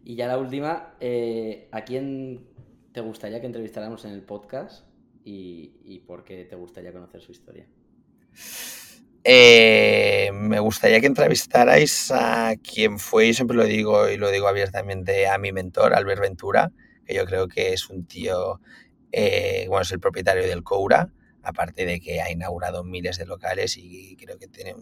Y 0.04 0.16
ya 0.16 0.28
la 0.28 0.38
última, 0.38 0.96
eh, 1.02 1.68
¿a 1.72 1.84
quién 1.84 2.48
te 2.94 3.02
gustaría 3.02 3.42
que 3.42 3.48
entrevistáramos 3.48 4.06
en 4.06 4.12
el 4.12 4.24
podcast? 4.24 4.88
y, 5.30 6.00
por 6.08 6.24
qué 6.24 6.46
te 6.46 6.56
gustaría 6.56 6.94
conocer 6.94 7.22
su 7.22 7.32
historia. 7.32 7.68
Eh, 9.30 10.32
me 10.34 10.58
gustaría 10.62 11.02
que 11.02 11.08
entrevistarais 11.08 12.12
a 12.12 12.54
quien 12.64 12.98
fue, 12.98 13.28
y 13.28 13.34
siempre 13.34 13.58
lo 13.58 13.66
digo 13.66 14.08
y 14.08 14.16
lo 14.16 14.32
digo 14.32 14.48
abiertamente, 14.48 15.28
a 15.28 15.38
mi 15.38 15.52
mentor, 15.52 15.94
Albert 15.94 16.22
Ventura, 16.22 16.72
que 17.06 17.14
yo 17.14 17.26
creo 17.26 17.50
que 17.50 17.74
es 17.74 17.90
un 17.90 18.06
tío, 18.08 18.62
eh, 19.12 19.66
bueno, 19.68 19.82
es 19.82 19.92
el 19.92 20.00
propietario 20.00 20.44
del 20.48 20.64
Coura, 20.64 21.10
aparte 21.44 21.86
de 21.86 22.00
que 22.00 22.22
ha 22.22 22.32
inaugurado 22.32 22.86
miles 22.86 23.18
de 23.18 23.26
locales 23.26 23.76
y 23.78 24.16
creo 24.16 24.38
que 24.38 24.48
tiene 24.48 24.76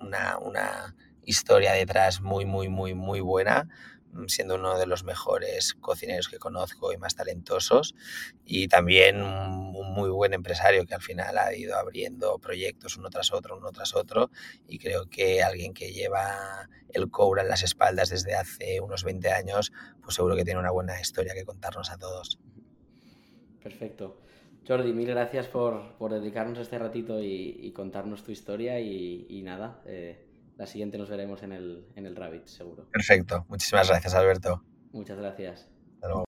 una, 0.00 0.38
una 0.38 0.96
historia 1.26 1.72
detrás 1.74 2.22
muy, 2.22 2.46
muy, 2.46 2.70
muy, 2.70 2.94
muy 2.94 3.20
buena 3.20 3.68
siendo 4.28 4.54
uno 4.54 4.78
de 4.78 4.86
los 4.86 5.04
mejores 5.04 5.74
cocineros 5.74 6.28
que 6.28 6.38
conozco 6.38 6.92
y 6.92 6.96
más 6.96 7.14
talentosos 7.14 7.94
y 8.44 8.68
también 8.68 9.22
un 9.22 9.92
muy 9.92 10.10
buen 10.10 10.34
empresario 10.34 10.84
que 10.86 10.94
al 10.94 11.02
final 11.02 11.38
ha 11.38 11.54
ido 11.54 11.76
abriendo 11.76 12.38
proyectos 12.38 12.96
uno 12.96 13.10
tras 13.10 13.32
otro, 13.32 13.56
uno 13.56 13.72
tras 13.72 13.94
otro 13.94 14.30
y 14.68 14.78
creo 14.78 15.06
que 15.08 15.42
alguien 15.42 15.74
que 15.74 15.92
lleva 15.92 16.68
el 16.92 17.10
Coura 17.10 17.42
en 17.42 17.48
las 17.48 17.62
espaldas 17.62 18.10
desde 18.10 18.34
hace 18.34 18.80
unos 18.80 19.04
20 19.04 19.30
años, 19.30 19.72
pues 20.02 20.14
seguro 20.14 20.36
que 20.36 20.44
tiene 20.44 20.60
una 20.60 20.70
buena 20.70 21.00
historia 21.00 21.34
que 21.34 21.44
contarnos 21.44 21.90
a 21.90 21.98
todos. 21.98 22.38
Perfecto. 23.62 24.20
Jordi, 24.66 24.92
mil 24.92 25.06
gracias 25.06 25.46
por, 25.46 25.96
dedicarnos 26.10 26.58
este 26.58 26.78
ratito 26.78 27.22
y, 27.22 27.70
contarnos 27.74 28.24
tu 28.24 28.32
historia 28.32 28.80
y, 28.80 29.42
nada, 29.44 29.80
eh, 29.86 30.25
la 30.56 30.66
siguiente 30.66 30.98
nos 30.98 31.08
veremos 31.10 31.42
en 31.42 31.52
el, 31.52 31.86
en 31.94 32.06
el 32.06 32.16
Rabbit, 32.16 32.46
seguro. 32.46 32.88
Perfecto. 32.90 33.44
Muchísimas 33.48 33.88
gracias, 33.88 34.14
Alberto. 34.14 34.62
Muchas 34.92 35.18
gracias. 35.18 35.68